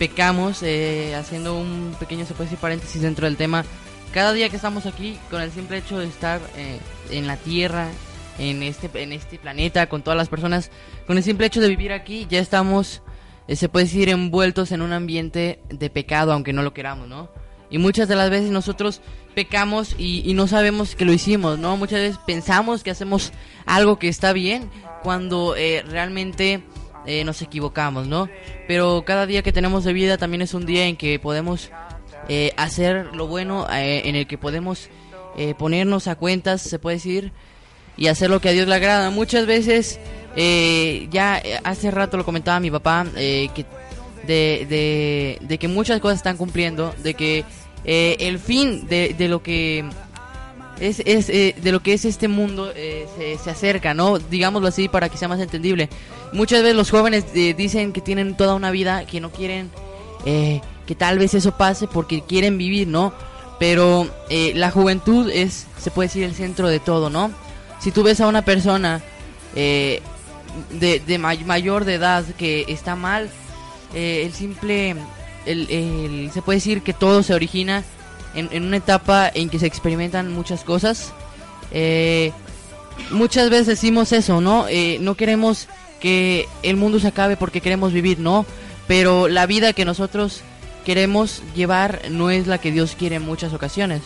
pecamos 0.00 0.62
eh, 0.62 1.14
haciendo 1.14 1.58
un 1.58 1.94
pequeño, 2.00 2.24
se 2.24 2.32
puede 2.32 2.56
paréntesis 2.56 3.02
dentro 3.02 3.26
del 3.26 3.36
tema. 3.36 3.66
Cada 4.14 4.32
día 4.32 4.48
que 4.48 4.56
estamos 4.56 4.86
aquí, 4.86 5.18
con 5.30 5.42
el 5.42 5.52
simple 5.52 5.76
hecho 5.76 5.98
de 5.98 6.06
estar 6.06 6.40
eh, 6.56 6.78
en 7.10 7.26
la 7.26 7.36
Tierra, 7.36 7.88
en 8.38 8.62
este, 8.62 8.90
en 8.94 9.12
este 9.12 9.38
planeta, 9.38 9.90
con 9.90 10.00
todas 10.00 10.16
las 10.16 10.30
personas, 10.30 10.70
con 11.06 11.18
el 11.18 11.22
simple 11.22 11.46
hecho 11.46 11.60
de 11.60 11.68
vivir 11.68 11.92
aquí, 11.92 12.26
ya 12.30 12.38
estamos, 12.38 13.02
se 13.56 13.68
puede 13.68 13.86
decir, 13.86 14.08
envueltos 14.08 14.72
en 14.72 14.82
un 14.82 14.92
ambiente 14.92 15.60
de 15.68 15.90
pecado, 15.90 16.32
aunque 16.32 16.52
no 16.52 16.62
lo 16.62 16.72
queramos, 16.72 17.08
¿no? 17.08 17.30
Y 17.70 17.78
muchas 17.78 18.08
de 18.08 18.16
las 18.16 18.30
veces 18.30 18.50
nosotros 18.50 19.00
pecamos 19.34 19.94
y, 19.98 20.32
no 20.34 20.46
sabemos 20.46 20.96
que 20.96 21.04
lo 21.04 21.12
hicimos, 21.12 21.58
¿no? 21.58 21.76
Muchas 21.76 22.00
veces 22.00 22.18
pensamos 22.26 22.82
que 22.82 22.90
hacemos 22.90 23.32
algo 23.66 23.98
que 23.98 24.08
está 24.08 24.32
bien 24.32 24.68
cuando 25.02 25.54
eh, 25.56 25.84
realmente 25.86 26.64
eh, 27.06 27.24
nos 27.24 27.42
equivocamos, 27.42 28.06
¿no? 28.06 28.28
Pero 28.66 29.04
cada 29.06 29.26
día 29.26 29.42
que 29.42 29.52
tenemos 29.52 29.84
de 29.84 29.92
vida 29.92 30.18
también 30.18 30.42
es 30.42 30.54
un 30.54 30.66
día 30.66 30.86
en 30.86 30.96
que 30.96 31.18
podemos 31.18 31.70
eh, 32.28 32.52
hacer 32.56 33.06
lo 33.14 33.26
bueno, 33.26 33.66
eh, 33.72 34.02
en 34.04 34.14
el 34.14 34.26
que 34.26 34.38
podemos 34.38 34.88
eh, 35.36 35.54
ponernos 35.58 36.06
a 36.06 36.14
cuentas, 36.14 36.62
se 36.62 36.78
puede 36.78 36.96
decir, 36.96 37.32
y 37.96 38.06
hacer 38.06 38.30
lo 38.30 38.40
que 38.40 38.50
a 38.50 38.52
Dios 38.52 38.68
le 38.68 38.74
agrada. 38.76 39.10
Muchas 39.10 39.46
veces, 39.46 39.98
eh, 40.36 41.08
ya 41.10 41.38
eh, 41.38 41.58
hace 41.64 41.90
rato 41.90 42.16
lo 42.16 42.24
comentaba 42.24 42.60
mi 42.60 42.70
papá, 42.70 43.06
eh, 43.16 43.48
que 43.54 43.64
de, 44.26 45.38
de, 45.40 45.58
que 45.58 45.68
muchas 45.68 46.00
cosas 46.00 46.18
están 46.18 46.36
cumpliendo, 46.36 46.94
de 47.02 47.14
que 47.14 47.44
eh, 47.84 48.16
el 48.20 48.38
fin 48.38 48.86
de, 48.86 49.14
de 49.16 49.28
lo 49.28 49.42
que 49.42 49.84
es, 50.78 51.00
es 51.04 51.28
eh, 51.28 51.54
de 51.60 51.72
lo 51.72 51.80
que 51.80 51.94
es 51.94 52.04
este 52.04 52.28
mundo 52.28 52.72
eh, 52.74 53.06
se, 53.16 53.38
se 53.38 53.50
acerca, 53.50 53.92
¿no? 53.94 54.18
Digámoslo 54.18 54.68
así 54.68 54.88
para 54.88 55.08
que 55.08 55.16
sea 55.16 55.28
más 55.28 55.40
entendible. 55.40 55.88
Muchas 56.32 56.62
veces 56.62 56.76
los 56.76 56.90
jóvenes 56.90 57.24
dicen 57.32 57.92
que 57.92 58.00
tienen 58.00 58.36
toda 58.36 58.54
una 58.54 58.70
vida, 58.70 59.04
que 59.04 59.20
no 59.20 59.30
quieren 59.30 59.68
que 60.24 60.94
tal 60.96 61.18
vez 61.18 61.34
eso 61.34 61.56
pase 61.56 61.88
porque 61.88 62.22
quieren 62.22 62.56
vivir, 62.56 62.86
¿no? 62.86 63.12
Pero 63.58 64.06
la 64.28 64.70
juventud 64.70 65.28
es, 65.28 65.66
se 65.76 65.90
puede 65.90 66.08
decir, 66.08 66.22
el 66.22 66.34
centro 66.34 66.68
de 66.68 66.78
todo, 66.78 67.10
¿no? 67.10 67.32
Si 67.80 67.90
tú 67.90 68.04
ves 68.04 68.20
a 68.20 68.28
una 68.28 68.42
persona 68.42 69.02
eh, 69.56 70.02
de, 70.70 71.00
de 71.00 71.18
may- 71.18 71.44
mayor 71.44 71.84
de 71.84 71.94
edad 71.94 72.24
que 72.38 72.64
está 72.68 72.96
mal, 72.96 73.30
eh, 73.94 74.22
el 74.26 74.32
simple, 74.32 74.94
el, 75.46 75.70
el- 75.70 76.30
se 76.32 76.42
puede 76.42 76.58
decir 76.58 76.82
que 76.82 76.92
todo 76.92 77.22
se 77.22 77.34
origina 77.34 77.84
en, 78.34 78.48
en 78.52 78.64
una 78.64 78.76
etapa 78.76 79.30
en 79.32 79.48
que 79.48 79.58
se 79.58 79.66
experimentan 79.66 80.32
muchas 80.32 80.62
cosas. 80.64 81.12
Eh, 81.72 82.32
muchas 83.10 83.50
veces 83.50 83.66
decimos 83.66 84.12
eso, 84.12 84.40
¿no? 84.40 84.66
Eh, 84.68 84.98
no 85.00 85.14
queremos 85.14 85.68
que 86.00 86.46
el 86.62 86.76
mundo 86.76 86.98
se 86.98 87.08
acabe 87.08 87.36
porque 87.36 87.60
queremos 87.60 87.92
vivir, 87.92 88.18
¿no? 88.18 88.46
Pero 88.86 89.28
la 89.28 89.46
vida 89.46 89.72
que 89.72 89.84
nosotros 89.84 90.42
queremos 90.84 91.42
llevar 91.54 92.02
no 92.10 92.30
es 92.30 92.46
la 92.46 92.58
que 92.58 92.72
Dios 92.72 92.96
quiere 92.98 93.16
en 93.16 93.22
muchas 93.22 93.52
ocasiones. 93.52 94.00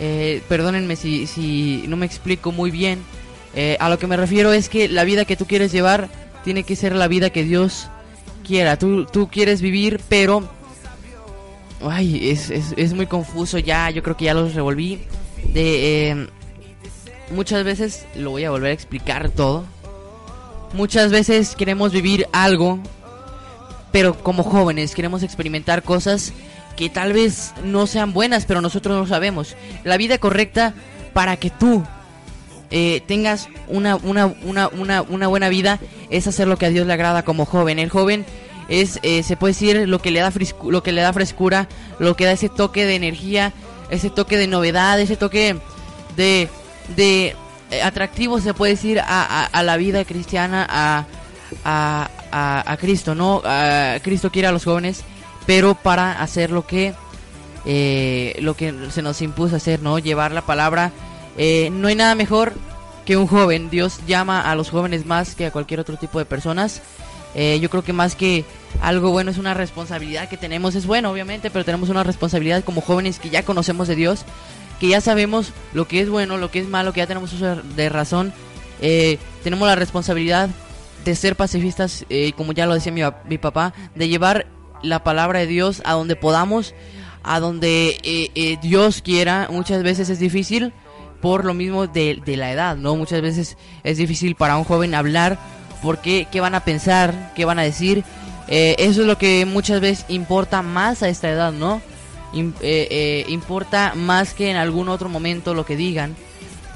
Eh, 0.00 0.42
perdónenme 0.48 0.96
si, 0.96 1.26
si 1.26 1.84
no 1.86 1.96
me 1.96 2.06
explico 2.06 2.50
muy 2.52 2.70
bien. 2.70 3.02
Eh, 3.54 3.76
a 3.80 3.88
lo 3.88 3.98
que 3.98 4.06
me 4.06 4.16
refiero 4.16 4.52
es 4.52 4.68
que 4.68 4.88
la 4.88 5.04
vida 5.04 5.24
que 5.24 5.36
tú 5.36 5.46
quieres 5.46 5.72
llevar 5.72 6.08
tiene 6.44 6.64
que 6.64 6.76
ser 6.76 6.94
la 6.94 7.08
vida 7.08 7.30
que 7.30 7.44
Dios 7.44 7.88
quiera. 8.46 8.78
Tú, 8.78 9.06
tú 9.06 9.28
quieres 9.28 9.60
vivir, 9.60 10.00
pero... 10.08 10.48
Ay, 11.84 12.30
es, 12.30 12.50
es, 12.50 12.74
es 12.76 12.94
muy 12.94 13.06
confuso 13.06 13.58
ya, 13.58 13.90
yo 13.90 14.02
creo 14.02 14.16
que 14.16 14.26
ya 14.26 14.34
los 14.34 14.54
revolví. 14.54 15.00
De, 15.52 16.10
eh, 16.10 16.28
muchas 17.32 17.64
veces, 17.64 18.06
lo 18.14 18.30
voy 18.30 18.44
a 18.44 18.50
volver 18.50 18.70
a 18.70 18.74
explicar 18.74 19.30
todo. 19.30 19.64
Muchas 20.72 21.10
veces 21.10 21.56
queremos 21.56 21.92
vivir 21.92 22.26
algo, 22.32 22.78
pero 23.90 24.16
como 24.22 24.42
jóvenes 24.42 24.94
queremos 24.94 25.22
experimentar 25.22 25.82
cosas 25.82 26.32
que 26.76 26.88
tal 26.88 27.12
vez 27.12 27.52
no 27.64 27.86
sean 27.86 28.12
buenas, 28.12 28.46
pero 28.46 28.60
nosotros 28.60 28.96
no 28.96 29.06
sabemos. 29.06 29.56
La 29.84 29.96
vida 29.96 30.18
correcta 30.18 30.74
para 31.12 31.36
que 31.36 31.50
tú 31.50 31.84
eh, 32.72 33.02
tengas 33.06 33.48
una, 33.68 33.94
una, 33.96 34.26
una, 34.42 34.68
una, 34.68 35.02
una 35.02 35.28
buena 35.28 35.48
vida 35.48 35.78
es 36.10 36.26
hacer 36.26 36.48
lo 36.48 36.56
que 36.56 36.66
a 36.66 36.70
Dios 36.70 36.86
le 36.86 36.92
agrada 36.94 37.22
como 37.22 37.44
joven. 37.44 37.78
El 37.78 37.90
joven 37.90 38.24
es, 38.68 38.98
eh, 39.02 39.22
se 39.22 39.36
puede 39.36 39.52
decir, 39.52 39.88
lo 39.88 40.00
que, 40.00 40.10
le 40.10 40.20
da 40.20 40.32
lo 40.68 40.82
que 40.82 40.92
le 40.92 41.02
da 41.02 41.12
frescura, 41.12 41.68
lo 42.00 42.16
que 42.16 42.24
da 42.24 42.32
ese 42.32 42.48
toque 42.48 42.84
de 42.86 42.96
energía, 42.96 43.52
ese 43.90 44.10
toque 44.10 44.36
de 44.38 44.46
novedad, 44.46 44.98
ese 44.98 45.16
toque 45.16 45.56
de, 46.16 46.48
de 46.96 47.36
eh, 47.70 47.82
atractivo, 47.82 48.40
se 48.40 48.54
puede 48.54 48.72
decir, 48.72 49.00
a, 49.00 49.44
a- 49.46 49.62
la 49.62 49.76
vida 49.76 50.04
cristiana, 50.04 50.66
a, 50.68 51.04
a, 51.64 52.64
a- 52.66 52.76
Cristo, 52.78 53.14
¿no? 53.14 53.42
Cristo 54.02 54.30
quiere 54.32 54.48
a 54.48 54.52
los 54.52 54.64
jóvenes, 54.64 55.04
pero 55.46 55.74
para 55.74 56.22
hacer 56.22 56.50
lo 56.50 56.66
que 56.66 56.94
eh, 57.64 58.36
lo 58.40 58.54
que 58.56 58.74
se 58.90 59.02
nos 59.02 59.20
impuso 59.22 59.56
hacer, 59.56 59.82
¿no? 59.82 59.98
Llevar 59.98 60.32
la 60.32 60.42
palabra. 60.42 60.90
Eh, 61.36 61.70
no 61.72 61.88
hay 61.88 61.94
nada 61.94 62.14
mejor 62.14 62.54
que 63.04 63.16
un 63.16 63.26
joven. 63.26 63.70
Dios 63.70 64.00
llama 64.06 64.40
a 64.40 64.54
los 64.54 64.70
jóvenes 64.70 65.06
más 65.06 65.34
que 65.34 65.46
a 65.46 65.50
cualquier 65.50 65.80
otro 65.80 65.96
tipo 65.96 66.18
de 66.18 66.24
personas. 66.24 66.82
Eh, 67.34 67.58
yo 67.60 67.70
creo 67.70 67.82
que 67.82 67.92
más 67.92 68.14
que 68.14 68.44
algo 68.82 69.10
bueno 69.10 69.30
es 69.30 69.38
una 69.38 69.54
responsabilidad 69.54 70.28
que 70.28 70.36
tenemos. 70.36 70.74
Es 70.74 70.86
bueno, 70.86 71.10
obviamente, 71.10 71.50
pero 71.50 71.64
tenemos 71.64 71.88
una 71.88 72.04
responsabilidad 72.04 72.64
como 72.64 72.80
jóvenes 72.80 73.18
que 73.18 73.30
ya 73.30 73.44
conocemos 73.44 73.88
de 73.88 73.96
Dios, 73.96 74.24
que 74.80 74.88
ya 74.88 75.00
sabemos 75.00 75.52
lo 75.72 75.88
que 75.88 76.00
es 76.00 76.08
bueno, 76.08 76.36
lo 76.36 76.50
que 76.50 76.60
es 76.60 76.68
malo, 76.68 76.92
que 76.92 77.00
ya 77.00 77.06
tenemos 77.06 77.32
uso 77.32 77.56
de 77.56 77.88
razón. 77.88 78.32
Eh, 78.80 79.18
tenemos 79.42 79.66
la 79.66 79.76
responsabilidad 79.76 80.50
de 81.04 81.14
ser 81.14 81.36
pacifistas, 81.36 82.04
eh, 82.10 82.32
como 82.36 82.52
ya 82.52 82.66
lo 82.66 82.74
decía 82.74 82.92
mi, 82.92 83.02
mi 83.28 83.38
papá, 83.38 83.72
de 83.94 84.08
llevar 84.08 84.46
la 84.82 85.04
palabra 85.04 85.40
de 85.40 85.46
Dios 85.46 85.82
a 85.84 85.92
donde 85.92 86.16
podamos, 86.16 86.74
a 87.22 87.40
donde 87.40 87.98
eh, 88.02 88.30
eh, 88.34 88.58
Dios 88.62 89.02
quiera. 89.02 89.48
Muchas 89.50 89.82
veces 89.82 90.08
es 90.10 90.18
difícil 90.18 90.72
por 91.22 91.46
lo 91.46 91.54
mismo 91.54 91.86
de, 91.86 92.20
de 92.22 92.36
la 92.36 92.52
edad, 92.52 92.76
¿no? 92.76 92.94
Muchas 92.96 93.22
veces 93.22 93.56
es 93.84 93.96
difícil 93.96 94.34
para 94.34 94.58
un 94.58 94.64
joven 94.64 94.94
hablar 94.94 95.38
porque 95.82 96.26
qué 96.30 96.40
van 96.40 96.54
a 96.54 96.60
pensar, 96.64 97.32
qué 97.34 97.46
van 97.46 97.58
a 97.58 97.62
decir. 97.62 98.04
Eh, 98.48 98.76
eso 98.78 99.00
es 99.00 99.06
lo 99.06 99.16
que 99.16 99.46
muchas 99.46 99.80
veces 99.80 100.04
importa 100.08 100.60
más 100.62 101.02
a 101.02 101.08
esta 101.08 101.30
edad, 101.30 101.52
¿no? 101.52 101.80
Eh, 102.34 102.52
eh, 102.60 103.24
importa 103.28 103.92
más 103.94 104.34
que 104.34 104.50
en 104.50 104.56
algún 104.56 104.88
otro 104.88 105.08
momento 105.08 105.54
lo 105.54 105.64
que 105.64 105.76
digan, 105.76 106.16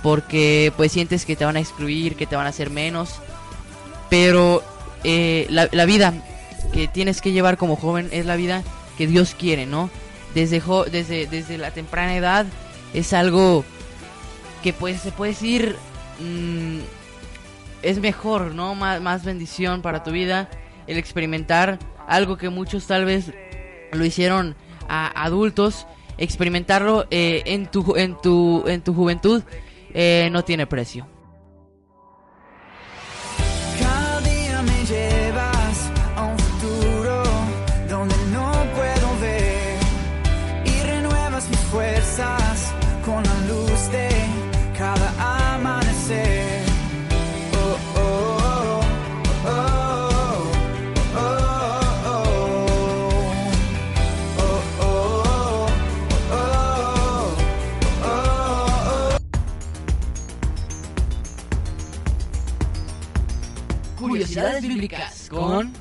porque 0.02 0.72
pues 0.76 0.92
sientes 0.92 1.24
que 1.26 1.34
te 1.36 1.44
van 1.44 1.56
a 1.56 1.60
excluir, 1.60 2.14
que 2.14 2.26
te 2.26 2.36
van 2.36 2.46
a 2.46 2.50
hacer 2.50 2.70
menos. 2.70 3.10
Pero 4.08 4.62
eh, 5.04 5.46
la, 5.50 5.68
la 5.72 5.84
vida 5.84 6.14
que 6.72 6.88
tienes 6.88 7.20
que 7.20 7.32
llevar 7.32 7.56
como 7.56 7.76
joven 7.76 8.08
es 8.12 8.26
la 8.26 8.36
vida 8.36 8.62
que 8.96 9.06
Dios 9.06 9.34
quiere, 9.38 9.66
¿no? 9.66 9.90
Desde, 10.34 10.60
jo- 10.60 10.84
desde, 10.84 11.26
desde 11.26 11.58
la 11.58 11.70
temprana 11.72 12.14
edad 12.16 12.46
es 12.94 13.12
algo 13.12 13.64
que 14.66 14.72
pues 14.72 15.00
se 15.00 15.12
puede 15.12 15.30
decir 15.30 15.76
mm, 16.18 16.78
es 17.82 18.00
mejor, 18.00 18.52
¿no? 18.52 18.74
Más, 18.74 19.00
más 19.00 19.24
bendición 19.24 19.80
para 19.80 20.02
tu 20.02 20.10
vida 20.10 20.50
el 20.88 20.98
experimentar 20.98 21.78
algo 22.08 22.36
que 22.36 22.48
muchos 22.48 22.84
tal 22.88 23.04
vez 23.04 23.32
lo 23.92 24.04
hicieron 24.04 24.56
a 24.88 25.22
adultos, 25.22 25.86
experimentarlo 26.18 27.06
eh, 27.12 27.44
en 27.46 27.70
tu 27.70 27.94
en 27.94 28.20
tu 28.20 28.64
en 28.66 28.82
tu 28.82 28.92
juventud 28.92 29.44
eh, 29.94 30.30
no 30.32 30.42
tiene 30.42 30.66
precio. 30.66 31.06
Curiosidades 64.36 64.62
bíblicas 64.68 65.28
con 65.30 65.72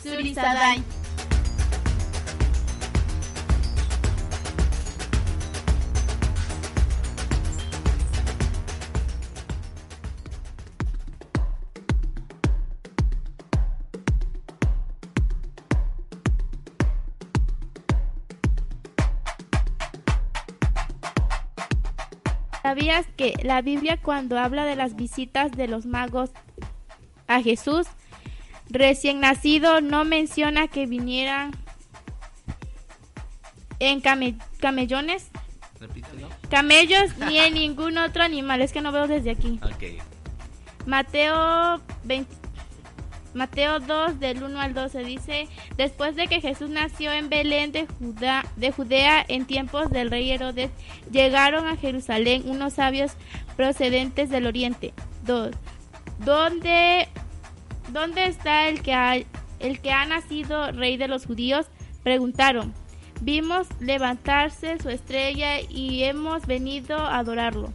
Surisadai. 0.00 0.84
¿Sabías 22.90 23.06
que 23.16 23.34
la 23.44 23.62
Biblia 23.62 23.98
cuando 24.02 24.36
habla 24.36 24.64
de 24.64 24.74
las 24.74 24.96
visitas 24.96 25.52
de 25.52 25.68
los 25.68 25.86
magos 25.86 26.30
a 27.28 27.40
Jesús 27.40 27.86
recién 28.68 29.20
nacido 29.20 29.80
no 29.80 30.04
menciona 30.04 30.66
que 30.66 30.86
vinieran 30.86 31.52
en 33.78 34.00
came- 34.00 34.36
camellones, 34.58 35.28
Repítelo. 35.78 36.28
camellos 36.50 37.16
ni 37.18 37.38
en 37.38 37.54
ningún 37.62 37.96
otro 37.96 38.24
animal? 38.24 38.60
Es 38.60 38.72
que 38.72 38.80
no 38.80 38.90
veo 38.90 39.06
desde 39.06 39.30
aquí. 39.30 39.60
Mateo 40.84 41.80
20 42.02 42.34
Mateo 43.34 43.80
2 43.80 44.18
del 44.18 44.42
1 44.42 44.60
al 44.60 44.74
12 44.74 45.04
dice, 45.04 45.48
después 45.76 46.16
de 46.16 46.26
que 46.26 46.40
Jesús 46.40 46.70
nació 46.70 47.12
en 47.12 47.28
Belén 47.28 47.72
de, 47.72 47.86
Judá, 47.86 48.44
de 48.56 48.72
Judea 48.72 49.24
en 49.28 49.44
tiempos 49.46 49.90
del 49.90 50.10
rey 50.10 50.30
Herodes, 50.30 50.70
llegaron 51.10 51.66
a 51.66 51.76
Jerusalén 51.76 52.42
unos 52.46 52.74
sabios 52.74 53.12
procedentes 53.56 54.30
del 54.30 54.46
oriente. 54.46 54.92
2. 55.26 55.50
¿Dónde, 56.24 57.08
¿Dónde 57.92 58.24
está 58.24 58.68
el 58.68 58.82
que, 58.82 58.94
ha, 58.94 59.16
el 59.58 59.80
que 59.80 59.92
ha 59.92 60.04
nacido 60.06 60.72
rey 60.72 60.96
de 60.96 61.08
los 61.08 61.26
judíos? 61.26 61.66
Preguntaron. 62.02 62.74
Vimos 63.22 63.68
levantarse 63.80 64.78
su 64.78 64.88
estrella 64.88 65.60
y 65.60 66.04
hemos 66.04 66.46
venido 66.46 66.98
a 66.98 67.18
adorarlo. 67.18 67.72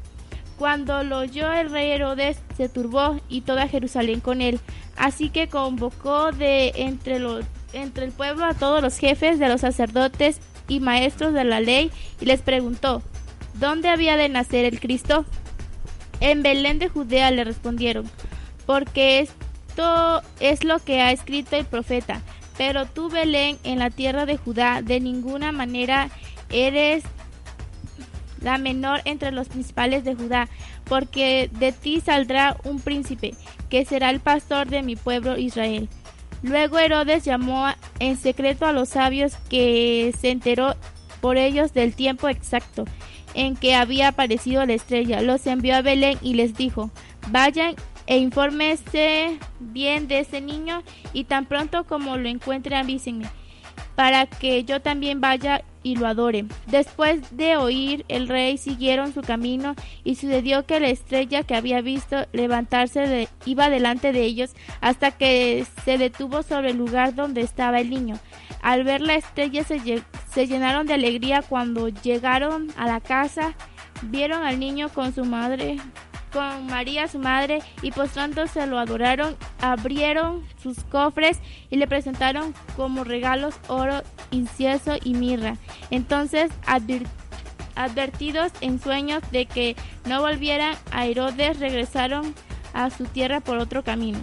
Cuando 0.57 1.03
lo 1.03 1.19
oyó 1.19 1.51
el 1.51 1.69
rey 1.69 1.91
Herodes, 1.91 2.37
se 2.55 2.69
turbó 2.69 3.19
y 3.27 3.41
toda 3.41 3.67
Jerusalén 3.67 4.21
con 4.21 4.41
él. 4.41 4.59
Así 4.95 5.29
que 5.29 5.49
convocó 5.49 6.31
de 6.31 6.71
entre, 6.75 7.19
entre 7.73 8.05
el 8.05 8.11
pueblo 8.11 8.45
a 8.45 8.53
todos 8.53 8.81
los 8.81 8.97
jefes 8.97 9.37
de 9.39 9.49
los 9.49 9.61
sacerdotes 9.61 10.39
y 10.67 10.79
maestros 10.79 11.33
de 11.33 11.43
la 11.43 11.59
ley 11.59 11.91
y 12.21 12.25
les 12.25 12.41
preguntó, 12.41 13.01
¿dónde 13.55 13.89
había 13.89 14.15
de 14.15 14.29
nacer 14.29 14.65
el 14.65 14.79
Cristo? 14.79 15.25
En 16.21 16.43
Belén 16.43 16.79
de 16.79 16.87
Judea 16.87 17.29
le 17.31 17.43
respondieron, 17.43 18.09
porque 18.65 19.19
esto 19.19 20.21
es 20.39 20.63
lo 20.63 20.79
que 20.79 21.01
ha 21.01 21.11
escrito 21.11 21.57
el 21.57 21.65
profeta. 21.65 22.21
Pero 22.57 22.85
tú, 22.85 23.09
Belén, 23.09 23.57
en 23.65 23.79
la 23.79 23.89
tierra 23.89 24.25
de 24.25 24.37
Judá, 24.37 24.81
de 24.81 25.01
ninguna 25.01 25.51
manera 25.51 26.09
eres 26.49 27.03
la 28.45 28.57
menor 28.57 29.01
entre 29.05 29.31
los 29.31 29.49
principales 29.49 30.05
de 30.05 30.15
Judá, 30.15 30.47
porque 30.85 31.49
de 31.51 31.71
ti 31.71 31.99
saldrá 31.99 32.55
un 32.63 32.79
príncipe, 32.79 33.33
que 33.69 33.83
será 33.83 34.11
el 34.11 34.21
pastor 34.21 34.67
de 34.67 34.83
mi 34.83 34.95
pueblo 34.95 35.37
Israel. 35.37 35.89
Luego 36.43 36.77
Herodes 36.77 37.25
llamó 37.25 37.67
en 37.99 38.17
secreto 38.17 38.65
a 38.65 38.71
los 38.71 38.89
sabios 38.89 39.35
que 39.49 40.13
se 40.19 40.29
enteró 40.29 40.75
por 41.21 41.37
ellos 41.37 41.73
del 41.73 41.95
tiempo 41.95 42.29
exacto 42.29 42.85
en 43.33 43.55
que 43.55 43.73
había 43.73 44.09
aparecido 44.09 44.65
la 44.65 44.73
estrella. 44.73 45.21
Los 45.21 45.47
envió 45.47 45.75
a 45.75 45.81
Belén 45.81 46.19
y 46.21 46.35
les 46.35 46.55
dijo, 46.55 46.91
vayan 47.29 47.75
e 48.05 48.19
infórmense 48.19 49.39
bien 49.59 50.07
de 50.07 50.19
ese 50.19 50.39
niño 50.39 50.83
y 51.13 51.23
tan 51.23 51.47
pronto 51.47 51.85
como 51.85 52.17
lo 52.17 52.29
encuentren 52.29 52.77
avísenme 52.77 53.25
para 53.95 54.27
que 54.27 54.63
yo 54.63 54.81
también 54.81 55.21
vaya 55.21 55.63
y 55.85 55.95
lo 55.95 56.07
adore. 56.07 56.45
Después 56.65 57.21
de 57.37 57.57
oír 57.57 58.05
el 58.07 58.27
rey 58.27 58.57
siguieron 58.57 59.13
su 59.13 59.21
camino 59.21 59.75
y 60.03 60.15
sucedió 60.15 60.65
que 60.65 60.79
la 60.79 60.87
estrella 60.89 61.43
que 61.43 61.55
había 61.55 61.81
visto 61.81 62.25
levantarse 62.33 63.01
de- 63.01 63.29
iba 63.45 63.69
delante 63.69 64.11
de 64.11 64.23
ellos 64.23 64.55
hasta 64.81 65.11
que 65.11 65.63
se 65.85 65.99
detuvo 65.99 66.41
sobre 66.41 66.71
el 66.71 66.77
lugar 66.77 67.13
donde 67.13 67.41
estaba 67.41 67.79
el 67.79 67.91
niño. 67.91 68.17
Al 68.63 68.83
ver 68.83 69.01
la 69.01 69.13
estrella 69.13 69.63
se, 69.63 69.79
se 70.33 70.47
llenaron 70.47 70.87
de 70.87 70.95
alegría 70.95 71.43
cuando 71.43 71.89
llegaron 71.89 72.69
a 72.77 72.87
la 72.87 72.99
casa, 72.99 73.53
vieron 74.01 74.41
al 74.43 74.59
niño 74.59 74.89
con 74.89 75.13
su 75.13 75.23
madre 75.23 75.77
con 76.35 76.67
María 76.67 77.07
su 77.07 77.17
madre 77.17 77.59
y 77.81 77.91
postrándose 77.91 78.67
lo 78.67 78.77
adoraron, 78.77 79.37
abrieron 79.61 80.43
sus 80.61 80.83
cofres 80.83 81.39
y 81.69 81.77
le 81.77 81.87
presentaron 81.87 82.53
como 82.75 83.05
regalos 83.05 83.55
oro, 83.69 84.03
incienso 84.31 84.97
y 85.01 85.13
mirra. 85.13 85.55
Entonces 85.91 86.51
advertidos 87.75 88.51
en 88.59 88.81
sueños 88.81 89.23
de 89.31 89.45
que 89.45 89.77
no 90.05 90.19
volvieran 90.19 90.75
a 90.91 91.05
Herodes, 91.05 91.57
regresaron 91.59 92.35
a 92.73 92.89
su 92.89 93.05
tierra 93.05 93.39
por 93.39 93.57
otro 93.57 93.85
camino. 93.85 94.19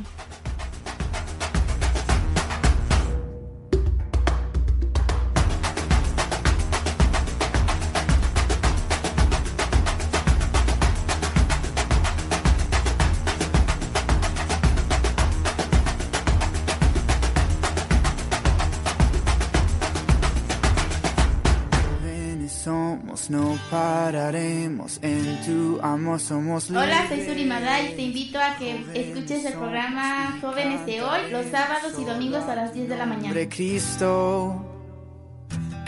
No 23.33 23.59
pararemos. 23.71 24.99
En 25.01 25.41
tu 25.47 25.81
amor 25.83 26.21
somos 26.21 26.71
Hola, 26.71 27.09
soy 27.09 27.17
libres. 27.17 27.29
Suri 27.29 27.45
Maday 27.47 27.93
y 27.93 27.97
te 27.97 28.03
invito 28.03 28.39
a 28.39 28.57
que 28.59 28.85
escuches 28.95 29.47
el 29.47 29.55
programa 29.55 30.39
Jóvenes 30.43 30.85
de 30.85 31.03
Hoy 31.03 31.31
los 31.31 31.47
sábados 31.47 31.95
y 31.99 32.05
domingos 32.05 32.45
a 32.45 32.55
las 32.55 32.75
10 32.75 32.91
de 32.91 32.97
la 32.97 33.07
mañana. 33.07 33.29
Hombre 33.29 33.49
Cristo, 33.49 34.63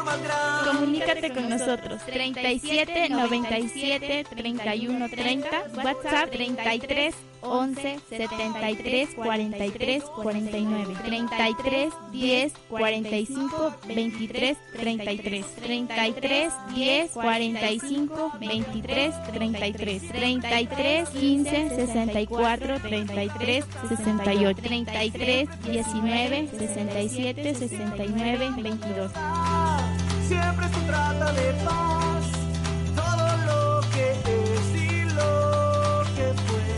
Comunícate 0.65 1.33
con 1.33 1.49
nosotros 1.49 2.01
37 2.07 3.09
97 3.09 4.25
31 4.25 5.09
30 5.09 5.49
WhatsApp 5.85 6.31
33 6.31 7.15
11 7.41 8.01
73 8.09 9.09
43 9.15 10.03
49 10.03 10.97
33 11.05 11.91
10 12.13 12.53
45 12.69 13.75
23 13.87 14.57
33 14.77 15.45
33 15.63 16.51
10 16.75 17.11
45 17.13 18.33
23 18.41 19.15
33 19.33 20.01
33 20.09 21.05
15 21.13 21.71
64 21.77 22.81
33 22.81 23.65
68 23.89 24.63
33 24.63 25.49
19 25.65 26.49
67 26.59 27.55
69 27.55 28.51
22 28.57 29.88
Siempre 30.29 30.69
se 30.69 30.81
trata 30.87 31.33
de 31.33 31.53
paz. 31.65 32.25
Todo 32.95 33.37
lo 33.47 33.81
que 33.91 34.11
es 34.13 34.75
y 34.75 35.05
lo 35.15 36.05
que 36.15 36.35
fue. 36.47 36.69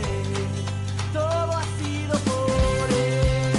Todo 1.11 1.51
ha 1.51 1.63
sido 1.77 2.13
por 2.19 2.89
él. 2.89 3.51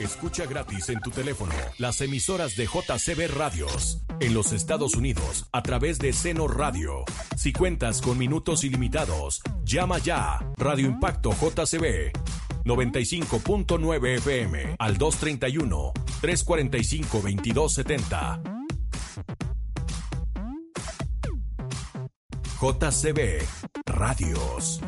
Escucha 0.00 0.46
gratis 0.46 0.88
en 0.88 0.98
tu 1.00 1.10
teléfono 1.12 1.52
las 1.78 2.00
emisoras 2.00 2.56
de 2.56 2.66
JCB 2.66 3.28
Radios 3.36 4.00
en 4.18 4.34
los 4.34 4.52
Estados 4.52 4.96
Unidos 4.96 5.46
a 5.52 5.62
través 5.62 6.00
de 6.00 6.12
Seno 6.12 6.48
Radio. 6.48 7.04
Si 7.36 7.52
cuentas 7.52 8.00
con 8.00 8.18
minutos 8.18 8.64
ilimitados, 8.64 9.40
llama 9.62 9.98
ya 9.98 10.40
Radio 10.56 10.88
Impacto 10.88 11.30
JCB 11.30 12.10
95.9 12.64 14.16
FM 14.16 14.74
al 14.80 14.98
231 14.98 15.92
345 16.20 17.20
2270. 17.20 18.40
JCB 22.60 23.46
Radios. 23.84 24.80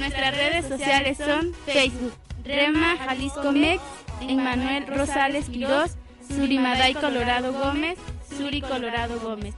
Nuestras 0.00 0.36
redes 0.36 0.68
sociales 0.68 1.18
son 1.18 1.52
Facebook, 1.64 2.12
Rema 2.44 2.96
Jalisco 2.98 3.52
Mex, 3.52 3.80
Emmanuel 4.20 4.86
Rosales 4.86 5.46
Quiroz, 5.46 5.92
Surimaday 6.28 6.94
Colorado 6.94 7.52
Gómez, 7.52 7.98
Suri 8.36 8.60
Colorado 8.60 9.20
Gómez. 9.20 9.54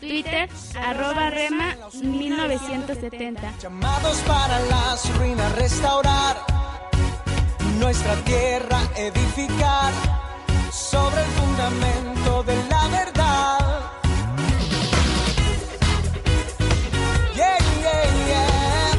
Twitter, 0.00 0.48
arroba 0.82 1.28
Rema 1.30 1.76
1970. 2.02 3.58
Llamados 3.58 4.18
para 4.20 4.58
las 4.60 5.18
ruinas 5.18 5.54
restaurar, 5.56 6.36
nuestra 7.80 8.14
tierra 8.24 8.78
edificar 8.94 9.92
sobre 10.70 11.22
el 11.22 11.30
fundamento 11.30 12.42
de 12.42 12.56
la 12.68 12.88
verdad. 12.88 13.58
Yeah, 17.34 17.58
yeah, 17.82 18.04
yeah. 18.28 18.92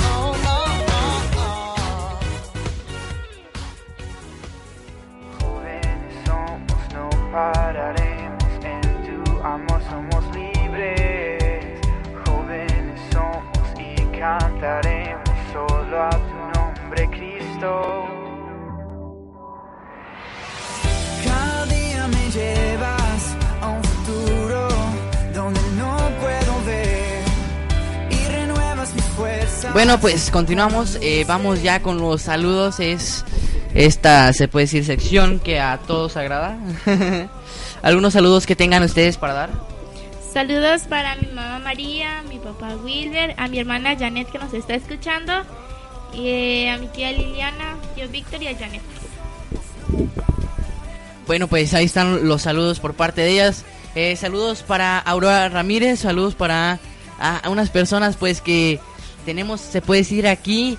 Oh, 0.00 0.34
oh, 0.46 0.66
oh, 0.88 1.38
oh. 1.38 1.76
Jóvenes 5.38 6.14
somos, 6.24 6.80
no 6.94 7.06
pararemos. 7.30 8.44
En 8.64 8.80
tu 9.06 9.18
amor 9.42 9.80
somos 9.90 10.24
libres. 10.34 11.80
Jóvenes 12.24 13.00
somos 13.12 13.64
y 13.78 13.94
cantaremos 14.18 15.28
solo 15.52 16.02
a 16.02 16.10
Bueno, 29.74 29.98
pues 29.98 30.30
continuamos. 30.30 30.98
eh, 31.02 31.24
vamos 31.26 31.60
ya 31.60 31.82
con 31.82 31.98
los 31.98 32.22
saludos. 32.22 32.78
Es 32.78 33.24
esta, 33.74 34.32
se 34.32 34.46
puede 34.46 34.66
decir, 34.66 34.84
sección 34.84 35.40
que 35.40 35.58
a 35.58 35.78
todos 35.78 36.16
agrada. 36.16 36.56
Algunos 37.82 38.12
saludos 38.12 38.46
que 38.46 38.54
tengan 38.54 38.84
ustedes 38.84 39.16
para 39.16 39.34
dar. 39.34 39.50
Saludos 40.32 40.82
para 40.88 41.16
mi 41.16 41.26
mamá 41.26 41.58
María, 41.58 42.22
mi 42.28 42.38
papá 42.38 42.76
Wilber, 42.84 43.34
a 43.36 43.48
mi 43.48 43.58
hermana 43.58 43.96
Janet 43.98 44.30
que 44.30 44.38
nos 44.38 44.54
está 44.54 44.74
escuchando, 44.74 45.32
y 46.12 46.28
eh, 46.28 46.70
a 46.70 46.78
mi 46.78 46.86
tía 46.86 47.10
Liliana, 47.10 47.74
tío 47.96 48.08
Víctor 48.08 48.42
y 48.44 48.48
a 48.48 48.56
Janet. 48.56 48.80
Bueno, 51.26 51.48
pues 51.48 51.74
ahí 51.74 51.86
están 51.86 52.28
los 52.28 52.42
saludos 52.42 52.78
por 52.78 52.94
parte 52.94 53.22
de 53.22 53.30
ellas. 53.32 53.64
Eh, 53.96 54.14
saludos 54.14 54.62
para 54.62 54.98
Aurora 55.00 55.48
Ramírez, 55.48 55.98
saludos 56.00 56.36
para 56.36 56.78
a, 57.18 57.38
a 57.38 57.48
unas 57.50 57.70
personas 57.70 58.16
pues 58.16 58.40
que 58.40 58.80
tenemos, 59.24 59.60
se 59.60 59.80
puede 59.82 60.00
decir 60.02 60.26
aquí, 60.28 60.78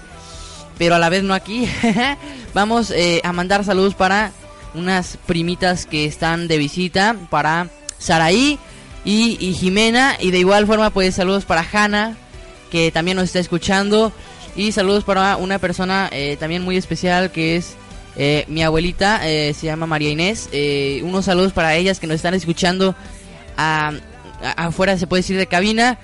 pero 0.78 0.96
a 0.96 1.00
la 1.00 1.10
vez 1.10 1.24
no 1.24 1.34
aquí. 1.34 1.68
Vamos 2.54 2.91
eh, 2.91 3.22
a 3.24 3.32
mandar 3.34 3.64
saludos 3.64 3.96
para 3.96 4.32
unas 4.74 5.18
primitas 5.26 5.86
que 5.86 6.06
están 6.06 6.48
de 6.48 6.58
visita, 6.58 7.16
para 7.30 7.70
Saraí 7.98 8.60
y, 9.04 9.54
Jimena. 9.54 10.18
Y 10.20 10.32
de 10.32 10.39
igual 10.39 10.68
forma 10.68 10.89
pues 10.89 11.16
saludos 11.16 11.46
para 11.46 11.66
Hanna, 11.72 12.18
que 12.72 12.91
también 12.91 13.18
nos 13.18 13.26
está 13.26 13.39
escuchando. 13.39 14.12
Y 14.56 14.72
saludos 14.72 15.04
para 15.04 15.36
una 15.38 15.60
persona 15.60 16.10
eh, 16.12 16.38
también 16.39 16.62
muy 16.64 16.78
especial 16.78 17.32
que 17.32 17.58
es 17.58 17.76
eh, 18.18 18.46
mi 18.48 18.64
abuelita, 18.64 19.20
eh, 19.28 19.54
se 19.54 19.66
llama 19.66 19.86
María 19.86 20.10
Inés. 20.10 20.50
Unos 21.04 21.26
saludos 21.26 21.52
para 21.52 21.76
ellas 21.76 22.00
que 22.00 22.08
nos 22.08 22.16
están 22.16 22.34
escuchando 22.34 22.96
a- 23.58 23.91
a- 24.41 24.66
afuera, 24.68 24.98
se 24.98 25.08
puede 25.08 25.22
decir, 25.24 25.38
de 25.38 25.48
cabina. 25.48 25.98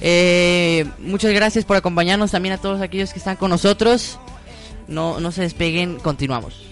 Eh, 0.00 0.86
muchas 0.98 1.32
gracias 1.32 1.64
por 1.64 1.76
acompañarnos 1.76 2.30
también 2.30 2.54
a 2.54 2.58
todos 2.58 2.80
aquellos 2.80 3.12
que 3.12 3.18
están 3.18 3.36
con 3.36 3.50
nosotros. 3.50 4.18
No, 4.88 5.20
no 5.20 5.32
se 5.32 5.42
despeguen, 5.42 5.98
continuamos. 5.98 6.62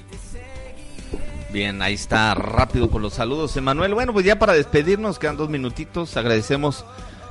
Bien, 1.54 1.82
ahí 1.82 1.94
está 1.94 2.34
rápido 2.34 2.90
por 2.90 3.00
los 3.00 3.14
saludos, 3.14 3.56
Emanuel. 3.56 3.94
Bueno, 3.94 4.12
pues 4.12 4.26
ya 4.26 4.38
para 4.38 4.54
despedirnos, 4.54 5.18
quedan 5.20 5.36
dos 5.36 5.48
minutitos. 5.48 6.16
Agradecemos 6.16 6.84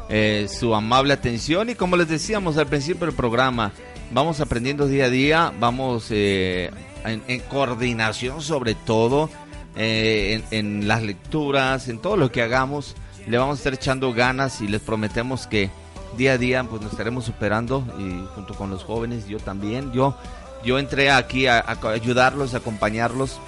eh, 0.07 0.47
su 0.49 0.75
amable 0.75 1.13
atención 1.13 1.69
y 1.69 1.75
como 1.75 1.97
les 1.97 2.07
decíamos 2.07 2.57
al 2.57 2.67
principio 2.67 3.05
del 3.05 3.15
programa, 3.15 3.71
vamos 4.11 4.39
aprendiendo 4.41 4.87
día 4.87 5.05
a 5.05 5.09
día, 5.09 5.53
vamos 5.59 6.07
eh, 6.09 6.71
en, 7.05 7.39
coordinación 7.41 8.41
sobre 8.41 8.75
todo, 8.75 9.29
eh, 9.75 10.41
en 10.51 10.87
las 10.87 11.03
lecturas, 11.03 11.87
en 11.87 11.99
todo 11.99 12.15
lo 12.15 12.31
que 12.31 12.41
hagamos, 12.41 12.95
le 13.27 13.37
vamos 13.37 13.57
a 13.57 13.59
estar 13.59 13.73
echando 13.73 14.13
ganas 14.13 14.61
y 14.61 14.67
les 14.67 14.81
prometemos 14.81 15.47
que 15.47 15.69
día 16.17 16.33
a 16.33 16.37
día 16.37 16.63
pues 16.63 16.81
nos 16.81 16.91
estaremos 16.91 17.25
superando 17.25 17.83
y 17.97 18.25
junto 18.35 18.53
con 18.53 18.69
los 18.69 18.83
jóvenes, 18.83 19.27
yo 19.27 19.39
también, 19.39 19.91
yo, 19.91 20.15
yo 20.63 20.79
entré 20.79 21.11
aquí 21.11 21.47
a, 21.47 21.65
ayudarlos, 21.83 22.53
a 22.53 22.57
acompañarlos 22.57 23.39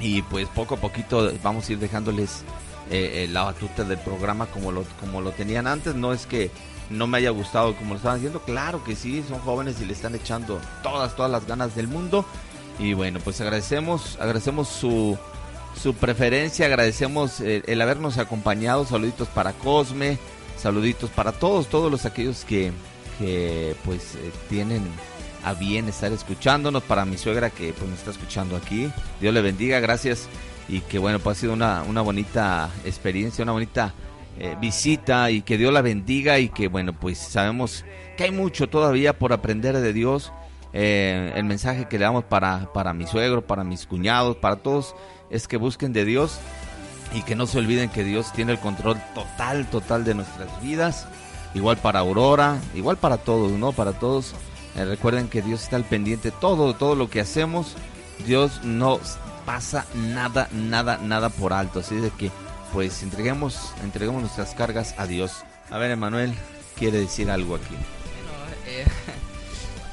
y 0.00 0.22
pues 0.22 0.48
poco 0.48 0.74
a 0.74 0.78
poquito 0.78 1.30
vamos 1.42 1.68
a 1.68 1.72
ir 1.72 1.78
dejándoles 1.78 2.42
eh, 2.90 3.24
eh, 3.24 3.28
la 3.30 3.44
batuta 3.44 3.84
del 3.84 3.98
programa 3.98 4.46
como 4.46 4.70
lo, 4.70 4.84
como 5.00 5.20
lo 5.20 5.30
tenían 5.32 5.66
antes. 5.66 5.94
No 5.94 6.12
es 6.12 6.26
que 6.26 6.50
no 6.90 7.06
me 7.06 7.18
haya 7.18 7.30
gustado 7.30 7.74
como 7.76 7.90
lo 7.90 7.96
estaban 7.96 8.18
haciendo, 8.18 8.40
claro 8.40 8.84
que 8.84 8.94
sí, 8.94 9.24
son 9.26 9.38
jóvenes 9.40 9.80
y 9.80 9.86
le 9.86 9.92
están 9.92 10.14
echando 10.14 10.60
todas, 10.82 11.16
todas 11.16 11.30
las 11.30 11.46
ganas 11.46 11.74
del 11.74 11.88
mundo. 11.88 12.24
Y 12.78 12.92
bueno, 12.92 13.20
pues 13.22 13.40
agradecemos, 13.40 14.18
agradecemos 14.20 14.68
su, 14.68 15.16
su 15.80 15.94
preferencia, 15.94 16.66
agradecemos 16.66 17.40
el, 17.40 17.62
el 17.66 17.80
habernos 17.80 18.18
acompañado. 18.18 18.84
Saluditos 18.84 19.28
para 19.28 19.52
Cosme, 19.52 20.18
saluditos 20.64 21.10
para 21.10 21.32
todos, 21.32 21.68
todos 21.68 21.92
los 21.92 22.06
aquellos 22.06 22.46
que, 22.46 22.72
que 23.18 23.76
pues 23.84 24.14
eh, 24.14 24.30
tienen 24.48 24.82
a 25.44 25.52
bien 25.52 25.88
estar 25.88 26.10
escuchándonos, 26.10 26.82
para 26.84 27.04
mi 27.04 27.18
suegra 27.18 27.50
que 27.50 27.74
pues 27.74 27.90
nos 27.90 27.98
está 27.98 28.12
escuchando 28.12 28.56
aquí. 28.56 28.90
Dios 29.20 29.34
le 29.34 29.42
bendiga, 29.42 29.78
gracias 29.80 30.26
y 30.66 30.80
que 30.80 30.98
bueno, 30.98 31.18
pues 31.18 31.36
ha 31.36 31.40
sido 31.42 31.52
una, 31.52 31.82
una 31.82 32.00
bonita 32.00 32.70
experiencia, 32.86 33.42
una 33.42 33.52
bonita 33.52 33.92
eh, 34.38 34.56
visita 34.58 35.30
y 35.30 35.42
que 35.42 35.58
Dios 35.58 35.70
la 35.70 35.82
bendiga 35.82 36.38
y 36.38 36.48
que 36.48 36.68
bueno, 36.68 36.98
pues 36.98 37.18
sabemos 37.18 37.84
que 38.16 38.24
hay 38.24 38.30
mucho 38.30 38.66
todavía 38.70 39.18
por 39.18 39.34
aprender 39.34 39.76
de 39.76 39.92
Dios. 39.92 40.32
Eh, 40.72 41.34
el 41.36 41.44
mensaje 41.44 41.88
que 41.88 41.98
le 41.98 42.06
damos 42.06 42.24
para, 42.24 42.72
para 42.72 42.94
mi 42.94 43.06
suegro, 43.06 43.46
para 43.46 43.64
mis 43.64 43.84
cuñados, 43.84 44.36
para 44.36 44.56
todos, 44.56 44.96
es 45.28 45.46
que 45.46 45.58
busquen 45.58 45.92
de 45.92 46.06
Dios 46.06 46.40
y 47.14 47.22
que 47.22 47.36
no 47.36 47.46
se 47.46 47.58
olviden 47.58 47.88
que 47.88 48.02
Dios 48.02 48.32
tiene 48.32 48.52
el 48.52 48.58
control 48.58 49.00
total, 49.14 49.66
total 49.70 50.04
de 50.04 50.14
nuestras 50.14 50.60
vidas. 50.60 51.06
Igual 51.54 51.76
para 51.76 52.00
Aurora, 52.00 52.58
igual 52.74 52.96
para 52.96 53.18
todos, 53.18 53.52
¿no? 53.52 53.72
Para 53.72 53.92
todos. 53.92 54.34
Eh, 54.76 54.84
recuerden 54.84 55.28
que 55.28 55.40
Dios 55.40 55.62
está 55.62 55.76
al 55.76 55.84
pendiente 55.84 56.32
todo, 56.32 56.74
todo 56.74 56.96
lo 56.96 57.08
que 57.08 57.20
hacemos. 57.20 57.76
Dios 58.26 58.64
no 58.64 58.98
pasa 59.46 59.86
nada, 59.94 60.48
nada, 60.52 60.98
nada 60.98 61.28
por 61.28 61.52
alto. 61.52 61.78
Así 61.78 61.94
de 61.94 62.10
que, 62.10 62.32
pues, 62.72 63.04
entreguemos, 63.04 63.72
entreguemos 63.84 64.20
nuestras 64.20 64.54
cargas 64.54 64.96
a 64.98 65.06
Dios. 65.06 65.44
A 65.70 65.78
ver, 65.78 65.92
Emanuel, 65.92 66.34
quiere 66.76 66.98
decir 66.98 67.30
algo 67.30 67.54
aquí. 67.54 67.76
Eh, 68.66 68.84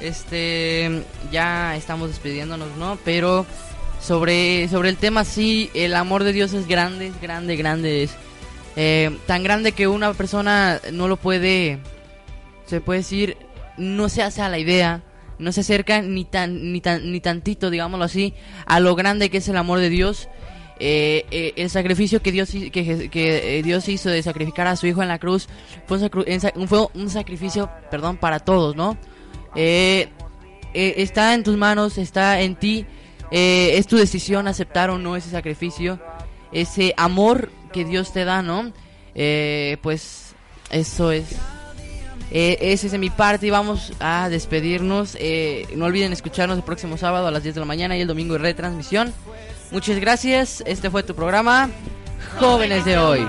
este, 0.00 1.04
ya 1.30 1.76
estamos 1.76 2.08
despidiéndonos, 2.08 2.76
¿no? 2.76 2.98
Pero 3.04 3.46
sobre, 4.02 4.68
sobre 4.68 4.88
el 4.88 4.96
tema, 4.96 5.24
sí, 5.24 5.70
el 5.74 5.94
amor 5.94 6.24
de 6.24 6.32
Dios 6.32 6.52
es 6.52 6.66
grande, 6.66 7.06
es 7.06 7.20
grande, 7.20 7.56
grande. 7.56 8.02
Es 8.02 8.16
eh, 8.74 9.16
tan 9.26 9.44
grande 9.44 9.72
que 9.72 9.86
una 9.86 10.12
persona 10.12 10.80
no 10.92 11.06
lo 11.06 11.16
puede, 11.16 11.78
se 12.66 12.80
puede 12.80 13.00
decir, 13.00 13.36
no 13.78 14.08
se 14.08 14.22
hace 14.22 14.42
a 14.42 14.48
la 14.48 14.58
idea, 14.58 15.02
no 15.38 15.52
se 15.52 15.60
acerca 15.60 16.02
ni 16.02 16.24
tan, 16.24 16.72
ni 16.72 16.80
tan, 16.80 17.12
ni 17.12 17.20
tantito, 17.20 17.70
digámoslo 17.70 18.04
así, 18.04 18.34
a 18.66 18.80
lo 18.80 18.96
grande 18.96 19.30
que 19.30 19.38
es 19.38 19.48
el 19.48 19.56
amor 19.56 19.78
de 19.78 19.88
Dios. 19.88 20.28
Eh, 20.80 21.26
eh, 21.30 21.52
el 21.56 21.70
sacrificio 21.70 22.22
que 22.22 22.32
Dios, 22.32 22.50
que, 22.50 23.08
que, 23.08 23.62
Dios 23.62 23.88
hizo 23.88 24.10
de 24.10 24.20
sacrificar 24.20 24.66
a 24.66 24.74
su 24.74 24.88
hijo 24.88 25.00
en 25.00 25.08
la 25.08 25.20
cruz 25.20 25.48
fue 25.86 25.98
un, 26.56 26.66
fue 26.66 26.88
un 26.94 27.08
sacrificio, 27.08 27.70
perdón, 27.88 28.16
para 28.16 28.40
todos, 28.40 28.74
¿no? 28.74 28.96
Está 29.54 31.34
en 31.34 31.44
tus 31.44 31.56
manos, 31.56 31.98
está 31.98 32.40
en 32.40 32.56
ti, 32.56 32.84
eh, 33.32 33.78
es 33.78 33.86
tu 33.86 33.96
decisión 33.96 34.46
aceptar 34.46 34.90
o 34.90 34.98
no 34.98 35.16
ese 35.16 35.30
sacrificio, 35.30 35.98
ese 36.52 36.94
amor 36.96 37.50
que 37.72 37.84
Dios 37.84 38.12
te 38.12 38.24
da, 38.24 38.42
¿no? 38.42 38.72
Eh, 39.14 39.78
pues 39.82 40.34
eso 40.70 41.10
es. 41.10 41.24
Eh, 42.30 42.72
ese 42.72 42.86
es 42.86 42.92
de 42.92 42.98
mi 42.98 43.10
parte 43.10 43.46
y 43.46 43.50
vamos 43.50 43.92
a 44.00 44.28
despedirnos. 44.28 45.16
Eh, 45.20 45.66
no 45.76 45.86
olviden 45.86 46.12
escucharnos 46.12 46.56
el 46.56 46.64
próximo 46.64 46.96
sábado 46.96 47.26
a 47.26 47.30
las 47.30 47.42
10 47.42 47.56
de 47.56 47.60
la 47.60 47.66
mañana 47.66 47.96
y 47.96 48.00
el 48.00 48.08
domingo 48.08 48.36
en 48.36 48.42
retransmisión. 48.42 49.12
Muchas 49.70 49.98
gracias. 49.98 50.62
Este 50.66 50.90
fue 50.90 51.02
tu 51.02 51.14
programa, 51.14 51.70
Jóvenes 52.38 52.84
de 52.84 52.98
hoy. 52.98 53.26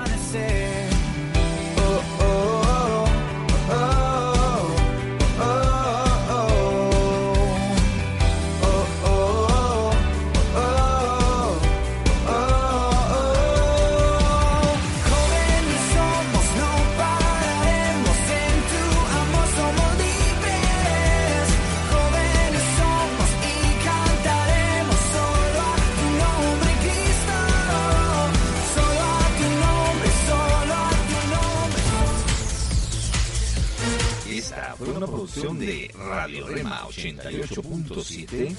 De 35.25 35.89
Radio 35.95 36.47
Rema 36.47 36.81
88.7 36.87 38.55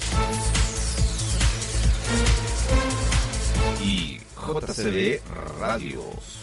y 3.83 4.19
JCB 4.35 5.21
Radios. 5.61 6.41